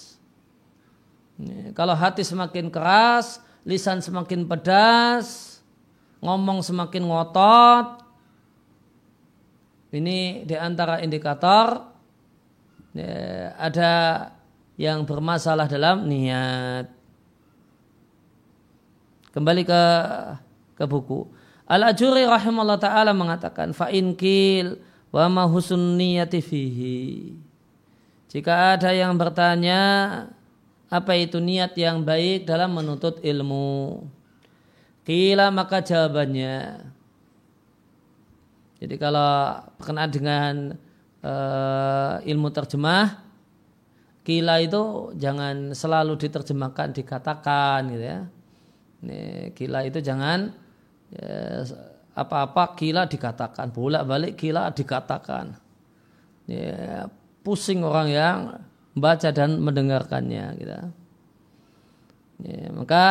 Kalau 1.77 1.93
hati 1.93 2.25
semakin 2.25 2.73
keras, 2.73 3.45
lisan 3.69 4.01
semakin 4.01 4.49
pedas, 4.49 5.61
ngomong 6.25 6.65
semakin 6.65 7.05
ngotot, 7.05 8.01
ini 9.93 10.49
di 10.49 10.57
antara 10.57 11.05
indikator 11.05 11.93
ada 13.61 13.93
yang 14.81 15.05
bermasalah 15.05 15.69
dalam 15.69 16.09
niat. 16.09 16.89
Kembali 19.37 19.63
ke 19.69 19.83
ke 20.77 20.85
buku. 20.89 21.29
Al-Ajuri 21.69 22.25
rahimahullah 22.25 22.81
ta'ala 22.81 23.13
mengatakan 23.13 23.77
fa 23.77 23.93
kil 23.93 24.81
wa 25.13 25.29
ma 25.29 25.45
husnul 25.45 25.97
niyati 25.97 26.41
fihi. 26.41 27.46
Jika 28.37 28.77
ada 28.77 28.93
yang 28.93 29.17
bertanya 29.17 29.81
apa 30.93 31.17
itu 31.17 31.41
niat 31.41 31.73
yang 31.81 32.05
baik 32.05 32.45
dalam 32.45 32.77
menuntut 32.77 33.25
ilmu? 33.25 34.05
Kila 35.09 35.49
maka 35.49 35.81
jawabannya. 35.81 36.85
Jadi 38.77 38.95
kalau 39.01 39.57
berkenaan 39.81 40.13
dengan 40.13 40.55
uh, 41.25 42.21
ilmu 42.29 42.53
terjemah, 42.53 43.25
kila 44.21 44.61
itu 44.61 45.17
jangan 45.17 45.73
selalu 45.73 46.21
diterjemahkan 46.21 46.93
dikatakan 46.93 47.89
gitu 47.89 48.05
ya. 48.05 48.21
Ini, 49.01 49.21
kila 49.57 49.89
itu 49.89 50.05
jangan 50.05 50.53
ya, 51.09 51.65
apa-apa 52.13 52.77
kila 52.77 53.09
dikatakan, 53.09 53.73
bolak-balik 53.73 54.37
kila 54.37 54.69
dikatakan. 54.77 55.57
Ya, 56.45 57.09
pusing 57.47 57.87
orang 57.87 58.11
yang 58.11 58.39
baca 58.99 59.31
dan 59.31 59.63
mendengarkannya 59.63 60.59
gitu. 60.59 60.75
Ya, 62.43 62.75
maka 62.75 63.07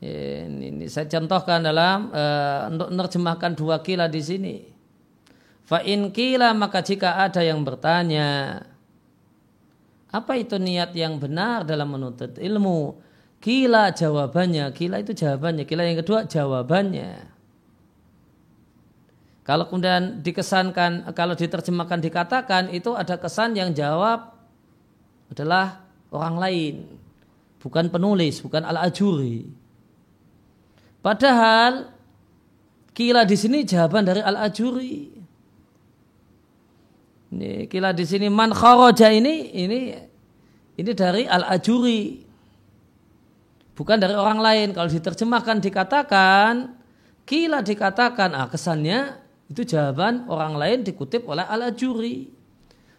ya, 0.00 0.48
ini, 0.48 0.72
ini 0.72 0.86
saya 0.88 1.04
contohkan 1.12 1.60
dalam 1.60 2.08
uh, 2.08 2.72
untuk 2.72 2.88
menerjemahkan 2.88 3.52
dua 3.52 3.84
kila 3.84 4.08
di 4.08 4.22
sini. 4.24 4.56
Fa 5.68 5.84
in 5.84 6.08
kila 6.08 6.56
maka 6.56 6.80
jika 6.80 7.20
ada 7.20 7.44
yang 7.44 7.60
bertanya 7.60 8.60
apa 10.08 10.32
itu 10.40 10.56
niat 10.56 10.96
yang 10.96 11.20
benar 11.20 11.68
dalam 11.68 11.92
menuntut 11.92 12.40
ilmu? 12.40 13.02
Kila 13.44 13.92
jawabannya, 13.92 14.72
kila 14.72 15.04
itu 15.04 15.12
jawabannya, 15.12 15.68
kila 15.68 15.84
yang 15.84 16.00
kedua 16.00 16.24
jawabannya. 16.24 17.33
Kalau 19.44 19.68
kemudian 19.68 20.24
dikesankan, 20.24 21.12
kalau 21.12 21.36
diterjemahkan 21.36 22.00
dikatakan 22.00 22.72
itu 22.72 22.96
ada 22.96 23.20
kesan 23.20 23.52
yang 23.52 23.76
jawab 23.76 24.32
adalah 25.28 25.84
orang 26.08 26.36
lain, 26.40 26.74
bukan 27.60 27.92
penulis, 27.92 28.40
bukan 28.40 28.64
al-ajuri. 28.64 29.44
Padahal 31.04 31.92
kila 32.96 33.28
di 33.28 33.36
sini 33.36 33.68
jawaban 33.68 34.08
dari 34.08 34.24
al-ajuri. 34.24 35.12
Ini 37.36 37.68
kila 37.68 37.92
di 37.92 38.08
sini 38.08 38.32
man 38.32 38.56
kharaja 38.56 39.12
ini 39.12 39.52
ini 39.52 39.80
ini 40.80 40.90
dari 40.96 41.28
al-ajuri. 41.28 42.24
Bukan 43.76 43.98
dari 44.00 44.16
orang 44.16 44.40
lain. 44.40 44.72
Kalau 44.72 44.88
diterjemahkan 44.88 45.60
dikatakan 45.60 46.72
kila 47.28 47.60
dikatakan 47.60 48.32
ah 48.32 48.48
kesannya 48.48 49.23
itu 49.48 49.62
jawaban 49.64 50.24
orang 50.28 50.56
lain 50.56 50.78
dikutip 50.86 51.28
oleh 51.28 51.44
Al-Ajuri. 51.44 52.32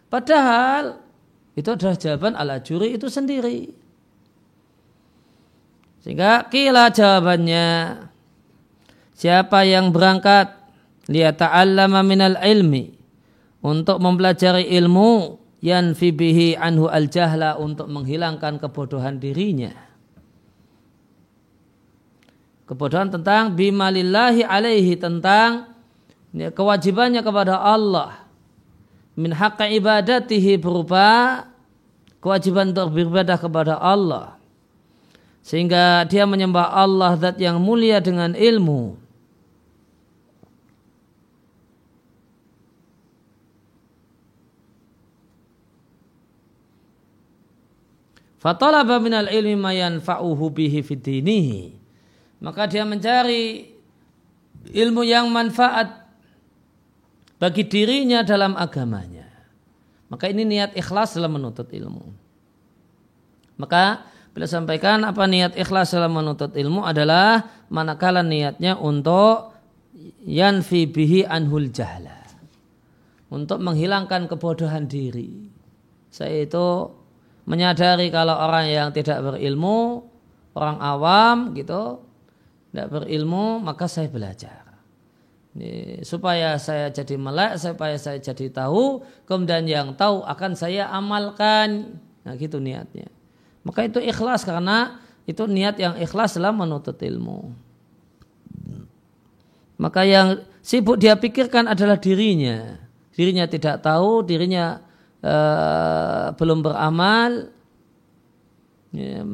Padahal 0.06 1.02
itu 1.58 1.68
adalah 1.72 1.96
jawaban 1.98 2.34
Al-Ajuri 2.38 2.94
itu 2.94 3.10
sendiri. 3.10 3.74
Sehingga 6.06 6.46
kila 6.46 6.94
jawabannya 6.94 7.98
siapa 9.10 9.66
yang 9.66 9.90
berangkat 9.90 10.54
lihat 11.10 11.38
liyata'allama 11.38 12.00
minal 12.06 12.38
ilmi 12.38 12.94
untuk 13.62 13.98
mempelajari 13.98 14.70
ilmu 14.78 15.38
yang 15.62 15.98
fibihi 15.98 16.54
anhu 16.54 16.86
al 16.86 17.10
jahla 17.10 17.58
untuk 17.58 17.90
menghilangkan 17.90 18.62
kebodohan 18.62 19.18
dirinya. 19.18 19.74
Kebodohan 22.66 23.14
tentang 23.14 23.54
bimalillahi 23.54 24.42
alaihi 24.42 24.98
tentang 24.98 25.75
kewajibannya 26.36 27.24
kepada 27.24 27.56
Allah. 27.56 28.28
Min 29.16 29.32
haqqa 29.32 29.72
ibadatihi 29.72 30.60
berupa 30.60 31.48
kewajiban 32.20 32.76
untuk 32.76 32.92
beribadah 32.92 33.40
kepada 33.40 33.80
Allah. 33.80 34.36
Sehingga 35.40 36.04
dia 36.04 36.28
menyembah 36.28 36.74
Allah 36.76 37.16
zat 37.16 37.40
yang 37.40 37.56
mulia 37.56 38.04
dengan 38.04 38.36
ilmu. 38.36 38.98
Fatalaba 48.36 49.02
minal 49.02 49.26
ilmi 49.26 49.58
ma 49.58 49.74
yanfa'uhu 49.74 50.54
bihi 50.54 50.78
fitinihi. 50.84 51.74
Maka 52.38 52.70
dia 52.70 52.86
mencari 52.86 53.74
ilmu 54.70 55.02
yang 55.02 55.26
manfaat 55.34 56.05
bagi 57.36 57.64
dirinya 57.68 58.24
dalam 58.24 58.56
agamanya. 58.56 59.26
Maka 60.06 60.30
ini 60.30 60.46
niat 60.46 60.76
ikhlas 60.78 61.18
dalam 61.18 61.34
menuntut 61.36 61.66
ilmu. 61.72 62.06
Maka 63.58 64.14
Bila 64.36 64.44
sampaikan 64.44 65.00
apa 65.00 65.24
niat 65.24 65.56
ikhlas 65.56 65.96
dalam 65.96 66.12
menuntut 66.12 66.52
ilmu 66.52 66.84
adalah 66.84 67.64
manakala 67.72 68.20
niatnya 68.20 68.76
untuk 68.76 69.56
yanfi 70.28 70.84
bihi 70.84 71.24
anhul 71.24 71.72
jahla. 71.72 72.20
Untuk 73.32 73.64
menghilangkan 73.64 74.28
kebodohan 74.28 74.84
diri. 74.84 75.48
Saya 76.12 76.44
itu 76.44 76.92
menyadari 77.48 78.12
kalau 78.12 78.36
orang 78.36 78.68
yang 78.68 78.88
tidak 78.92 79.24
berilmu, 79.24 80.04
orang 80.52 80.84
awam 80.84 81.56
gitu, 81.56 82.04
tidak 82.76 82.92
berilmu, 82.92 83.64
maka 83.64 83.88
saya 83.88 84.12
belajar. 84.12 84.65
Ini, 85.56 86.04
supaya 86.04 86.60
saya 86.60 86.92
jadi 86.92 87.16
melek, 87.16 87.56
supaya 87.56 87.96
saya 87.96 88.20
jadi 88.20 88.52
tahu, 88.52 89.00
kemudian 89.24 89.64
yang 89.64 89.96
tahu 89.96 90.20
akan 90.20 90.52
saya 90.52 90.84
amalkan. 90.92 91.96
Nah 92.28 92.36
gitu 92.36 92.60
niatnya. 92.60 93.08
Maka 93.64 93.88
itu 93.88 93.96
ikhlas 94.04 94.44
karena 94.44 95.00
itu 95.24 95.48
niat 95.48 95.80
yang 95.80 95.96
ikhlas 95.96 96.36
dalam 96.36 96.60
menuntut 96.60 97.00
ilmu. 97.00 97.56
Maka 99.80 100.04
yang 100.04 100.44
sibuk 100.60 101.00
dia 101.00 101.16
pikirkan 101.16 101.72
adalah 101.72 101.96
dirinya. 101.96 102.76
Dirinya 103.16 103.48
tidak 103.48 103.80
tahu, 103.80 104.28
dirinya 104.28 104.84
uh, 105.24 106.36
belum 106.36 106.60
beramal. 106.60 107.48
Ya, 108.92 109.24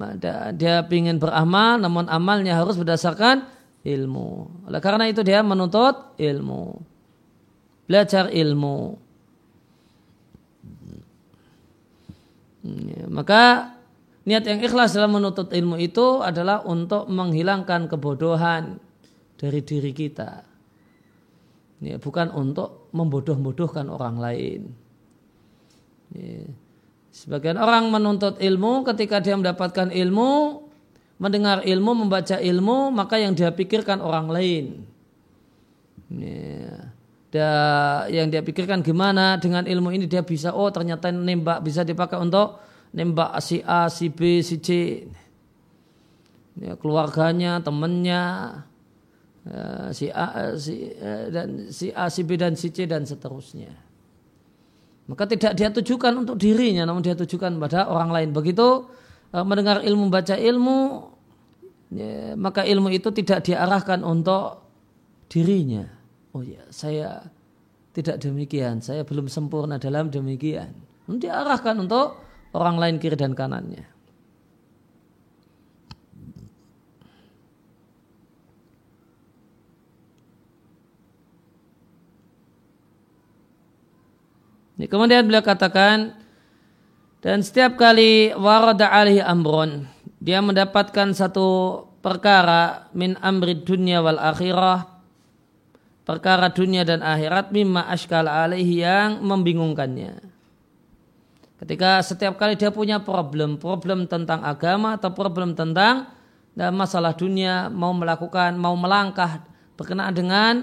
dia 0.55 0.87
ingin 0.87 1.18
beramal, 1.18 1.83
namun 1.83 2.07
amalnya 2.07 2.59
harus 2.59 2.79
berdasarkan 2.79 3.47
ilmu. 3.83 4.62
Oleh 4.70 4.80
karena 4.83 5.11
itu 5.11 5.20
dia 5.26 5.43
menuntut 5.43 6.16
ilmu. 6.18 6.78
Belajar 7.87 8.30
ilmu. 8.30 8.97
Ya, 12.62 13.05
maka 13.11 13.74
Niat 14.22 14.47
yang 14.47 14.62
ikhlas 14.62 14.95
dalam 14.95 15.18
menuntut 15.18 15.51
ilmu 15.51 15.83
itu 15.83 16.22
adalah 16.22 16.62
untuk 16.62 17.11
menghilangkan 17.11 17.91
kebodohan 17.91 18.78
dari 19.35 19.61
diri 19.66 19.91
kita. 19.91 20.47
Ya, 21.83 21.99
bukan 21.99 22.30
untuk 22.30 22.87
membodoh-bodohkan 22.95 23.91
orang 23.91 24.22
lain. 24.22 24.61
Ya. 26.14 26.47
Sebagian 27.11 27.59
orang 27.59 27.91
menuntut 27.91 28.39
ilmu 28.39 28.87
ketika 28.87 29.18
dia 29.18 29.35
mendapatkan 29.35 29.91
ilmu, 29.91 30.62
mendengar 31.23 31.62
ilmu, 31.62 32.03
membaca 32.03 32.43
ilmu, 32.43 32.91
maka 32.91 33.23
yang 33.23 33.39
dia 33.39 33.55
pikirkan 33.55 34.03
orang 34.03 34.27
lain. 34.27 34.64
Ya. 36.11 36.91
Dan 37.33 38.12
yang 38.12 38.27
dia 38.29 38.45
pikirkan 38.45 38.85
gimana 38.85 39.41
dengan 39.41 39.64
ilmu 39.64 39.89
ini 39.95 40.05
dia 40.05 40.20
bisa, 40.20 40.53
oh 40.53 40.68
ternyata 40.68 41.09
nembak 41.09 41.64
bisa 41.64 41.81
dipakai 41.81 42.20
untuk 42.20 42.61
nembak 42.93 43.41
si 43.41 43.64
A, 43.64 43.89
si 43.89 44.12
B, 44.12 44.45
si 44.45 44.61
C, 44.61 44.68
ya, 46.61 46.77
keluarganya, 46.77 47.64
temannya, 47.64 48.25
ya, 49.49 49.89
si 49.97 50.12
A, 50.12 50.53
si, 50.61 50.93
eh, 50.93 51.33
dan 51.33 51.73
si 51.73 51.89
A, 51.89 52.12
si 52.12 52.20
B 52.29 52.37
dan 52.37 52.53
si 52.53 52.68
C 52.68 52.85
dan 52.85 53.09
seterusnya. 53.09 53.73
Maka 55.09 55.25
tidak 55.25 55.57
dia 55.57 55.73
tujukan 55.73 56.12
untuk 56.12 56.37
dirinya, 56.37 56.85
namun 56.85 57.01
dia 57.01 57.16
tujukan 57.16 57.57
pada 57.57 57.89
orang 57.89 58.12
lain. 58.12 58.29
Begitu 58.37 58.93
eh, 59.33 59.41
mendengar 59.41 59.81
ilmu, 59.81 60.12
baca 60.12 60.37
ilmu, 60.37 61.11
ya, 61.93 62.34
maka 62.34 62.64
ilmu 62.64 62.88
itu 62.88 63.12
tidak 63.12 63.45
diarahkan 63.45 64.01
untuk 64.03 64.64
dirinya. 65.28 65.84
Oh 66.32 66.40
ya, 66.40 66.64
saya 66.72 67.28
tidak 67.93 68.24
demikian, 68.24 68.80
saya 68.80 69.05
belum 69.05 69.28
sempurna 69.28 69.76
dalam 69.76 70.09
demikian. 70.09 70.72
Diarahkan 71.05 71.76
untuk 71.84 72.16
orang 72.57 72.80
lain 72.80 72.97
kiri 72.97 73.16
dan 73.20 73.36
kanannya. 73.36 73.93
Ini 84.82 84.90
kemudian 84.90 85.28
beliau 85.28 85.47
katakan 85.47 86.16
dan 87.22 87.38
setiap 87.45 87.78
kali 87.78 88.34
warada 88.34 88.90
alihi 88.90 89.22
amron 89.22 89.86
dia 90.23 90.39
mendapatkan 90.39 91.11
satu 91.11 91.83
perkara 91.99 92.87
min 92.95 93.18
amri 93.18 93.59
dunia 93.59 93.99
wal 93.99 94.23
akhirah 94.23 94.87
perkara 96.07 96.51
dunia 96.51 96.87
dan 96.87 97.03
akhirat 97.03 97.51
mimma 97.51 97.91
ashkal 97.91 98.27
alaihi 98.31 98.87
yang 98.87 99.23
membingungkannya. 99.23 100.31
Ketika 101.62 102.03
setiap 102.03 102.39
kali 102.39 102.59
dia 102.59 102.75
punya 102.75 102.99
problem, 103.03 103.55
problem 103.55 104.11
tentang 104.11 104.43
agama 104.43 104.99
atau 104.99 105.14
problem 105.14 105.55
tentang 105.55 106.11
ya, 106.59 106.75
masalah 106.75 107.14
dunia, 107.14 107.70
mau 107.70 107.95
melakukan, 107.95 108.59
mau 108.59 108.75
melangkah 108.75 109.47
berkenaan 109.79 110.11
dengan 110.11 110.55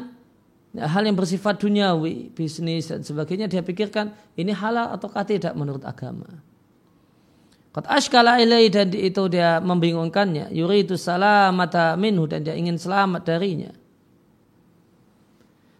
ya, 0.75 0.91
hal 0.91 1.07
yang 1.07 1.15
bersifat 1.15 1.55
duniawi, 1.55 2.35
bisnis 2.35 2.91
dan 2.91 2.99
sebagainya, 2.99 3.47
dia 3.47 3.63
pikirkan 3.63 4.11
ini 4.35 4.51
halal 4.51 4.91
ataukah 4.91 5.23
tidak 5.23 5.55
menurut 5.55 5.87
agama. 5.87 6.43
Qad 7.69 7.85
ashkala 7.85 8.41
ilai 8.41 8.73
dan 8.73 8.89
itu 8.89 9.29
dia 9.29 9.61
membingungkannya. 9.61 10.49
Yuridu 10.49 10.97
salamata 10.97 11.93
minhu 11.93 12.25
dan 12.25 12.41
dia 12.41 12.57
ingin 12.57 12.81
selamat 12.81 13.21
darinya. 13.29 13.71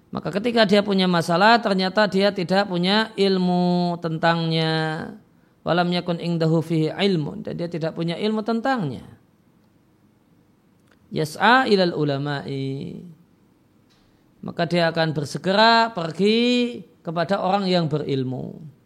Maka 0.10 0.34
ketika 0.34 0.66
dia 0.66 0.82
punya 0.82 1.06
masalah 1.06 1.62
ternyata 1.62 2.10
dia 2.10 2.34
tidak 2.34 2.70
punya 2.70 3.14
ilmu 3.18 3.98
tentangnya. 4.02 4.74
Walam 5.66 5.90
yakun 5.94 6.18
ingdahu 6.18 6.66
fihi 6.66 6.90
ilmu 6.94 7.46
dan 7.46 7.54
dia 7.58 7.70
tidak 7.70 7.94
punya 7.94 8.18
ilmu 8.18 8.42
tentangnya. 8.42 9.06
Yas'a 11.10 11.66
ilal 11.70 11.94
ulama'i. 11.98 13.02
Maka 14.46 14.70
dia 14.70 14.88
akan 14.94 15.14
bersegera 15.14 15.92
pergi 15.92 16.80
kepada 17.02 17.42
orang 17.42 17.66
yang 17.66 17.90
berilmu. 17.90 18.79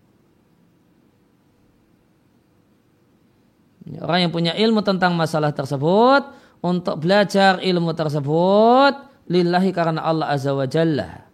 Orang 3.84 4.28
yang 4.28 4.32
punya 4.32 4.56
ilmu 4.56 4.80
tentang 4.80 5.12
masalah 5.12 5.52
tersebut 5.52 6.24
untuk 6.64 7.04
belajar 7.04 7.60
ilmu 7.60 7.92
tersebut 7.92 8.94
lillahi 9.28 9.72
karena 9.76 10.00
Allah 10.04 10.32
Azza 10.32 10.56
wa 10.56 10.64
Jalla. 10.64 11.28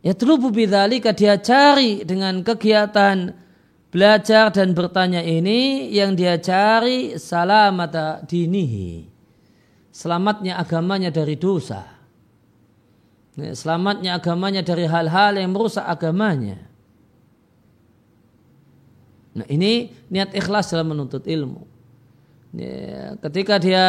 Ya 0.00 0.16
telubu 0.16 0.48
bidzalika 0.48 1.12
dia 1.12 1.36
cari 1.40 2.04
dengan 2.04 2.40
kegiatan 2.40 3.36
belajar 3.92 4.48
dan 4.52 4.72
bertanya 4.72 5.20
ini 5.20 5.92
yang 5.92 6.16
dia 6.16 6.40
cari 6.40 7.16
salamata 7.20 8.24
dinihi. 8.24 9.08
Selamatnya 9.92 10.56
agamanya 10.56 11.10
dari 11.12 11.36
dosa. 11.36 11.84
Ya, 13.36 13.52
selamatnya 13.52 14.16
agamanya 14.16 14.62
dari 14.64 14.86
hal-hal 14.86 15.36
yang 15.36 15.52
merusak 15.52 15.84
agamanya. 15.84 16.69
Nah 19.30 19.46
ini 19.46 19.94
niat 20.10 20.34
ikhlas 20.34 20.74
dalam 20.74 20.90
menuntut 20.90 21.22
ilmu. 21.26 21.62
Ya, 22.50 23.14
ketika 23.22 23.62
dia 23.62 23.86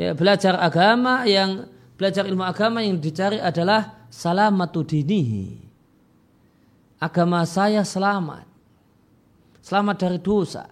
ya, 0.00 0.16
belajar 0.16 0.56
agama 0.56 1.28
yang 1.28 1.68
belajar 2.00 2.24
ilmu 2.24 2.40
agama 2.40 2.80
yang 2.80 2.96
dicari 2.96 3.36
adalah 3.36 4.08
salamatu 4.08 4.80
dinihi. 4.80 5.68
Agama 6.96 7.44
saya 7.44 7.84
selamat. 7.84 8.48
Selamat 9.60 9.96
dari 10.00 10.18
dosa. 10.20 10.64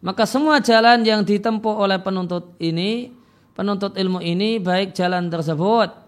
Maka 0.00 0.24
semua 0.24 0.62
jalan 0.62 1.02
yang 1.04 1.20
ditempuh 1.26 1.74
oleh 1.76 1.98
penuntut 2.00 2.56
ini, 2.62 3.12
penuntut 3.52 3.98
ilmu 3.98 4.22
ini, 4.22 4.62
baik 4.62 4.94
jalan 4.94 5.28
tersebut, 5.28 6.05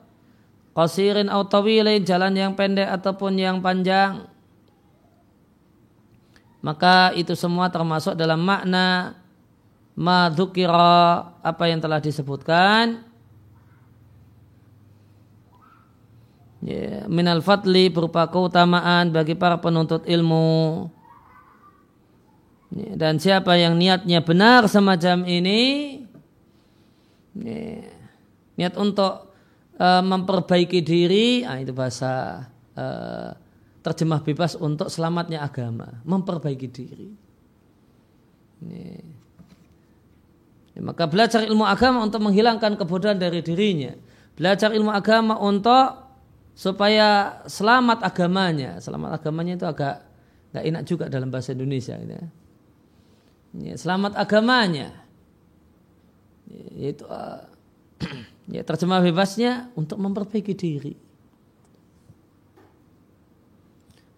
qasirin 0.79 1.27
atau 1.27 1.67
jalan 2.07 2.39
yang 2.39 2.55
pendek 2.55 2.87
ataupun 2.87 3.35
yang 3.35 3.59
panjang, 3.59 4.31
maka 6.63 7.11
itu 7.19 7.35
semua 7.35 7.67
termasuk 7.67 8.15
dalam 8.15 8.39
makna 8.39 9.19
madhukira 9.99 11.35
apa 11.43 11.65
yang 11.67 11.83
telah 11.83 11.99
disebutkan. 11.99 13.03
Ya, 16.63 17.07
minal 17.07 17.43
fadli 17.43 17.87
berupa 17.91 18.27
keutamaan 18.31 19.11
bagi 19.11 19.35
para 19.35 19.59
penuntut 19.59 20.07
ilmu. 20.07 20.91
Ya, 22.75 22.91
dan 22.95 23.19
siapa 23.19 23.55
yang 23.59 23.75
niatnya 23.79 24.23
benar 24.23 24.67
semacam 24.67 25.25
ini 25.25 25.63
ya, 27.39 27.87
niat 28.59 28.75
untuk 28.75 29.28
uh, 29.79 30.03
memperbaiki 30.05 30.83
diri 30.85 31.47
ah, 31.47 31.59
itu 31.63 31.73
bahasa 31.73 32.45
uh, 32.77 33.31
terjemah 33.81 34.21
bebas 34.21 34.59
untuk 34.59 34.91
selamatnya 34.93 35.41
agama 35.41 36.03
memperbaiki 36.05 36.69
diri 36.69 37.11
ya. 38.67 39.19
Ya, 40.79 40.87
maka 40.87 41.11
belajar 41.11 41.43
ilmu 41.43 41.67
agama 41.67 42.07
untuk 42.07 42.23
menghilangkan 42.23 42.79
kebodohan 42.79 43.19
dari 43.19 43.43
dirinya. 43.43 43.99
Belajar 44.39 44.71
ilmu 44.71 44.95
agama 44.95 45.35
untuk 45.43 46.07
supaya 46.55 47.43
selamat 47.51 48.07
agamanya. 48.07 48.79
Selamat 48.79 49.19
agamanya 49.19 49.59
itu 49.59 49.67
agak 49.67 50.07
nggak 50.55 50.65
enak 50.71 50.83
juga 50.87 51.05
dalam 51.11 51.35
bahasa 51.35 51.51
Indonesia. 51.51 51.99
Gitu 51.99 52.15
ya. 52.15 52.27
Ya, 53.59 53.75
selamat 53.75 54.15
agamanya. 54.23 54.95
Ya, 56.47 56.95
itu 56.95 57.03
uh, 57.11 57.43
ya 58.49 58.65
terjemah 58.65 59.05
bebasnya 59.05 59.73
untuk 59.77 60.01
memperbaiki 60.01 60.55
diri. 60.57 60.95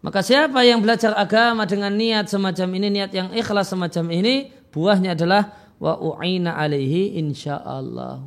Maka 0.01 0.25
siapa 0.25 0.65
yang 0.65 0.81
belajar 0.81 1.13
agama 1.13 1.69
dengan 1.69 1.93
niat 1.93 2.33
semacam 2.33 2.69
ini, 2.81 2.89
niat 2.89 3.13
yang 3.13 3.29
ikhlas 3.37 3.69
semacam 3.69 4.09
ini, 4.09 4.49
buahnya 4.73 5.13
adalah 5.13 5.53
wa 5.77 5.97
u'ina 6.01 6.57
alaihi 6.57 7.21
insyaallah 7.21 8.25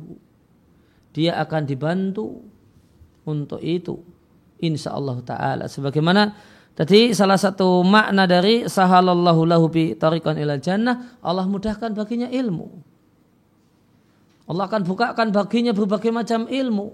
dia 1.14 1.38
akan 1.38 1.62
dibantu 1.62 2.42
untuk 3.22 3.62
itu 3.62 4.02
insyaallah 4.58 5.22
taala. 5.22 5.64
Sebagaimana 5.70 6.34
tadi 6.74 7.14
salah 7.14 7.38
satu 7.38 7.86
makna 7.86 8.26
dari 8.26 8.66
sahalallahu 8.66 9.40
lahu 9.46 9.70
bi 9.70 9.94
tariqan 9.94 10.34
ila 10.42 10.58
jannah 10.58 11.18
Allah 11.22 11.46
mudahkan 11.46 11.94
baginya 11.94 12.26
ilmu 12.26 12.93
Allah 14.44 14.64
akan 14.68 14.82
bukakan 14.84 15.28
baginya 15.32 15.72
berbagai 15.72 16.12
macam 16.12 16.44
ilmu 16.48 16.88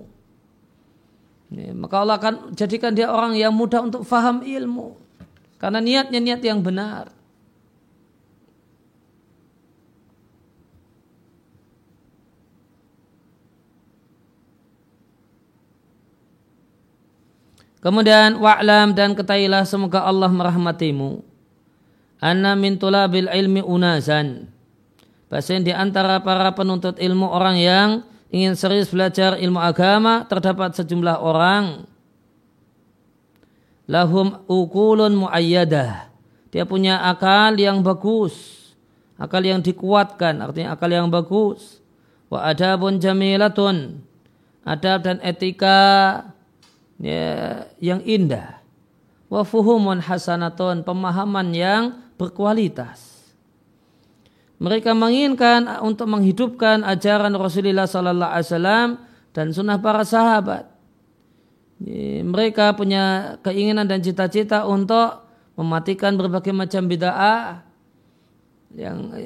maka 1.74 1.94
Allah 1.98 2.16
akan 2.18 2.34
jadikan 2.54 2.94
dia 2.94 3.10
orang 3.10 3.34
yang 3.34 3.50
mudah 3.50 3.82
untuk 3.82 4.06
faham 4.06 4.46
ilmu 4.46 4.94
karena 5.58 5.82
niatnya 5.82 6.20
niat 6.22 6.40
yang 6.46 6.62
benar 6.62 7.10
Kemudian 17.80 18.36
wa'lam 18.36 18.92
dan 18.92 19.16
ketahilah 19.16 19.64
semoga 19.64 20.04
Allah 20.04 20.28
merahmatimu. 20.28 21.24
Anna 22.20 22.52
min 22.52 22.76
tulabil 22.76 23.24
ilmi 23.24 23.64
unazan. 23.64 24.52
Bahasanya 25.30 25.62
di 25.62 25.72
antara 25.72 26.18
para 26.18 26.50
penuntut 26.50 26.98
ilmu 26.98 27.30
orang 27.30 27.56
yang 27.56 27.88
ingin 28.34 28.58
serius 28.58 28.90
belajar 28.90 29.38
ilmu 29.38 29.62
agama 29.62 30.26
terdapat 30.26 30.74
sejumlah 30.74 31.22
orang 31.22 31.86
lahum 33.90 34.42
ukulun 34.46 35.14
muayyadah. 35.26 36.10
Dia 36.50 36.66
punya 36.66 36.98
akal 37.06 37.58
yang 37.58 37.82
bagus, 37.82 38.34
akal 39.18 39.42
yang 39.42 39.62
dikuatkan, 39.62 40.34
artinya 40.38 40.74
akal 40.74 40.90
yang 40.90 41.06
bagus. 41.10 41.82
Wa 42.30 42.54
adabun 42.54 43.02
jamilatun. 43.02 44.06
Adab 44.62 45.02
dan 45.02 45.18
etika 45.24 45.80
ya, 47.02 47.66
yang 47.82 47.98
indah. 48.06 48.62
Wa 49.26 49.42
fuhumun 49.42 49.98
hasanatun, 49.98 50.86
pemahaman 50.86 51.50
yang 51.50 51.82
berkualitas. 52.14 53.09
Mereka 54.60 54.92
menginginkan 54.92 55.80
untuk 55.80 56.04
menghidupkan 56.12 56.84
ajaran 56.84 57.32
Rasulullah 57.32 57.88
Sallallahu 57.88 58.28
Alaihi 58.28 58.48
Wasallam 58.52 58.88
dan 59.32 59.46
sunnah 59.56 59.80
para 59.80 60.04
sahabat. 60.04 60.68
Mereka 62.20 62.76
punya 62.76 63.36
keinginan 63.40 63.88
dan 63.88 64.04
cita-cita 64.04 64.68
untuk 64.68 65.24
mematikan 65.56 66.12
berbagai 66.20 66.52
macam 66.52 66.84
bid'ah 66.84 67.64
yang 68.76 69.16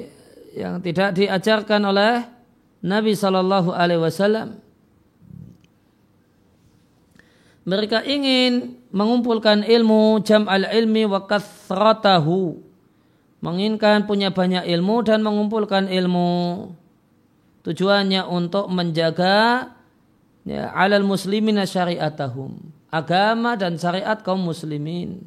yang 0.55 0.79
tidak 0.79 1.19
diajarkan 1.19 1.83
oleh 1.83 2.23
Nabi 2.79 3.11
Sallallahu 3.11 3.75
Alaihi 3.75 3.99
Wasallam 3.99 4.63
mereka 7.65 8.05
ingin 8.05 8.77
mengumpulkan 8.93 9.65
ilmu 9.65 10.21
jam 10.21 10.45
al 10.45 10.69
ilmi 10.69 11.09
wa 11.09 11.25
kathratahu 11.25 12.61
menginginkan 13.43 14.07
punya 14.07 14.31
banyak 14.31 14.67
ilmu 14.67 15.03
dan 15.03 15.23
mengumpulkan 15.23 15.87
ilmu. 15.91 16.71
Tujuannya 17.65 18.29
untuk 18.29 18.69
menjaga 18.69 19.73
ya, 20.45 20.69
alal 20.77 21.01
muslimin 21.01 21.57
syariatahum 21.65 22.75
agama 22.95 23.59
dan 23.59 23.75
syariat 23.75 24.15
kaum 24.23 24.39
muslimin. 24.39 25.25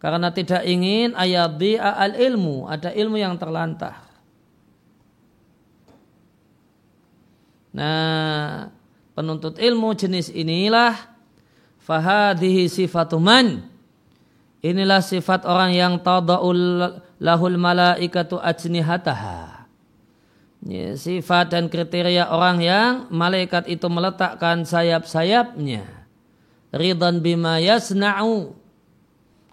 Karena 0.00 0.34
tidak 0.34 0.66
ingin 0.66 1.14
ayat 1.14 1.54
al 1.78 2.14
ilmu 2.18 2.66
ada 2.66 2.90
ilmu 2.90 3.16
yang 3.20 3.38
terlantar. 3.38 4.02
Nah 7.72 8.68
penuntut 9.14 9.60
ilmu 9.62 9.94
jenis 9.94 10.32
inilah 10.32 11.12
Fahadihi 11.82 12.70
sifatuman. 12.70 13.71
Inilah 14.62 15.02
sifat 15.02 15.42
orang 15.42 15.74
yang 15.74 15.98
tada'ul 15.98 16.94
lahul 17.18 17.58
malaikatu 17.58 18.38
ajnihataha. 18.38 19.66
Ya, 20.62 20.94
sifat 20.94 21.50
dan 21.50 21.66
kriteria 21.66 22.30
orang 22.30 22.62
yang 22.62 23.10
malaikat 23.10 23.66
itu 23.66 23.90
meletakkan 23.90 24.62
sayap-sayapnya. 24.62 25.82
Ridhan 26.70 27.18
bima 27.18 27.58
yasna'u. 27.58 28.54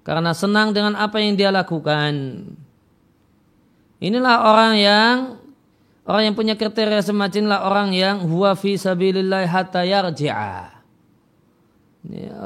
Karena 0.06 0.38
senang 0.38 0.78
dengan 0.78 0.94
apa 0.94 1.18
yang 1.18 1.34
dia 1.34 1.50
lakukan. 1.50 2.46
Inilah 3.98 4.36
orang 4.46 4.74
yang 4.78 5.16
orang 6.08 6.32
yang 6.32 6.36
punya 6.38 6.56
kriteria 6.56 7.04
semacam 7.04 7.38
inilah 7.38 7.62
orang 7.68 7.90
yang 7.92 8.16
huwa 8.24 8.56
fi 8.56 8.80
sabilillah 8.80 9.46
hatta 9.46 9.84
yarji'a 9.84 10.72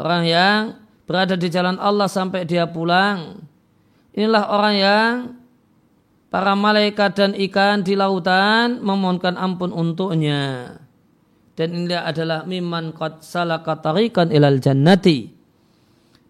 orang 0.02 0.24
yang 0.26 0.60
berada 1.04 1.36
di 1.36 1.48
jalan 1.52 1.80
Allah 1.80 2.08
sampai 2.08 2.48
dia 2.48 2.68
pulang. 2.68 3.44
Inilah 4.14 4.44
orang 4.50 4.76
yang 4.78 5.14
para 6.34 6.54
malaikat 6.58 7.12
dan 7.14 7.32
ikan 7.38 7.82
di 7.86 7.94
lautan 7.94 8.82
memohonkan 8.82 9.38
ampun 9.38 9.74
untuknya. 9.74 10.76
Dan 11.54 11.86
ini 11.86 11.94
adalah 11.94 12.50
miman 12.50 12.98
qad 12.98 13.22
salaka 13.22 13.78
tariqan 13.78 14.34
ilal 14.34 14.58
jannati. 14.58 15.30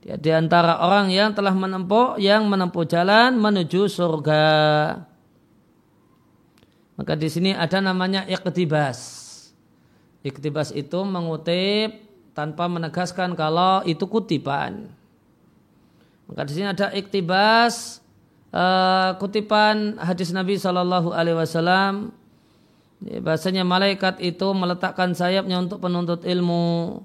Dia 0.04 0.20
di 0.20 0.36
antara 0.36 0.84
orang 0.84 1.08
yang 1.16 1.32
telah 1.32 1.56
menempuh 1.56 2.20
yang 2.20 2.44
menempuh 2.52 2.84
jalan 2.84 3.40
menuju 3.40 3.88
surga. 3.88 4.44
Maka 7.00 7.14
di 7.16 7.32
sini 7.32 7.56
ada 7.56 7.80
namanya 7.80 8.28
iktibas. 8.28 9.32
Iktibas 10.28 10.76
itu 10.76 11.00
mengutip 11.08 12.03
tanpa 12.34 12.66
menegaskan 12.70 13.38
kalau 13.38 13.86
itu 13.86 14.06
kutipan. 14.10 14.90
Maka 16.30 16.50
di 16.50 16.52
sini 16.58 16.68
ada 16.74 16.90
iktibas 16.94 18.02
uh, 18.50 19.14
kutipan 19.22 20.02
hadis 20.02 20.34
Nabi 20.34 20.58
Shallallahu 20.58 21.14
Alaihi 21.14 21.38
Wasallam. 21.38 22.14
Ya, 23.04 23.20
bahasanya 23.20 23.68
malaikat 23.68 24.24
itu 24.24 24.48
meletakkan 24.56 25.12
sayapnya 25.12 25.60
untuk 25.60 25.84
penuntut 25.84 26.24
ilmu 26.24 27.04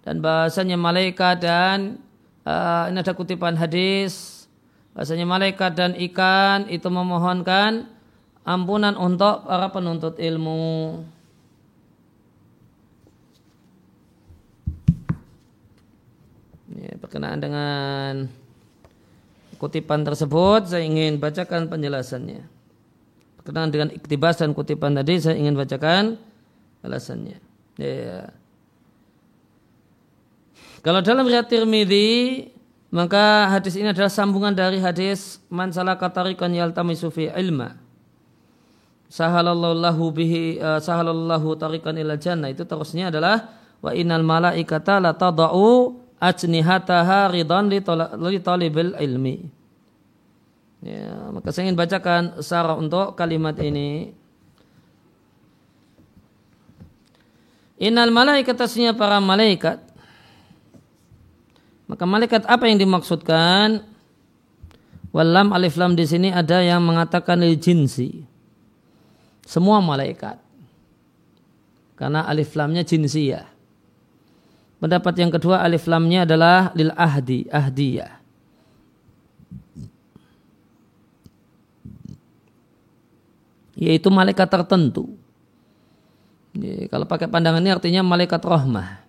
dan 0.00 0.24
bahasanya 0.24 0.80
malaikat 0.80 1.44
dan 1.44 2.00
uh, 2.48 2.88
ini 2.88 3.04
ada 3.04 3.12
kutipan 3.12 3.52
hadis 3.52 4.36
bahasanya 4.96 5.28
malaikat 5.28 5.76
dan 5.76 5.92
ikan 6.08 6.64
itu 6.72 6.88
memohonkan 6.88 7.84
ampunan 8.48 8.96
untuk 8.96 9.44
para 9.44 9.68
penuntut 9.68 10.16
ilmu. 10.16 11.04
Ya, 16.86 16.94
berkenaan 17.02 17.38
dengan 17.42 18.12
kutipan 19.58 20.06
tersebut 20.06 20.70
saya 20.70 20.86
ingin 20.86 21.18
bacakan 21.18 21.66
penjelasannya. 21.66 22.54
berkenaan 23.40 23.70
dengan 23.70 23.88
iktibas 23.94 24.42
dan 24.42 24.50
kutipan 24.50 24.98
tadi 24.98 25.22
saya 25.22 25.38
ingin 25.38 25.54
bacakan 25.54 26.18
alasannya. 26.82 27.38
Ya. 27.78 28.34
Kalau 30.82 30.98
dalam 31.02 31.26
riwayat 31.26 31.46
Tirmidzi 31.46 32.50
maka 32.90 33.50
hadis 33.50 33.74
ini 33.74 33.90
adalah 33.90 34.10
sambungan 34.10 34.54
dari 34.54 34.78
hadis 34.78 35.42
man 35.50 35.74
salaka 35.74 36.10
tariqan 36.10 36.54
yaltamisu 36.54 37.10
fi 37.10 37.30
ilma. 37.34 37.78
Sahalallahu 39.06 40.10
bihi 40.10 40.58
uh, 40.58 40.82
sahalallahu 40.82 41.54
tariqan 41.54 41.94
ila 42.02 42.18
jannah 42.18 42.50
itu 42.50 42.66
terusnya 42.66 43.14
adalah 43.14 43.54
wa 43.78 43.94
innal 43.94 44.26
malaikata 44.26 44.98
la 44.98 45.14
tadau 45.14 46.05
ajnihataha 46.22 47.32
ridan 47.32 47.68
li 47.68 48.38
talibil 48.40 48.96
ilmi. 48.96 49.36
Ya, 50.84 51.32
maka 51.32 51.50
saya 51.50 51.66
ingin 51.66 51.78
bacakan 51.78 52.44
sarah 52.44 52.78
untuk 52.78 53.16
kalimat 53.18 53.56
ini. 53.58 54.12
Innal 57.76 58.08
malaikat 58.08 58.56
aslinya 58.56 58.96
para 58.96 59.20
malaikat 59.20 59.86
maka 61.86 62.02
malaikat 62.02 62.42
apa 62.50 62.66
yang 62.66 62.82
dimaksudkan? 62.82 63.86
Walam 65.14 65.54
alif 65.54 65.78
lam 65.78 65.96
di 65.96 66.04
sini 66.04 66.28
ada 66.34 66.60
yang 66.60 66.82
mengatakan 66.82 67.40
lil 67.40 67.56
jinsi. 67.56 68.26
Semua 69.46 69.78
malaikat. 69.78 70.36
Karena 71.96 72.26
alif 72.28 72.52
lamnya 72.58 72.84
jinsiyah. 72.84 73.48
Pendapat 74.76 75.14
yang 75.16 75.32
kedua 75.32 75.64
alif 75.64 75.88
lamnya 75.88 76.28
adalah 76.28 76.68
lil 76.76 76.92
ahdi, 76.92 77.48
ahdiyah. 77.48 78.12
Yaitu 83.76 84.08
malaikat 84.08 84.48
tertentu. 84.48 85.16
Jadi, 86.56 86.88
kalau 86.88 87.04
pakai 87.04 87.28
pandangan 87.28 87.60
ini 87.60 87.72
artinya 87.72 88.00
malaikat 88.04 88.40
rahmah. 88.40 89.05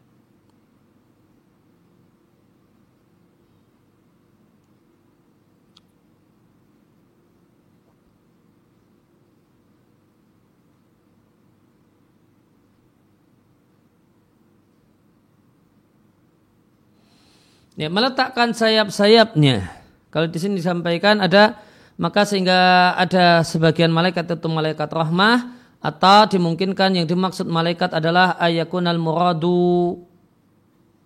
Ya, 17.78 17.94
meletakkan 17.94 18.58
sayap-sayapnya. 18.58 19.70
Kalau 20.10 20.26
di 20.26 20.42
sini 20.42 20.58
disampaikan 20.58 21.22
ada 21.22 21.62
maka 22.02 22.26
sehingga 22.26 22.94
ada 22.98 23.46
sebagian 23.46 23.94
malaikat 23.94 24.26
itu 24.26 24.50
malaikat 24.50 24.90
rahmah 24.90 25.54
atau 25.78 26.26
dimungkinkan 26.26 26.98
yang 26.98 27.06
dimaksud 27.06 27.46
malaikat 27.46 27.94
adalah 27.94 28.34
ayakun 28.42 28.82
al 28.90 28.98
muradu 28.98 30.02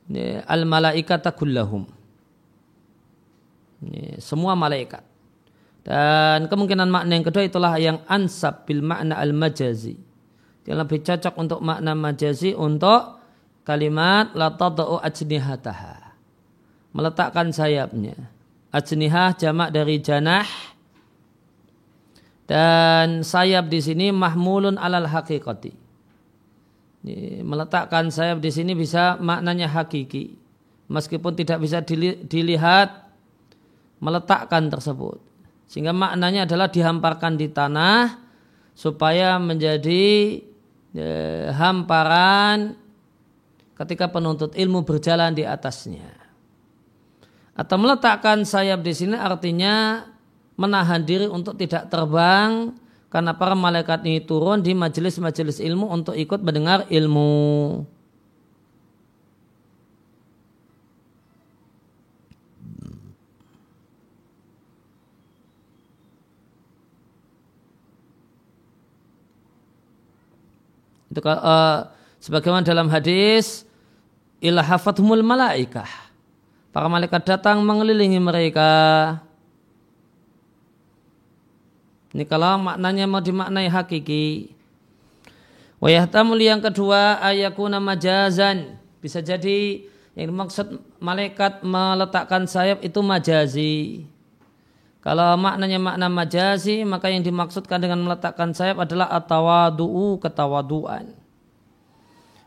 ya, 0.07 0.47
al 0.47 0.63
malaikata 0.63 1.35
kullahum. 1.35 1.91
Ya, 3.83 4.15
semua 4.23 4.55
malaikat. 4.55 5.03
Dan 5.83 6.47
kemungkinan 6.47 6.87
makna 6.87 7.19
yang 7.19 7.27
kedua 7.27 7.43
itulah 7.51 7.75
yang 7.83 7.99
ansab 8.07 8.63
bil 8.63 8.79
makna 8.79 9.19
al 9.19 9.35
majazi. 9.35 9.99
Yang 10.63 10.77
lebih 10.87 10.99
cocok 11.03 11.35
untuk 11.35 11.59
makna 11.59 11.99
majazi 11.99 12.55
untuk 12.55 13.19
kalimat 13.67 14.31
la 14.39 14.55
tadau 14.55 15.03
ajnihataha 15.03 16.00
meletakkan 16.95 17.51
sayapnya. 17.51 18.15
Ajnihah 18.71 19.35
jamak 19.35 19.75
dari 19.75 19.99
janah 19.99 20.47
dan 22.47 23.23
sayap 23.23 23.67
di 23.67 23.79
sini 23.83 24.15
mahmulun 24.15 24.79
alal 24.79 25.07
hakikati. 25.07 25.75
Meletakkan 27.41 28.13
sayap 28.13 28.39
di 28.39 28.51
sini 28.53 28.71
bisa 28.77 29.19
maknanya 29.19 29.67
hakiki. 29.67 30.39
Meskipun 30.91 31.35
tidak 31.35 31.63
bisa 31.63 31.83
dilihat 32.27 33.11
meletakkan 34.03 34.67
tersebut. 34.67 35.19
Sehingga 35.71 35.95
maknanya 35.95 36.43
adalah 36.43 36.67
dihamparkan 36.67 37.39
di 37.39 37.47
tanah 37.47 38.19
supaya 38.75 39.39
menjadi 39.39 40.39
eh, 40.95 41.47
hamparan 41.55 42.75
ketika 43.79 44.11
penuntut 44.11 44.51
ilmu 44.55 44.83
berjalan 44.83 45.31
di 45.31 45.47
atasnya 45.47 46.20
atau 47.51 47.75
meletakkan 47.75 48.47
sayap 48.47 48.79
di 48.79 48.93
sini 48.95 49.15
artinya 49.19 50.07
menahan 50.55 51.03
diri 51.03 51.27
untuk 51.27 51.59
tidak 51.59 51.91
terbang 51.91 52.71
karena 53.11 53.35
para 53.35 53.57
malaikat 53.57 54.07
ini 54.07 54.23
turun 54.23 54.63
di 54.63 54.71
majelis-majelis 54.71 55.59
ilmu 55.59 55.83
untuk 55.91 56.15
ikut 56.15 56.39
mendengar 56.39 56.87
ilmu. 56.87 57.83
Itu 71.11 71.19
uh, 71.27 71.91
sebagaimana 72.23 72.63
dalam 72.63 72.87
hadis 72.87 73.67
ilahafathumul 74.39 75.19
malaikah 75.19 76.10
Para 76.71 76.87
malaikat 76.87 77.27
datang 77.27 77.59
mengelilingi 77.67 78.15
mereka. 78.23 78.71
Ini 82.15 82.23
kalau 82.27 82.59
maknanya 82.59 83.07
mau 83.11 83.19
dimaknai 83.19 83.67
hakiki. 83.67 84.55
Wayahtamul 85.83 86.39
yang 86.39 86.63
kedua 86.63 87.19
ayakuna 87.19 87.83
majazan. 87.83 88.79
Bisa 89.03 89.19
jadi 89.19 89.83
yang 90.15 90.31
dimaksud 90.31 90.79
malaikat 90.99 91.63
meletakkan 91.63 92.47
sayap 92.47 92.83
itu 92.83 92.99
majazi. 93.03 94.07
Kalau 95.01 95.33
maknanya 95.35 95.81
makna 95.81 96.07
majazi, 96.07 96.85
maka 96.85 97.09
yang 97.09 97.25
dimaksudkan 97.25 97.81
dengan 97.81 98.05
meletakkan 98.05 98.53
sayap 98.53 98.85
adalah 98.85 99.09
atawadu'u 99.09 100.21
ketawaduan. 100.21 101.20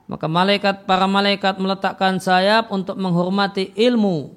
Maka 0.04 0.28
malaikat 0.28 0.84
para 0.84 1.08
malaikat 1.08 1.56
meletakkan 1.56 2.20
sayap 2.20 2.68
untuk 2.68 3.00
menghormati 3.00 3.72
ilmu 3.72 4.36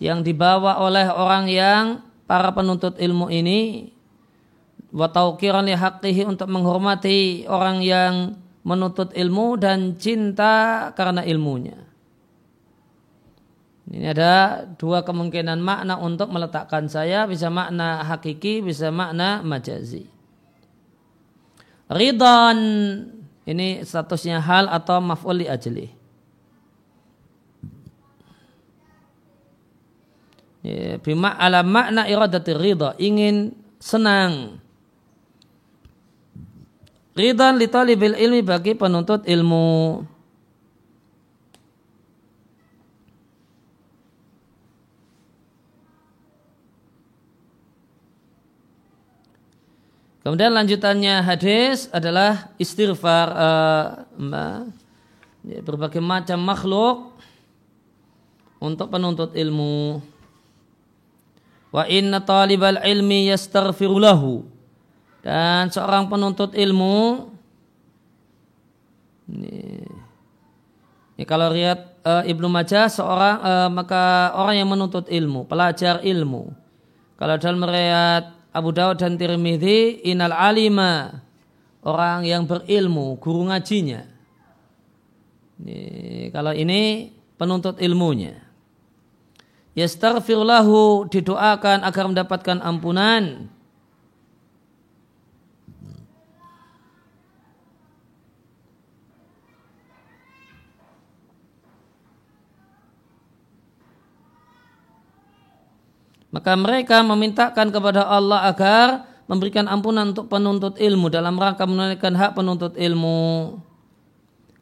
yang 0.00 0.24
dibawa 0.24 0.80
oleh 0.80 1.04
orang 1.12 1.44
yang 1.52 1.84
para 2.24 2.48
penuntut 2.56 2.96
ilmu 2.96 3.28
ini 3.28 3.92
wa 4.90 5.12
tauqiran 5.12 5.68
li 5.68 5.76
untuk 6.24 6.48
menghormati 6.48 7.44
orang 7.44 7.84
yang 7.84 8.14
menuntut 8.64 9.12
ilmu 9.12 9.60
dan 9.60 10.00
cinta 10.00 10.88
karena 10.96 11.24
ilmunya. 11.28 11.76
Ini 13.90 14.06
ada 14.14 14.64
dua 14.78 15.02
kemungkinan 15.02 15.58
makna 15.58 15.98
untuk 15.98 16.30
meletakkan 16.30 16.86
saya, 16.86 17.26
bisa 17.26 17.50
makna 17.50 18.06
hakiki, 18.06 18.62
bisa 18.62 18.94
makna 18.94 19.42
majazi. 19.42 20.06
Ridhan 21.90 22.58
ini 23.50 23.82
statusnya 23.82 24.38
hal 24.38 24.70
atau 24.70 25.02
maf'ul 25.02 25.42
li 25.42 25.46
ajli. 25.50 25.90
Ya, 30.60 31.00
bima 31.02 31.34
ala 31.34 31.66
makna 31.66 32.06
iradati 32.06 32.52
ridha, 32.54 32.94
ingin 33.00 33.56
senang. 33.80 34.60
Ridhan 37.16 37.58
li 37.58 37.66
talibil 37.66 38.14
ilmi 38.14 38.44
bagi 38.44 38.78
penuntut 38.78 39.26
ilmu. 39.26 40.04
Kemudian 50.20 50.52
lanjutannya 50.52 51.24
hadis 51.24 51.88
adalah 51.88 52.52
istighfar 52.60 53.26
uh, 53.32 54.68
berbagai 55.64 56.04
macam 56.04 56.36
makhluk 56.44 56.96
untuk 58.60 58.92
penuntut 58.92 59.32
ilmu. 59.32 60.04
Wa 61.72 61.88
inna 61.88 62.20
talibal 62.20 62.84
ilmi 62.84 63.32
yastaghfirulahu. 63.32 64.44
Dan 65.24 65.72
seorang 65.72 66.08
penuntut 66.08 66.52
ilmu 66.52 67.28
ini, 69.30 69.84
ini 71.16 71.24
kalau 71.28 71.52
lihat 71.52 72.00
uh, 72.02 72.24
Ibnu 72.26 72.48
Majah 72.50 72.88
seorang 72.90 73.36
uh, 73.40 73.68
maka 73.70 74.34
orang 74.36 74.64
yang 74.64 74.68
menuntut 74.68 75.06
ilmu, 75.08 75.46
pelajar 75.46 76.02
ilmu. 76.02 76.50
Kalau 77.20 77.36
dalam 77.36 77.60
riwayat 77.60 78.39
Abu 78.50 78.74
Dawud 78.74 78.98
dan 78.98 79.14
Tirmidzi 79.14 80.02
inal 80.02 80.34
alima 80.34 81.22
orang 81.86 82.26
yang 82.26 82.50
berilmu 82.50 83.14
guru 83.22 83.46
ngajinya. 83.46 84.02
Ini, 85.60 85.80
kalau 86.34 86.50
ini 86.56 87.12
penuntut 87.38 87.78
ilmunya. 87.78 88.42
Yastaghfirullahu 89.78 91.06
didoakan 91.14 91.86
agar 91.86 92.04
mendapatkan 92.10 92.58
ampunan 92.58 93.46
Maka 106.30 106.54
mereka 106.54 107.02
memintakan 107.02 107.74
kepada 107.74 108.06
Allah 108.06 108.46
agar 108.46 109.10
memberikan 109.26 109.66
ampunan 109.66 110.14
untuk 110.14 110.30
penuntut 110.30 110.78
ilmu 110.78 111.10
dalam 111.10 111.34
rangka 111.38 111.66
menunaikan 111.66 112.14
hak 112.14 112.38
penuntut 112.38 112.74
ilmu. 112.78 113.58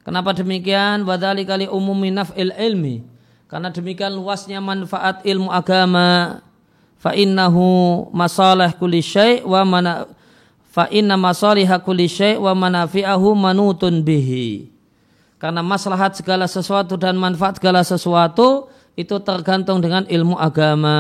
Kenapa 0.05 0.33
demikian? 0.33 1.05
Wadali 1.05 1.45
kali 1.45 1.69
umumi 1.69 2.09
naf'il 2.09 2.53
ilmi. 2.57 3.05
Karena 3.49 3.69
demikian 3.69 4.17
luasnya 4.17 4.61
manfaat 4.61 5.25
ilmu 5.25 5.53
agama. 5.53 6.41
Fa 6.97 7.13
innahu 7.13 8.09
masalah 8.17 8.73
kulli 8.77 9.05
syai' 9.05 9.45
wa 9.45 9.63
mana 9.69 10.09
fa 10.73 10.89
inna 10.89 11.15
masaliha 11.21 11.81
kulli 11.81 12.09
syai' 12.09 12.41
wa 12.41 12.57
manafi'ahu 12.57 13.37
manutun 13.37 14.01
bihi. 14.01 14.73
Karena 15.39 15.63
maslahat 15.63 16.19
segala 16.19 16.51
sesuatu 16.51 16.99
dan 16.99 17.15
manfaat 17.15 17.63
segala 17.63 17.87
sesuatu 17.87 18.67
itu 18.99 19.15
tergantung 19.23 19.79
dengan 19.79 20.03
ilmu 20.11 20.35
agama. 20.35 20.99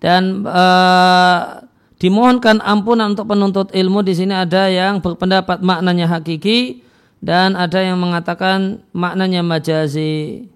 Dan 0.00 0.48
uh, 0.48 1.60
dimohonkan 2.00 2.64
ampunan 2.64 3.12
untuk 3.12 3.28
penuntut 3.28 3.68
ilmu 3.76 4.00
di 4.00 4.16
sini 4.16 4.32
ada 4.32 4.72
yang 4.72 5.04
berpendapat 5.04 5.60
maknanya 5.60 6.08
hakiki 6.08 6.80
dan 7.20 7.52
ada 7.52 7.84
yang 7.84 8.00
mengatakan 8.00 8.80
maknanya 8.96 9.44
majazi. 9.44 10.48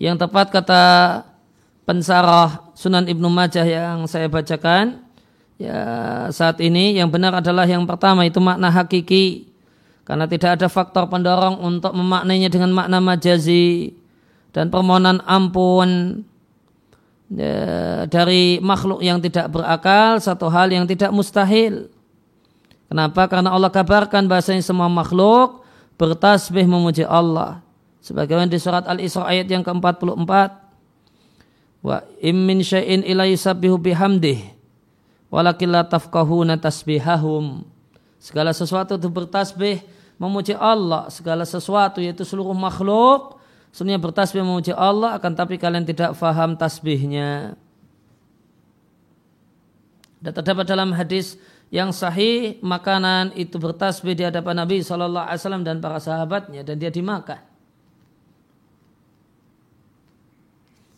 Yang 0.00 0.16
tepat 0.20 0.46
kata 0.52 0.84
pensarah 1.84 2.72
Sunan 2.72 3.04
Ibnu 3.04 3.28
Majah 3.28 3.68
yang 3.68 4.08
saya 4.08 4.32
bacakan 4.32 5.09
ya 5.60 5.80
saat 6.32 6.56
ini 6.64 6.96
yang 6.96 7.12
benar 7.12 7.36
adalah 7.36 7.68
yang 7.68 7.84
pertama 7.84 8.24
itu 8.24 8.40
makna 8.40 8.72
hakiki 8.72 9.44
karena 10.08 10.24
tidak 10.24 10.56
ada 10.56 10.66
faktor 10.72 11.06
pendorong 11.06 11.60
untuk 11.60 11.92
memaknainya 11.92 12.48
dengan 12.48 12.72
makna 12.72 12.98
majazi 12.98 13.92
dan 14.50 14.72
permohonan 14.72 15.20
ampun 15.28 16.24
ya, 17.30 18.08
dari 18.08 18.58
makhluk 18.58 19.04
yang 19.04 19.20
tidak 19.20 19.52
berakal 19.52 20.18
satu 20.18 20.50
hal 20.50 20.72
yang 20.72 20.88
tidak 20.88 21.14
mustahil. 21.14 21.92
Kenapa? 22.90 23.30
Karena 23.30 23.54
Allah 23.54 23.70
kabarkan 23.70 24.26
bahasanya 24.26 24.66
semua 24.66 24.90
makhluk 24.90 25.62
bertasbih 25.94 26.66
memuji 26.66 27.06
Allah. 27.06 27.62
Sebagaimana 28.02 28.50
di 28.50 28.58
surat 28.58 28.82
Al-Isra 28.88 29.28
ayat 29.28 29.46
yang 29.46 29.60
ke-44 29.60 30.32
Wa 31.80 32.04
immin 32.20 32.60
syai'in 32.60 33.04
ila 33.08 33.24
yusabbihu 33.28 33.80
bihamdih 33.80 34.59
walakin 35.30 35.70
la 35.70 35.86
tafqahuna 35.86 36.58
tasbihahum. 36.58 37.64
Segala 38.20 38.52
sesuatu 38.52 39.00
itu 39.00 39.08
bertasbih 39.08 39.80
memuji 40.20 40.52
Allah, 40.52 41.08
segala 41.08 41.48
sesuatu 41.48 42.04
yaitu 42.04 42.26
seluruh 42.26 42.52
makhluk 42.52 43.40
semuanya 43.70 44.02
bertasbih 44.02 44.42
memuji 44.44 44.74
Allah 44.74 45.16
akan 45.16 45.32
tapi 45.32 45.56
kalian 45.56 45.86
tidak 45.86 46.12
faham 46.18 46.58
tasbihnya. 46.58 47.56
Dan 50.20 50.36
terdapat 50.36 50.68
dalam 50.68 50.92
hadis 50.92 51.40
yang 51.72 51.94
sahih 51.94 52.60
makanan 52.60 53.32
itu 53.38 53.56
bertasbih 53.56 54.12
di 54.12 54.26
hadapan 54.26 54.66
Nabi 54.66 54.84
SAW 54.84 55.64
dan 55.64 55.80
para 55.80 55.96
sahabatnya 55.96 56.60
dan 56.60 56.76
dia 56.76 56.92
dimakan. 56.92 57.40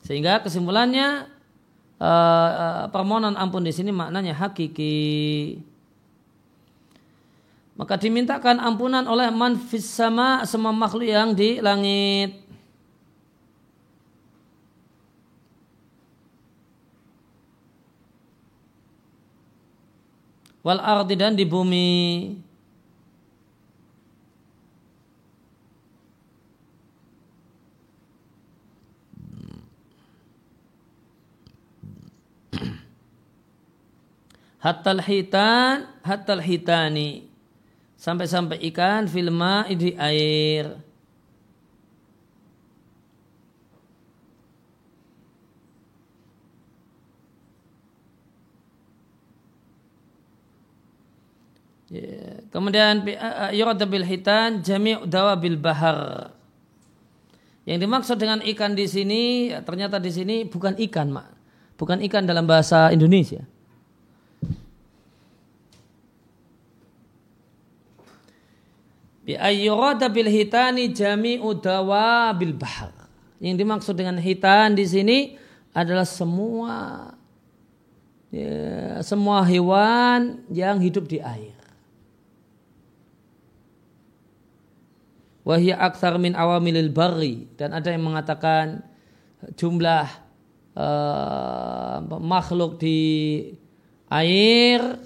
Sehingga 0.03 0.43
kesimpulannya 0.43 1.31
uh, 2.03 2.91
permohonan 2.91 3.39
ampun 3.39 3.63
di 3.63 3.71
sini 3.71 3.95
maknanya 3.95 4.35
hakiki. 4.35 5.63
Maka 7.79 7.97
dimintakan 7.97 8.61
ampunan 8.61 9.07
oleh 9.09 9.31
manfis 9.33 9.87
sama 9.87 10.45
semua 10.45 10.75
makhluk 10.75 11.09
yang 11.09 11.33
di 11.33 11.63
langit. 11.63 12.43
Wal 20.63 20.79
ardi 20.79 21.15
dan 21.19 21.35
di 21.35 21.43
bumi. 21.43 21.91
Hatal 34.63 35.03
hitan 35.03 35.91
hatal 36.07 36.39
hitani 36.39 37.27
sampai-sampai 37.99 38.63
ikan 38.71 39.11
filma 39.11 39.67
di 39.67 39.93
air 39.99 40.79
Ya. 51.93 52.41
Kemudian 52.49 53.05
yurada 53.53 53.85
bil 53.85 54.01
hitan 54.01 54.65
jami' 54.65 55.05
dawabil 55.05 55.61
bahar. 55.61 56.33
Yang 57.69 57.79
dimaksud 57.85 58.17
dengan 58.17 58.41
ikan 58.41 58.73
di 58.73 58.89
sini 58.89 59.53
ternyata 59.61 60.01
di 60.01 60.09
sini 60.09 60.49
bukan 60.49 60.81
ikan, 60.89 61.13
Mak. 61.13 61.29
Bukan 61.77 62.01
ikan 62.09 62.25
dalam 62.25 62.49
bahasa 62.49 62.89
Indonesia. 62.97 63.45
Bi 69.23 69.39
ayyurada 69.39 70.11
bil 70.11 70.27
hitani 70.27 70.91
jami'u 70.91 71.55
bil 72.35 72.55
bahar. 72.59 72.91
Yang 73.43 73.55
dimaksud 73.63 73.95
dengan 73.99 74.19
hitan 74.19 74.75
di 74.75 74.87
sini 74.87 75.19
adalah 75.75 76.07
semua 76.07 77.11
ya, 78.31 78.99
semua 79.03 79.43
hewan 79.47 80.43
yang 80.51 80.79
hidup 80.79 81.07
di 81.11 81.19
air. 81.19 81.55
Wahya 85.43 85.75
aksar 85.75 86.23
min 86.23 86.39
awamilil 86.39 86.91
bari 86.95 87.51
dan 87.59 87.75
ada 87.75 87.91
yang 87.91 88.07
mengatakan 88.07 88.87
jumlah 89.59 90.07
uh, 90.79 91.99
makhluk 92.23 92.79
di 92.79 92.99
air 94.07 95.03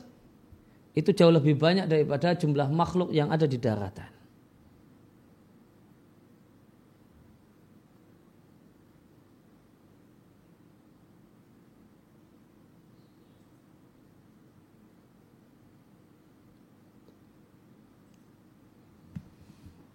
itu 0.96 1.12
jauh 1.12 1.28
lebih 1.28 1.60
banyak 1.60 1.84
daripada 1.84 2.32
jumlah 2.32 2.72
makhluk 2.72 3.12
yang 3.12 3.28
ada 3.28 3.44
di 3.44 3.60
daratan. 3.60 4.08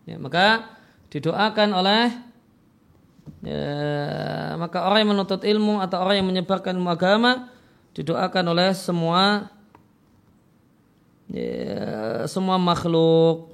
Ya, 0.06 0.20
maka 0.20 0.68
didoakan 1.08 1.70
oleh 1.72 2.12
ya, 3.42 3.64
maka 4.60 4.86
orang 4.86 5.08
yang 5.08 5.12
menuntut 5.16 5.42
ilmu 5.42 5.80
atau 5.80 6.04
orang 6.04 6.20
yang 6.20 6.28
menyebarkan 6.30 6.78
agama 6.84 7.48
didoakan 7.96 8.46
oleh 8.54 8.70
semua 8.76 9.50
ya, 11.32 12.28
semua 12.28 12.60
makhluk 12.60 13.51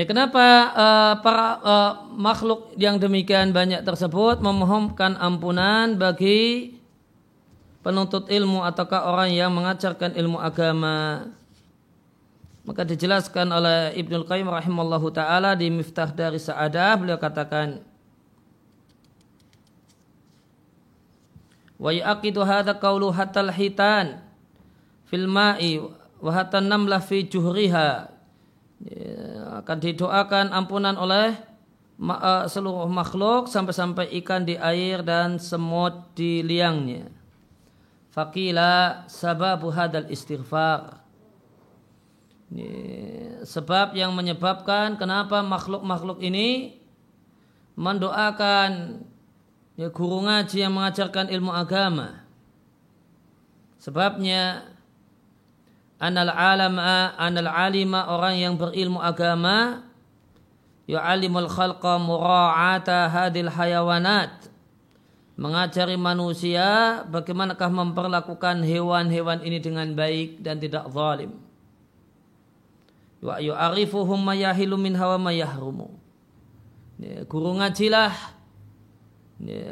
Ya 0.00 0.08
kenapa 0.08 0.40
uh, 0.72 1.14
para 1.20 1.48
uh, 1.60 1.92
makhluk 2.16 2.72
yang 2.80 2.96
demikian 2.96 3.52
banyak 3.52 3.84
tersebut 3.84 4.40
memohonkan 4.40 5.12
ampunan 5.20 5.92
bagi 6.00 6.72
penuntut 7.84 8.32
ilmu 8.32 8.64
ataukah 8.64 9.12
orang 9.12 9.36
yang 9.36 9.52
mengajarkan 9.52 10.16
ilmu 10.16 10.40
agama? 10.40 11.28
Maka 12.64 12.88
dijelaskan 12.88 13.52
oleh 13.52 13.92
Ibnu 14.00 14.24
Qayyim 14.24 14.48
rahimallahu 14.48 15.12
taala 15.12 15.52
di 15.52 15.68
Miftah 15.68 16.08
dari 16.08 16.40
Sa'adah 16.40 16.96
beliau 16.96 17.20
katakan 17.20 17.84
Wa 21.76 21.92
yaqidu 21.92 22.40
hadza 22.40 22.72
qawlu 22.72 23.12
hatal 23.12 23.52
hitan 23.52 24.24
fil 25.12 25.28
ma'i 25.28 25.76
wa 26.24 26.30
hatan 26.32 26.72
namlah 26.72 27.04
fi 27.04 27.20
juhriha 27.20 28.08
ya, 28.88 29.29
akan 29.60 29.78
didoakan 29.78 30.56
ampunan 30.56 30.96
oleh 30.96 31.36
uh, 32.00 32.48
seluruh 32.48 32.88
makhluk 32.88 33.46
sampai-sampai 33.46 34.08
ikan 34.24 34.48
di 34.48 34.56
air 34.56 35.04
dan 35.04 35.36
semut 35.36 36.16
di 36.16 36.40
liangnya. 36.40 37.12
Fakila 38.10 39.04
sababu 39.06 39.70
hadal 39.70 40.08
istighfar. 40.08 40.98
Ini 42.50 42.72
sebab 43.46 43.94
yang 43.94 44.10
menyebabkan 44.10 44.98
kenapa 44.98 45.38
makhluk-makhluk 45.46 46.18
ini 46.18 46.80
mendoakan 47.78 49.00
ya, 49.78 49.88
guru 49.94 50.26
ngaji 50.26 50.66
yang 50.66 50.74
mengajarkan 50.74 51.30
ilmu 51.30 51.54
agama. 51.54 52.26
Sebabnya 53.78 54.69
anal 56.00 56.32
alama 56.32 57.12
anal 57.20 57.50
alima 57.52 58.08
orang 58.08 58.40
yang 58.40 58.54
berilmu 58.56 58.98
agama 58.98 59.84
yu'alimul 60.88 61.46
khalqa 61.46 62.00
mura'ata 62.00 63.12
hadil 63.12 63.52
hayawanat. 63.52 64.48
Mengajari 65.40 65.96
manusia 65.96 67.00
bagaimanakah 67.08 67.72
memperlakukan 67.72 68.60
hewan-hewan 68.60 69.40
ini 69.40 69.56
dengan 69.56 69.88
baik 69.96 70.44
dan 70.44 70.60
tidak 70.60 70.92
zalim. 70.92 71.32
Wa 73.24 73.40
yu'arifuhum 73.40 74.20
mayahilu 74.20 74.76
min 74.76 74.96
hawa 74.96 75.16
mayahrumu 75.16 76.00
guru 77.28 77.56
ngajilah 77.56 78.12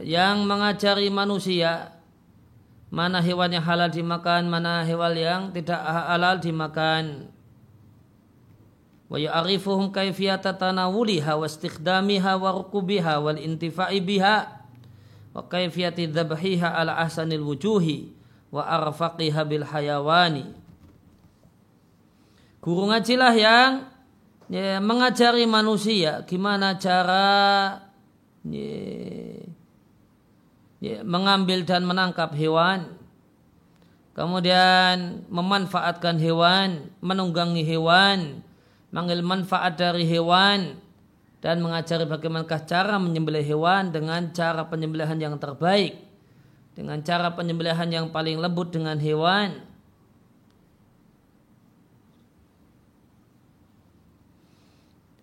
yang 0.04 0.48
mengajari 0.48 1.12
manusia 1.12 1.97
mana 2.88 3.20
hewan 3.20 3.52
yang 3.52 3.64
halal 3.64 3.92
dimakan, 3.92 4.48
mana 4.48 4.84
hewan 4.84 5.12
yang 5.16 5.42
tidak 5.52 5.80
halal 5.84 6.40
dimakan. 6.40 7.28
Wa 9.08 9.16
ya'rifuhum 9.16 9.88
kaifiyata 9.88 10.52
tanawuliha 10.52 11.36
wa 11.36 11.48
istikhdamiha 11.48 12.36
wa 12.36 12.48
rukubiha 12.52 13.20
wal 13.24 13.40
intifa'i 13.40 14.04
biha 14.04 14.64
wa 15.32 15.40
kaifiyati 15.48 16.08
dhabhiha 16.12 16.76
ala 16.76 16.96
ahsanil 17.00 17.44
wujuhi 17.44 18.12
wa 18.52 18.64
arfaqiha 18.64 19.44
bil 19.48 19.64
hayawani. 19.64 20.44
Guru 22.60 22.92
ngajilah 22.92 23.34
yang 23.38 23.72
ya, 24.52 24.80
mengajari 24.80 25.44
manusia 25.48 26.24
gimana 26.28 26.76
cara 26.76 27.80
ya, 28.44 29.37
ya, 30.78 31.02
mengambil 31.02 31.62
dan 31.66 31.86
menangkap 31.86 32.34
hewan, 32.34 32.98
kemudian 34.14 35.22
memanfaatkan 35.30 36.18
hewan, 36.18 36.90
menunggangi 36.98 37.62
hewan, 37.62 38.42
mengambil 38.90 39.20
manfaat 39.22 39.78
dari 39.78 40.06
hewan, 40.06 40.78
dan 41.38 41.62
mengajari 41.62 42.02
bagaimana 42.02 42.42
cara 42.46 42.98
menyembelih 42.98 43.46
hewan 43.46 43.94
dengan 43.94 44.30
cara 44.34 44.66
penyembelihan 44.66 45.18
yang 45.18 45.38
terbaik, 45.38 45.94
dengan 46.74 46.98
cara 47.02 47.30
penyembelihan 47.34 47.86
yang 47.86 48.06
paling 48.10 48.38
lembut 48.38 48.74
dengan 48.74 48.98
hewan. 48.98 49.68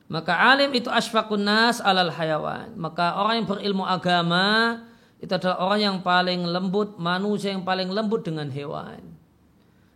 Maka 0.06 0.54
alim 0.54 0.70
itu 0.72 0.88
asfakun 0.88 1.44
nas 1.44 1.82
alal 1.82 2.14
hayawan. 2.14 2.78
Maka 2.78 3.18
orang 3.18 3.42
yang 3.42 3.48
berilmu 3.50 3.84
agama 3.84 4.80
itu 5.20 5.32
adalah 5.32 5.58
orang 5.64 5.80
yang 5.82 5.98
paling 6.04 6.44
lembut, 6.44 7.00
manusia 7.00 7.56
yang 7.56 7.64
paling 7.64 7.88
lembut 7.88 8.28
dengan 8.28 8.52
hewan. 8.52 9.00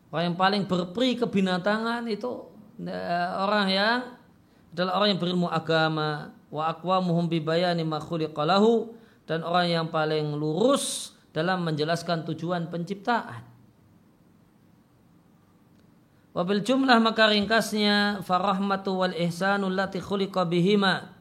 Orang 0.10 0.34
yang 0.34 0.38
paling 0.40 0.64
berperi 0.66 1.20
kebinatangan 1.20 2.08
itu 2.10 2.50
eh, 2.82 3.30
orang 3.38 3.68
yang 3.70 3.98
adalah 4.74 4.92
orang 5.02 5.08
yang 5.14 5.20
berilmu 5.22 5.48
agama 5.50 6.34
wa 6.50 6.64
aqwamuhum 6.72 7.30
bi 7.30 7.44
bayani 7.44 7.86
ma 7.86 8.02
khuliqalahu 8.02 8.96
dan 9.30 9.46
orang 9.46 9.68
yang 9.70 9.86
paling 9.92 10.34
lurus 10.34 11.14
dalam 11.30 11.62
menjelaskan 11.62 12.26
tujuan 12.26 12.72
penciptaan. 12.74 13.46
Wabil 16.34 16.62
jumlah 16.64 16.98
maka 17.02 17.30
ringkasnya 17.30 18.22
farahmatu 18.24 19.02
wal 19.02 19.14
ihsanu 19.18 19.68
lati 19.70 20.00
khuliqa 20.00 20.46
bihima 20.46 21.20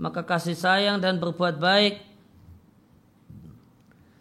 maka 0.00 0.24
kasih 0.24 0.56
sayang 0.56 0.98
dan 0.98 1.20
berbuat 1.20 1.60
baik 1.60 2.09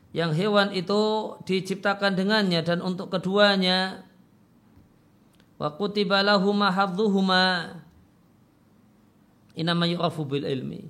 yang 0.10 0.34
hewan 0.34 0.74
itu 0.74 1.34
diciptakan 1.46 2.18
dengannya 2.18 2.66
dan 2.66 2.82
untuk 2.82 3.14
keduanya. 3.14 4.10
Wa 5.62 5.78
kutiba 5.78 6.26
lahuma 6.26 6.74
hadzuhuma 6.74 7.78
inama 9.54 9.86
yu'rafu 9.86 10.26
bil 10.26 10.50
ilmi. 10.50 10.90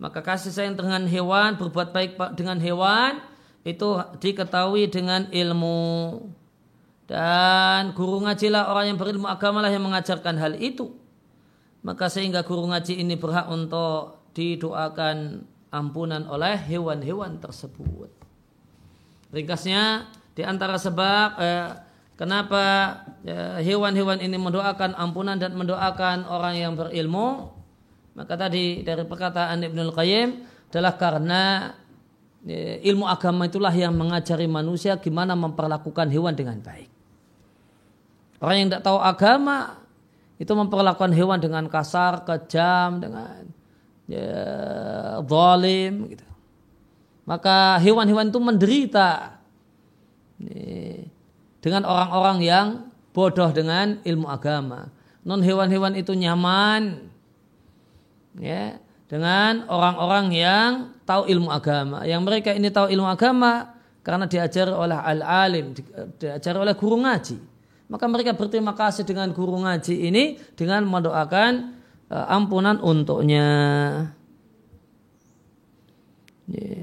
Maka 0.00 0.24
kasih 0.24 0.50
sayang 0.50 0.74
dengan 0.74 1.04
hewan 1.06 1.60
berbuat 1.60 1.92
baik 1.92 2.16
dengan 2.34 2.58
hewan 2.58 3.20
itu 3.62 4.00
diketahui 4.18 4.90
dengan 4.90 5.30
ilmu. 5.30 6.18
Dan 7.06 7.92
guru 7.94 8.24
ngajilah 8.24 8.70
orang 8.70 8.94
yang 8.94 8.98
berilmu 8.98 9.28
agama 9.28 9.62
lah 9.62 9.70
yang 9.70 9.84
mengajarkan 9.84 10.40
hal 10.40 10.56
itu. 10.58 10.90
Maka 11.84 12.10
sehingga 12.10 12.42
guru 12.42 12.66
ngaji 12.66 12.98
ini 12.98 13.14
berhak 13.14 13.46
untuk 13.52 14.32
didoakan 14.34 15.44
ampunan 15.70 16.26
oleh 16.26 16.56
hewan-hewan 16.56 17.38
tersebut 17.38 18.19
Ringkasnya 19.30 20.10
di 20.34 20.42
antara 20.42 20.74
sebab 20.74 21.28
eh, 21.38 21.68
kenapa 22.18 22.62
eh, 23.22 23.62
hewan-hewan 23.62 24.18
ini 24.18 24.34
mendoakan 24.34 24.98
ampunan 24.98 25.38
dan 25.38 25.54
mendoakan 25.54 26.26
orang 26.26 26.54
yang 26.58 26.72
berilmu 26.74 27.60
maka 28.18 28.34
tadi 28.34 28.82
dari 28.82 29.06
perkataan 29.06 29.62
Ibnul 29.62 29.94
Qayyim 29.94 30.28
adalah 30.70 30.94
karena 30.98 31.42
eh, 32.42 32.82
ilmu 32.82 33.06
agama 33.06 33.46
itulah 33.46 33.70
yang 33.70 33.94
mengajari 33.94 34.50
manusia 34.50 34.98
gimana 34.98 35.38
memperlakukan 35.38 36.10
hewan 36.10 36.34
dengan 36.34 36.58
baik. 36.58 36.90
Orang 38.40 38.56
yang 38.56 38.68
tidak 38.72 38.82
tahu 38.82 38.98
agama 38.98 39.78
itu 40.40 40.48
memperlakukan 40.50 41.12
hewan 41.12 41.38
dengan 41.38 41.68
kasar, 41.68 42.24
kejam, 42.24 42.98
dengan 42.98 43.44
ya, 44.08 44.26
zalim 45.22 46.08
gitu 46.08 46.29
maka 47.30 47.78
hewan-hewan 47.78 48.34
itu 48.34 48.42
menderita 48.42 49.38
dengan 51.62 51.86
orang-orang 51.86 52.38
yang 52.42 52.66
bodoh 53.14 53.54
dengan 53.54 54.02
ilmu 54.02 54.26
agama. 54.26 54.90
Non 55.22 55.38
hewan-hewan 55.38 55.94
itu 55.94 56.10
nyaman 56.10 57.06
ya 58.34 58.82
dengan 59.06 59.62
orang-orang 59.70 60.26
yang 60.34 60.70
tahu 61.06 61.30
ilmu 61.30 61.54
agama. 61.54 62.02
Yang 62.02 62.20
mereka 62.26 62.50
ini 62.50 62.66
tahu 62.66 62.90
ilmu 62.90 63.06
agama 63.06 63.78
karena 64.02 64.26
diajar 64.26 64.66
oleh 64.74 64.98
al-alim, 64.98 65.70
diajar 66.18 66.58
oleh 66.58 66.74
guru 66.74 66.98
ngaji. 66.98 67.38
Maka 67.86 68.10
mereka 68.10 68.34
berterima 68.34 68.74
kasih 68.74 69.06
dengan 69.06 69.30
guru 69.30 69.54
ngaji 69.62 69.94
ini 70.02 70.34
dengan 70.58 70.82
mendoakan 70.82 71.78
uh, 72.10 72.26
ampunan 72.26 72.82
untuknya. 72.82 73.46
Yeah. 76.50 76.79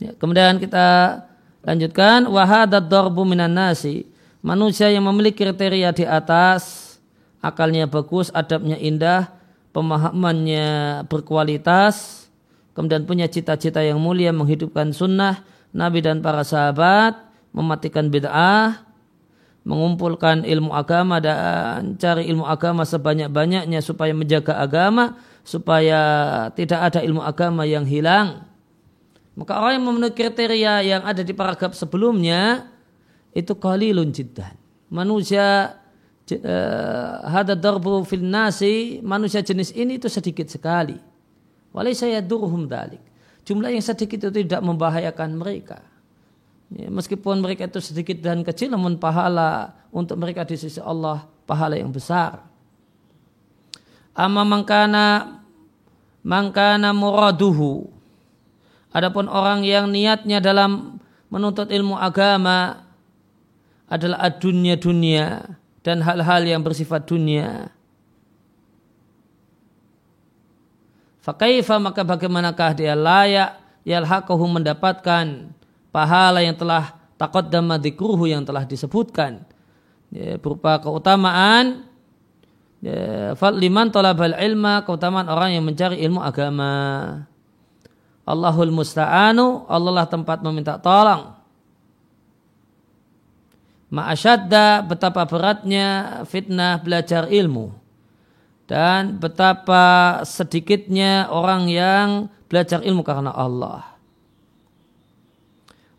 Ya, 0.00 0.16
kemudian 0.16 0.56
kita 0.56 1.20
lanjutkan. 1.60 2.24
Wahadat 2.24 2.88
dorbu 2.88 3.28
minan 3.28 3.52
nasi. 3.52 4.08
Manusia 4.40 4.88
yang 4.88 5.04
memiliki 5.04 5.44
kriteria 5.44 5.92
di 5.92 6.08
atas 6.08 6.96
akalnya 7.44 7.84
bagus, 7.84 8.32
adabnya 8.32 8.80
indah, 8.80 9.28
pemahamannya 9.76 11.04
berkualitas, 11.12 12.24
kemudian 12.72 13.04
punya 13.04 13.28
cita-cita 13.28 13.84
yang 13.84 14.00
mulia 14.00 14.32
menghidupkan 14.32 14.96
sunnah 14.96 15.44
Nabi 15.76 16.00
dan 16.00 16.24
para 16.24 16.40
sahabat, 16.40 17.20
mematikan 17.52 18.08
bid'ah, 18.08 18.80
mengumpulkan 19.68 20.48
ilmu 20.48 20.72
agama 20.72 21.20
dan 21.20 22.00
cari 22.00 22.24
ilmu 22.32 22.48
agama 22.48 22.88
sebanyak-banyaknya 22.88 23.84
supaya 23.84 24.16
menjaga 24.16 24.56
agama, 24.56 25.20
supaya 25.44 26.00
tidak 26.56 26.80
ada 26.92 27.04
ilmu 27.04 27.20
agama 27.20 27.68
yang 27.68 27.84
hilang 27.84 28.49
maka 29.38 29.58
orang 29.58 29.78
yang 29.78 29.86
memenuhi 29.86 30.14
kriteria 30.14 30.74
yang 30.82 31.02
ada 31.06 31.22
di 31.22 31.30
paragraf 31.30 31.74
sebelumnya 31.78 32.66
itu 33.30 33.54
qalilun 33.54 34.10
jiddan. 34.10 34.54
Manusia 34.90 35.78
hada 37.26 37.58
darbu 37.58 38.06
fil 38.06 38.22
nasi 38.22 38.98
manusia 39.02 39.42
jenis 39.42 39.74
ini 39.74 39.98
itu 39.98 40.10
sedikit 40.10 40.46
sekali. 40.50 40.98
Walai 41.70 41.94
saya 41.94 42.18
durhum 42.18 42.66
dalik. 42.66 43.02
Jumlah 43.46 43.70
yang 43.70 43.82
sedikit 43.82 44.26
itu 44.26 44.30
tidak 44.46 44.60
membahayakan 44.62 45.38
mereka. 45.38 45.82
Ya, 46.70 46.86
meskipun 46.86 47.42
mereka 47.42 47.66
itu 47.66 47.82
sedikit 47.82 48.22
dan 48.22 48.46
kecil 48.46 48.70
namun 48.70 48.94
pahala 48.98 49.74
untuk 49.90 50.14
mereka 50.18 50.46
di 50.46 50.54
sisi 50.54 50.78
Allah 50.78 51.26
pahala 51.46 51.74
yang 51.74 51.90
besar. 51.90 52.46
Amma 54.14 54.46
mangkana 54.46 55.38
mangkana 56.22 56.90
muraduhu. 56.94 57.99
Adapun 58.90 59.30
orang 59.30 59.62
yang 59.62 59.86
niatnya 59.86 60.42
dalam 60.42 60.98
menuntut 61.30 61.70
ilmu 61.70 61.94
agama 61.94 62.82
adalah 63.86 64.30
dunia 64.34 64.74
dunia 64.74 65.46
dan 65.86 66.02
hal-hal 66.02 66.42
yang 66.42 66.62
bersifat 66.62 67.06
dunia. 67.06 67.70
Fakaifa 71.20 71.76
maka 71.78 72.02
bagaimanakah 72.02 72.70
dia 72.74 72.96
layak 72.96 73.60
yalhaqahu 73.84 74.44
mendapatkan 74.58 75.52
pahala 75.94 76.42
yang 76.42 76.56
telah 76.56 76.96
takut 77.20 77.46
dan 77.46 77.68
yang 78.26 78.42
telah 78.42 78.64
disebutkan 78.64 79.44
ya, 80.08 80.40
berupa 80.40 80.80
keutamaan 80.80 81.84
ya, 82.80 83.36
liman 83.36 83.92
talabal 83.92 84.32
ilma 84.32 84.80
keutamaan 84.88 85.28
orang 85.28 85.52
yang 85.52 85.64
mencari 85.64 86.00
ilmu 86.00 86.24
agama 86.24 86.72
Allahul 88.30 88.70
musta'anu 88.70 89.66
Allah 89.66 89.92
lah 90.02 90.06
tempat 90.06 90.38
meminta 90.46 90.78
tolong 90.78 91.40
Ma'asyadda 93.90 94.86
betapa 94.86 95.26
beratnya 95.26 96.22
fitnah 96.22 96.78
belajar 96.78 97.26
ilmu 97.26 97.74
dan 98.70 99.18
betapa 99.18 100.22
sedikitnya 100.22 101.26
orang 101.26 101.66
yang 101.66 102.30
belajar 102.46 102.86
ilmu 102.86 103.02
karena 103.02 103.34
Allah. 103.34 103.98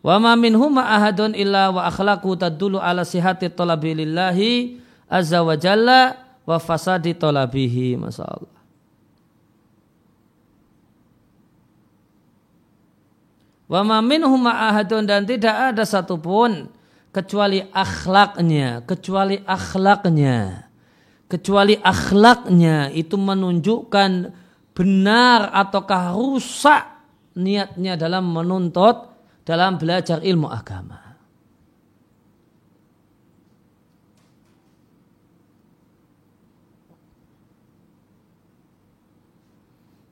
Wa 0.00 0.16
ma 0.16 0.32
minhum 0.40 0.72
ahadun 0.80 1.36
illa 1.36 1.68
wa 1.68 1.84
akhlaqu 1.84 2.32
tadullu 2.40 2.80
ala 2.80 3.04
sihati 3.04 3.52
talabi 3.52 3.92
lillahi 3.92 4.80
azza 5.04 5.44
wa 5.44 5.52
jalla 5.52 6.16
wa 6.48 6.56
fasadi 6.56 7.12
talabihi 7.12 8.00
masyaallah. 8.00 8.61
Wa 13.72 13.80
ma 13.80 14.04
minhum 14.04 14.44
ahadun 14.44 15.08
dan 15.08 15.24
tidak 15.24 15.72
ada 15.72 15.88
satupun 15.88 16.68
kecuali 17.08 17.64
akhlaknya, 17.72 18.84
kecuali 18.84 19.40
akhlaknya, 19.48 20.68
kecuali 21.24 21.80
akhlaknya 21.80 22.92
itu 22.92 23.16
menunjukkan 23.16 24.10
benar 24.76 25.48
ataukah 25.56 26.12
rusak 26.12 26.84
niatnya 27.32 27.96
dalam 27.96 28.28
menuntut, 28.28 29.08
dalam 29.48 29.80
belajar 29.80 30.20
ilmu 30.20 30.52
agama. 30.52 31.16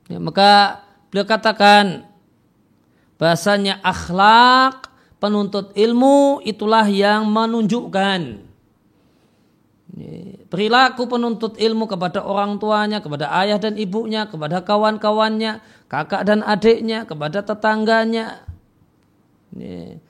Ya, 0.08 0.16
maka 0.16 0.80
beliau 1.12 1.28
katakan 1.28 2.09
bahasanya 3.20 3.84
akhlak 3.84 4.88
penuntut 5.20 5.76
ilmu 5.76 6.40
itulah 6.40 6.88
yang 6.88 7.28
menunjukkan. 7.28 8.48
Perilaku 10.48 11.04
penuntut 11.04 11.60
ilmu 11.60 11.84
kepada 11.84 12.24
orang 12.24 12.56
tuanya, 12.56 13.04
kepada 13.04 13.28
ayah 13.44 13.60
dan 13.60 13.76
ibunya, 13.76 14.24
kepada 14.24 14.64
kawan-kawannya, 14.64 15.60
kakak 15.86 16.24
dan 16.24 16.40
adiknya, 16.40 17.04
kepada 17.04 17.44
tetangganya, 17.44 18.40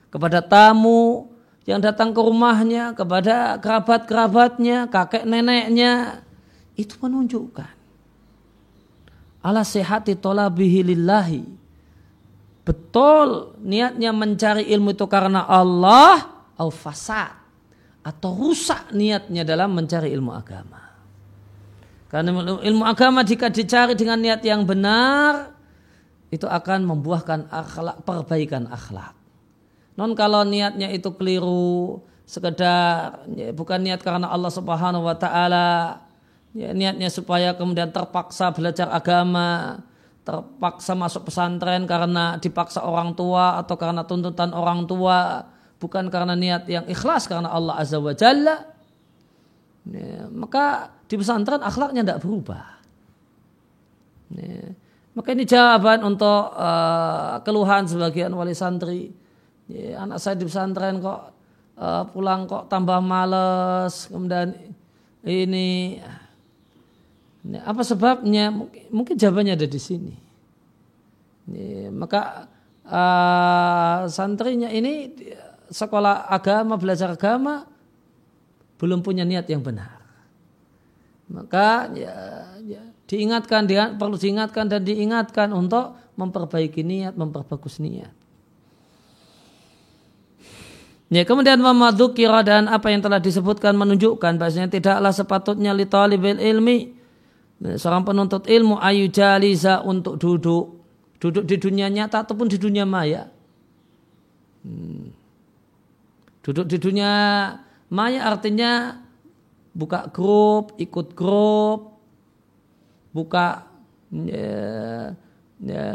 kepada 0.09 0.39
tamu 0.45 1.35
yang 1.67 1.83
datang 1.83 2.15
ke 2.15 2.21
rumahnya, 2.23 2.95
kepada 2.95 3.59
kerabat-kerabatnya, 3.59 4.87
kakek 4.87 5.27
neneknya, 5.27 6.23
itu 6.79 6.95
menunjukkan. 7.03 7.73
Ala 9.41 9.65
sehati 9.65 10.15
tolabihi 10.15 10.93
lillahi 10.93 11.60
betul 12.71 13.59
niatnya 13.59 14.15
mencari 14.15 14.71
ilmu 14.71 14.95
itu 14.95 15.11
karena 15.11 15.43
Allah 15.43 16.31
au 16.55 16.71
fasad 16.71 17.35
atau 18.07 18.31
rusak 18.39 18.95
niatnya 18.95 19.43
dalam 19.43 19.75
mencari 19.75 20.15
ilmu 20.15 20.31
agama. 20.31 20.79
Karena 22.07 22.59
ilmu 22.63 22.87
agama 22.87 23.27
jika 23.27 23.51
dicari 23.51 23.99
dengan 23.99 24.23
niat 24.23 24.43
yang 24.47 24.63
benar 24.63 25.55
itu 26.31 26.47
akan 26.47 26.87
membuahkan 26.87 27.51
akhlak 27.51 28.07
perbaikan 28.07 28.71
akhlak. 28.71 29.19
Non 29.99 30.15
kalau 30.15 30.47
niatnya 30.47 30.95
itu 30.95 31.11
keliru, 31.19 32.01
sekedar 32.23 33.27
ya, 33.35 33.51
bukan 33.51 33.83
niat 33.83 34.01
karena 34.01 34.31
Allah 34.31 34.51
Subhanahu 34.55 35.07
wa 35.07 35.19
taala, 35.19 36.01
ya, 36.55 36.71
niatnya 36.71 37.11
supaya 37.11 37.59
kemudian 37.59 37.91
terpaksa 37.91 38.55
belajar 38.55 38.87
agama, 38.95 39.83
terpaksa 40.21 40.93
masuk 40.93 41.33
pesantren 41.33 41.89
karena 41.89 42.37
dipaksa 42.37 42.85
orang 42.85 43.17
tua 43.17 43.57
atau 43.61 43.75
karena 43.81 44.05
tuntutan 44.05 44.53
orang 44.53 44.85
tua 44.85 45.49
bukan 45.81 46.13
karena 46.13 46.37
niat 46.37 46.69
yang 46.69 46.85
ikhlas 46.85 47.25
karena 47.25 47.49
Allah 47.49 47.81
Azza 47.81 47.97
wa 47.97 48.13
Jalla. 48.13 48.69
Ya, 49.89 50.29
maka 50.29 50.93
di 51.09 51.17
pesantren 51.17 51.65
akhlaknya 51.65 52.05
tidak 52.05 52.21
berubah. 52.21 52.65
Ya, 54.37 54.77
maka 55.17 55.29
ini 55.33 55.49
jawaban 55.49 56.05
untuk 56.05 56.53
uh, 56.53 57.41
keluhan 57.43 57.89
sebagian 57.89 58.31
wali 58.37 58.53
santri. 58.53 59.11
Ya, 59.67 60.05
anak 60.05 60.21
saya 60.21 60.37
di 60.37 60.45
pesantren 60.45 61.01
kok 61.01 61.33
uh, 61.81 62.05
pulang 62.13 62.45
kok 62.45 62.69
tambah 62.69 63.01
males 63.01 64.07
kemudian 64.13 64.53
ini 65.25 65.97
Nah, 67.41 67.65
apa 67.65 67.81
sebabnya? 67.81 68.53
Mungkin, 68.53 68.83
mungkin 68.93 69.15
jawabannya 69.17 69.57
ada 69.57 69.69
di 69.69 69.81
sini. 69.81 70.15
Ya, 71.51 71.89
maka 71.89 72.47
uh, 72.85 74.07
santrinya 74.13 74.69
ini 74.69 75.15
sekolah 75.73 76.29
agama, 76.29 76.77
belajar 76.77 77.17
agama 77.17 77.65
belum 78.77 79.05
punya 79.05 79.25
niat 79.29 79.49
yang 79.49 79.61
benar. 79.61 80.01
Maka 81.31 81.93
ya, 81.95 82.15
ya, 82.65 82.83
diingatkan, 83.07 83.69
dia, 83.69 83.93
perlu 83.95 84.19
diingatkan 84.19 84.67
dan 84.67 84.83
diingatkan 84.83 85.53
untuk 85.53 85.95
memperbaiki 86.17 86.83
niat, 86.83 87.15
memperbagus 87.15 87.79
niat. 87.79 88.13
Ya, 91.11 91.27
kemudian 91.27 91.59
memadukira 91.59 92.41
dan 92.47 92.71
apa 92.71 92.87
yang 92.95 93.03
telah 93.03 93.19
disebutkan 93.19 93.75
menunjukkan 93.75 94.39
bahasanya 94.39 94.71
tidaklah 94.71 95.11
sepatutnya 95.11 95.75
li 95.75 95.83
talibil 95.83 96.39
ilmi 96.39 97.00
seorang 97.61 98.09
penuntut 98.09 98.49
ilmu 98.49 98.81
ayu 98.81 99.13
jaliza 99.13 99.85
untuk 99.85 100.17
duduk. 100.17 100.81
Duduk 101.21 101.45
di 101.45 101.61
dunia 101.61 101.93
nyata 101.93 102.25
ataupun 102.25 102.49
di 102.49 102.57
dunia 102.57 102.89
maya? 102.89 103.29
Hmm. 104.61 105.13
duduk 106.45 106.69
di 106.69 106.77
dunia 106.77 107.13
maya 107.89 108.29
artinya 108.29 109.01
buka 109.73 110.09
grup 110.13 110.77
ikut 110.77 111.17
grup 111.17 111.97
buka 113.13 113.65
ya, 114.13 115.13
ya, 115.65 115.87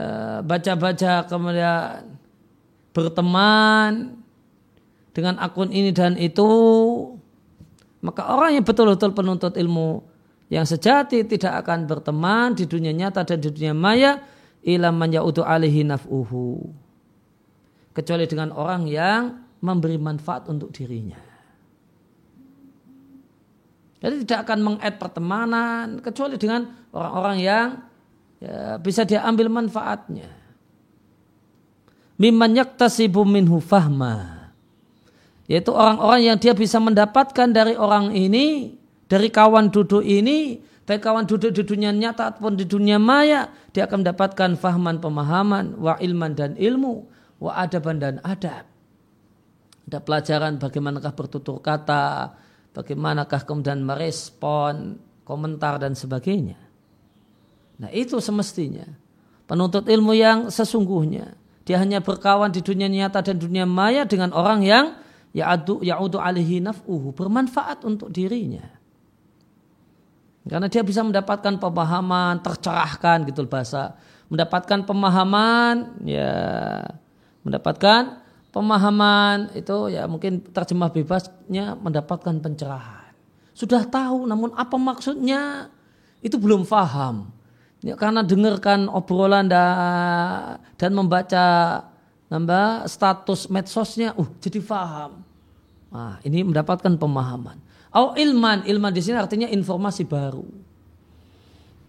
baca-baca 0.41 1.29
kemudian 1.29 2.09
berteman 2.95 4.17
dengan 5.15 5.39
akun 5.39 5.71
ini 5.71 5.91
dan 5.95 6.15
itu. 6.19 6.47
Maka 8.05 8.21
orang 8.37 8.59
yang 8.59 8.65
betul-betul 8.65 9.17
penuntut 9.17 9.57
ilmu 9.57 10.05
yang 10.49 10.65
sejati 10.65 11.25
tidak 11.25 11.65
akan 11.65 11.89
berteman 11.89 12.53
di 12.53 12.69
dunia 12.69 12.93
nyata 12.93 13.25
dan 13.25 13.41
di 13.41 13.49
dunia 13.49 13.73
maya 13.73 14.21
ilam 14.61 14.93
man 14.93 15.09
ya'udu 15.09 15.41
alihi 15.41 15.85
naf'uhu. 15.85 16.69
Kecuali 17.95 18.27
dengan 18.27 18.51
orang 18.51 18.85
yang 18.85 19.21
memberi 19.63 19.95
manfaat 19.97 20.45
untuk 20.51 20.69
dirinya. 20.69 21.17
Jadi 24.03 24.21
tidak 24.21 24.45
akan 24.45 24.59
menged 24.61 24.93
pertemanan 25.01 25.85
kecuali 26.03 26.37
dengan 26.37 26.67
orang-orang 26.93 27.37
yang 27.41 27.67
ya, 28.37 28.77
bisa 28.77 29.01
dia 29.01 29.25
ambil 29.25 29.49
manfaatnya. 29.49 30.29
Mimman 32.21 32.53
yaktasibu 32.53 33.25
minhu 33.25 33.57
fahma. 33.57 34.51
Yaitu 35.49 35.73
orang-orang 35.73 36.21
yang 36.21 36.37
dia 36.37 36.53
bisa 36.53 36.77
mendapatkan 36.77 37.49
dari 37.49 37.73
orang 37.73 38.13
ini 38.13 38.77
dari 39.05 39.29
kawan 39.29 39.69
duduk 39.69 40.01
ini, 40.01 40.57
baik 40.85 41.01
kawan 41.05 41.29
duduk 41.29 41.53
di 41.53 41.61
dunia 41.61 41.93
nyata 41.93 42.33
ataupun 42.33 42.57
di 42.57 42.65
dunia 42.65 42.97
maya, 42.97 43.53
dia 43.69 43.85
akan 43.85 44.01
mendapatkan 44.01 44.57
fahman 44.57 44.97
pemahaman, 44.97 45.77
wa 45.77 45.97
ilman 46.01 46.33
dan 46.33 46.57
ilmu, 46.57 47.05
wa 47.37 47.51
adaban 47.53 48.01
dan 48.01 48.17
adab. 48.25 48.65
Ada 49.85 50.01
pelajaran 50.01 50.57
bagaimanakah 50.57 51.13
bertutur 51.13 51.61
kata, 51.61 52.33
bagaimanakah 52.73 53.45
kemudian 53.45 53.85
merespon 53.85 54.97
komentar 55.21 55.77
dan 55.77 55.93
sebagainya. 55.93 56.57
Nah 57.79 57.91
itu 57.91 58.17
semestinya 58.17 58.87
penuntut 59.45 59.85
ilmu 59.85 60.15
yang 60.15 60.49
sesungguhnya 60.49 61.37
dia 61.65 61.81
hanya 61.81 62.01
berkawan 62.01 62.53
di 62.53 62.61
dunia 62.61 62.85
nyata 62.89 63.25
dan 63.25 63.37
dunia 63.41 63.65
maya 63.65 64.05
dengan 64.05 64.31
orang 64.31 64.61
yang 64.61 64.85
ya'udu 65.33 65.81
ya'udu 65.81 66.21
alihi 66.21 66.61
naf'uhu 66.61 67.11
bermanfaat 67.11 67.83
untuk 67.83 68.13
dirinya. 68.13 68.74
Karena 70.45 70.69
dia 70.69 70.85
bisa 70.85 71.01
mendapatkan 71.01 71.57
pemahaman 71.57 72.37
tercerahkan 72.45 73.25
gitu 73.25 73.49
bahasa, 73.49 73.97
mendapatkan 74.29 74.85
pemahaman 74.85 76.05
ya 76.05 76.33
mendapatkan 77.41 78.21
pemahaman 78.53 79.53
itu 79.57 79.89
ya 79.89 80.05
mungkin 80.05 80.45
terjemah 80.45 80.93
bebasnya 80.93 81.73
mendapatkan 81.81 82.37
pencerahan. 82.41 83.09
Sudah 83.57 83.89
tahu 83.89 84.29
namun 84.29 84.53
apa 84.53 84.77
maksudnya 84.77 85.73
itu 86.21 86.37
belum 86.37 86.61
faham. 86.65 87.33
Ya, 87.85 87.93
karena 87.93 88.25
dengarkan 88.25 88.89
obrolan 88.89 89.45
dan, 89.45 90.57
dan 90.73 90.91
membaca 90.97 91.45
nambah 92.33 92.89
status 92.89 93.45
medsosnya, 93.45 94.17
uh 94.17 94.25
jadi 94.41 94.57
faham. 94.57 95.21
Nah, 95.93 96.17
ini 96.25 96.41
mendapatkan 96.41 96.97
pemahaman. 96.97 97.61
Au 97.95 98.11
ilman, 98.11 98.67
ilman 98.67 98.91
di 98.91 98.99
sini 98.99 99.15
artinya 99.15 99.47
informasi 99.47 100.03
baru. 100.03 100.43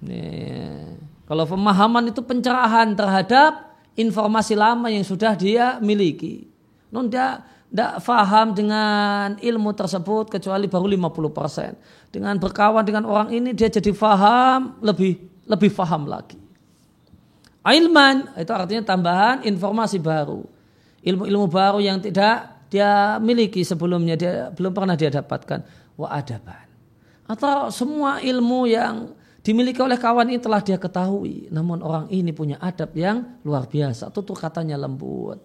Nih, 0.07 0.95
kalau 1.27 1.43
pemahaman 1.51 2.15
itu 2.15 2.23
pencerahan 2.23 2.95
terhadap 2.95 3.75
informasi 3.99 4.55
lama 4.55 4.87
yang 4.87 5.03
sudah 5.03 5.35
dia 5.35 5.83
miliki. 5.83 6.47
Non 6.95 7.11
tidak 7.11 7.99
faham 8.07 8.55
dengan 8.55 9.35
ilmu 9.43 9.75
tersebut 9.75 10.31
kecuali 10.31 10.71
baru 10.71 10.87
50%. 10.87 12.15
Dengan 12.15 12.39
berkawan 12.39 12.87
dengan 12.87 13.05
orang 13.11 13.35
ini 13.35 13.51
dia 13.51 13.67
jadi 13.67 13.91
faham 13.91 14.79
lebih 14.87 15.19
lebih 15.51 15.75
faham 15.75 16.07
lagi. 16.07 16.39
Ilman 17.67 18.39
itu 18.39 18.53
artinya 18.55 18.95
tambahan 18.95 19.43
informasi 19.43 19.99
baru. 19.99 20.47
Ilmu-ilmu 21.03 21.51
baru 21.51 21.83
yang 21.83 21.99
tidak 21.99 22.71
dia 22.71 23.19
miliki 23.19 23.67
sebelumnya, 23.67 24.15
dia 24.15 24.55
belum 24.55 24.71
pernah 24.71 24.95
dia 24.95 25.11
dapatkan. 25.11 25.86
Wa 25.97 26.21
adaban. 26.21 26.69
Atau 27.27 27.73
semua 27.75 28.23
ilmu 28.23 28.69
yang 28.71 29.17
dimiliki 29.43 29.83
oleh 29.83 29.99
kawan 29.99 30.31
ini 30.31 30.39
telah 30.39 30.63
dia 30.63 30.79
ketahui. 30.79 31.51
Namun 31.51 31.83
orang 31.83 32.07
ini 32.13 32.31
punya 32.31 32.61
adab 32.63 32.95
yang 32.95 33.41
luar 33.43 33.67
biasa. 33.67 34.13
Tutur 34.13 34.39
katanya 34.39 34.79
lembut. 34.79 35.43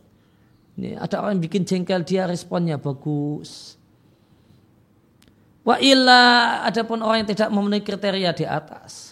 Ini 0.77 0.99
ada 0.99 1.23
orang 1.23 1.39
yang 1.39 1.43
bikin 1.47 1.63
jengkel 1.63 2.03
dia 2.03 2.27
responnya 2.27 2.77
bagus. 2.77 3.79
Wa 5.63 5.77
illa 5.79 6.61
adapun 6.65 7.01
orang 7.01 7.25
yang 7.25 7.29
tidak 7.33 7.49
memenuhi 7.53 7.83
kriteria 7.85 8.31
di 8.33 8.45
atas 8.45 9.11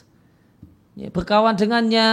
berkawan 1.07 1.55
dengannya 1.55 2.07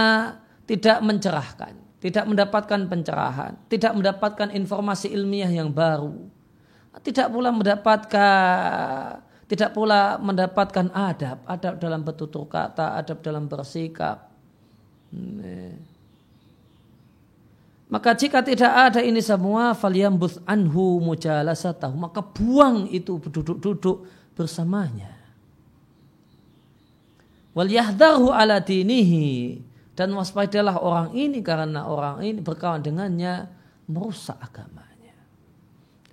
tidak 0.63 1.03
mencerahkan, 1.03 1.75
tidak 1.99 2.23
mendapatkan 2.23 2.81
pencerahan, 2.87 3.59
tidak 3.67 3.91
mendapatkan 3.91 4.47
informasi 4.55 5.11
ilmiah 5.11 5.51
yang 5.51 5.67
baru, 5.75 6.15
tidak 7.03 7.27
pula 7.29 7.49
mendapatkan 7.53 9.25
tidak 9.47 9.71
pula 9.71 10.19
mendapatkan 10.19 10.91
adab, 10.91 11.39
adab 11.47 11.79
dalam 11.79 12.03
bertutur 12.03 12.43
kata, 12.51 12.99
adab 12.99 13.23
dalam 13.23 13.47
bersikap. 13.47 14.27
Maka 17.87 18.11
jika 18.11 18.43
tidak 18.43 18.67
ada 18.91 18.99
ini 18.99 19.23
semua, 19.23 19.71
falyambus 19.71 20.43
anhu 20.43 20.99
mujalasatahu, 20.99 21.95
maka 21.95 22.19
buang 22.19 22.91
itu 22.91 23.15
duduk-duduk 23.23 24.03
bersamanya. 24.35 25.15
Wal 27.55 27.71
yahdahu 27.71 28.35
ala 28.35 28.59
dinihi. 28.59 29.63
Dan 29.97 30.13
waspadalah 30.13 30.77
orang 30.77 31.09
ini 31.17 31.41
karena 31.41 31.89
orang 31.89 32.21
ini 32.21 32.37
berkawan 32.37 32.85
dengannya 32.85 33.49
merusak 33.89 34.37
agamanya. 34.37 34.86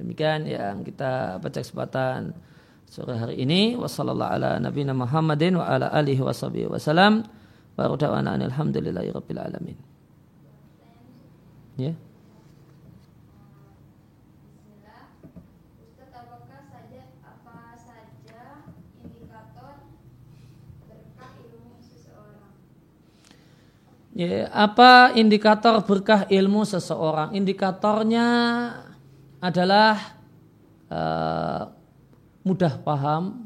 Demikian 0.05 0.45
yang 0.45 0.85
kita 0.85 1.41
baca 1.41 1.59
kesempatan 1.65 2.37
sore 2.85 3.17
hari 3.17 3.41
ini. 3.41 3.73
Wassalamualaikum 3.73 4.37
ala 4.37 4.61
nabiyina 4.61 4.93
Muhammadin 4.93 5.57
alamin. 9.49 9.81
Ya. 11.81 11.97
Ya, 24.15 24.47
apa 24.55 25.11
indikator 25.19 25.83
berkah 25.83 26.23
ilmu 26.31 26.63
seseorang? 26.63 27.35
Indikatornya 27.35 28.27
adalah 29.45 30.17
uh, 30.89 31.69
mudah 32.41 32.81
paham, 32.81 33.45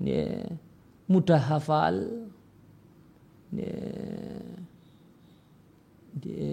ya, 0.00 0.48
mudah 1.04 1.36
hafal, 1.36 2.24
ya, 3.52 3.76
ya, 6.24 6.52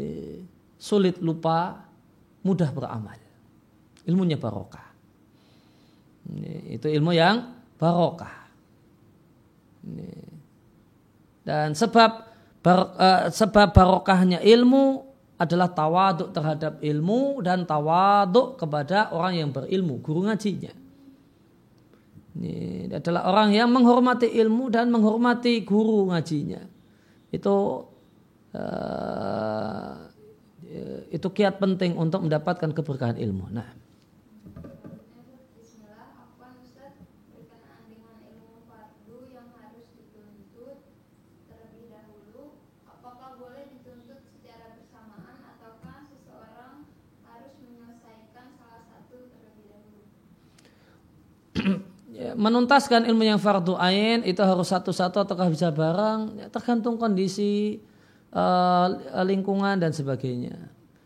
sulit 0.76 1.24
lupa, 1.24 1.88
mudah 2.44 2.68
beramal. 2.76 3.16
Ilmunya 4.04 4.36
barokah. 4.36 4.92
Itu 6.68 6.92
ilmu 6.92 7.16
yang 7.16 7.56
barokah. 7.80 8.52
Dan 11.48 11.72
sebab 11.72 12.30
Bar, 12.60 12.80
uh, 13.00 13.24
sebab 13.32 13.72
barokahnya 13.72 14.44
ilmu 14.44 15.09
adalah 15.40 15.72
tawaduk 15.72 16.36
terhadap 16.36 16.84
ilmu 16.84 17.40
dan 17.40 17.64
tawaduk 17.64 18.60
kepada 18.60 19.10
orang 19.16 19.40
yang 19.40 19.50
berilmu, 19.56 20.04
guru 20.04 20.28
ngajinya. 20.28 20.76
Ini 22.40 22.92
adalah 22.92 23.26
orang 23.32 23.56
yang 23.56 23.72
menghormati 23.72 24.28
ilmu 24.28 24.68
dan 24.68 24.92
menghormati 24.92 25.64
guru 25.64 26.12
ngajinya. 26.12 26.62
Itu 27.32 27.88
uh, 28.54 29.96
itu 31.10 31.28
kiat 31.34 31.58
penting 31.58 31.98
untuk 31.98 32.28
mendapatkan 32.28 32.70
keberkahan 32.76 33.18
ilmu. 33.18 33.50
Nah. 33.50 33.89
Menuntaskan 52.40 53.04
ilmu 53.04 53.28
yang 53.28 53.36
fardu 53.36 53.76
ain 53.76 54.24
itu 54.24 54.40
harus 54.40 54.72
satu-satu 54.72 55.28
ataukah 55.28 55.52
bisa 55.52 55.68
bareng? 55.76 56.40
Ya, 56.40 56.48
tergantung 56.48 56.96
kondisi 56.96 57.84
uh, 58.32 58.88
lingkungan 59.28 59.76
dan 59.84 59.92
sebagainya. 59.92 60.56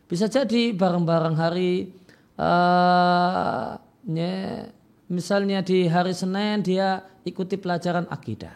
Bisa 0.06 0.30
jadi 0.30 0.70
bareng-bareng 0.70 1.34
hari 1.34 1.90
uh, 2.38 3.74
ya, 4.06 4.70
misalnya 5.10 5.66
di 5.66 5.90
hari 5.90 6.14
Senin 6.14 6.62
dia 6.62 7.02
ikuti 7.26 7.58
pelajaran 7.58 8.06
akidah. 8.06 8.54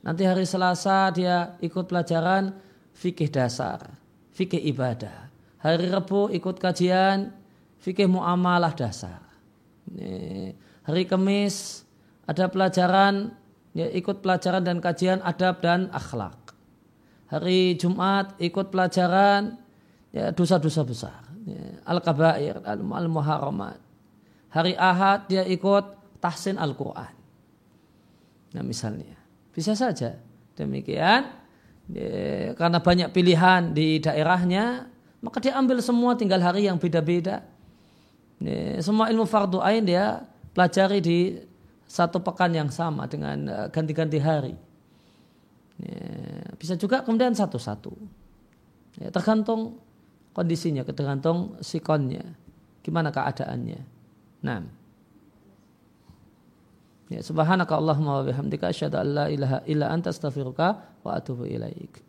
Nanti 0.00 0.24
hari 0.24 0.48
Selasa 0.48 1.12
dia 1.12 1.60
ikut 1.60 1.84
pelajaran 1.84 2.56
fikih 2.96 3.28
dasar 3.28 4.06
fikih 4.36 4.60
ibadah. 4.68 5.32
Hari 5.64 5.88
Rabu 5.88 6.28
ikut 6.28 6.60
kajian 6.60 7.32
fikih 7.80 8.04
muamalah 8.04 8.76
dasar. 8.76 9.24
Hari 10.84 11.02
Kamis 11.08 11.85
ada 12.26 12.50
pelajaran 12.50 13.32
ya, 13.72 13.86
ikut 13.90 14.20
pelajaran 14.20 14.66
dan 14.66 14.82
kajian 14.82 15.22
adab 15.22 15.62
dan 15.62 15.88
akhlak. 15.94 16.54
Hari 17.26 17.74
Jumat 17.78 18.38
ikut 18.38 18.70
pelajaran 18.70 19.58
ya, 20.14 20.30
dosa-dosa 20.30 20.82
besar, 20.86 21.22
ya, 21.42 21.82
al-kabair, 21.86 22.62
al-muharramat. 22.66 23.78
Hari 24.50 24.78
Ahad 24.78 25.26
dia 25.26 25.42
ikut 25.42 26.18
tahsin 26.22 26.58
Al-Quran. 26.58 27.14
Nah 28.54 28.62
misalnya, 28.62 29.18
bisa 29.50 29.74
saja 29.74 30.18
demikian. 30.54 31.46
Ya, 31.86 32.50
karena 32.58 32.82
banyak 32.82 33.14
pilihan 33.14 33.70
di 33.70 34.02
daerahnya, 34.02 34.90
maka 35.22 35.38
dia 35.38 35.54
ambil 35.54 35.78
semua 35.78 36.18
tinggal 36.18 36.42
hari 36.42 36.66
yang 36.66 36.82
beda-beda. 36.82 37.46
Ya, 38.42 38.82
semua 38.82 39.06
ilmu 39.06 39.22
fardu 39.22 39.62
ain 39.62 39.86
dia 39.86 40.26
pelajari 40.50 40.98
di 40.98 41.18
satu 41.86 42.18
pekan 42.22 42.52
yang 42.52 42.70
sama 42.70 43.06
dengan 43.06 43.46
eh, 43.46 43.66
ganti-ganti 43.70 44.18
hari. 44.18 44.54
Ya, 45.76 46.52
bisa 46.58 46.74
juga 46.74 47.02
kemudian 47.02 47.32
satu-satu. 47.32 47.92
Ya, 49.02 49.08
tergantung 49.12 49.78
kondisinya, 50.32 50.84
tergantung 50.84 51.56
sikonnya, 51.60 52.24
gimana 52.80 53.12
keadaannya. 53.12 53.80
Nah. 54.44 54.62
Ya, 57.06 57.22
subhanaka 57.22 57.78
Allahumma 57.78 58.18
wa 58.18 58.24
bihamdika 58.26 58.66
asyhadu 58.72 58.98
an 58.98 59.08
la 59.14 59.26
ilaha 59.30 59.58
illa 59.70 59.94
anta 59.94 60.10
astaghfiruka 60.10 60.98
wa 61.06 61.10
atubu 61.14 61.46
ilaik. 61.46 62.05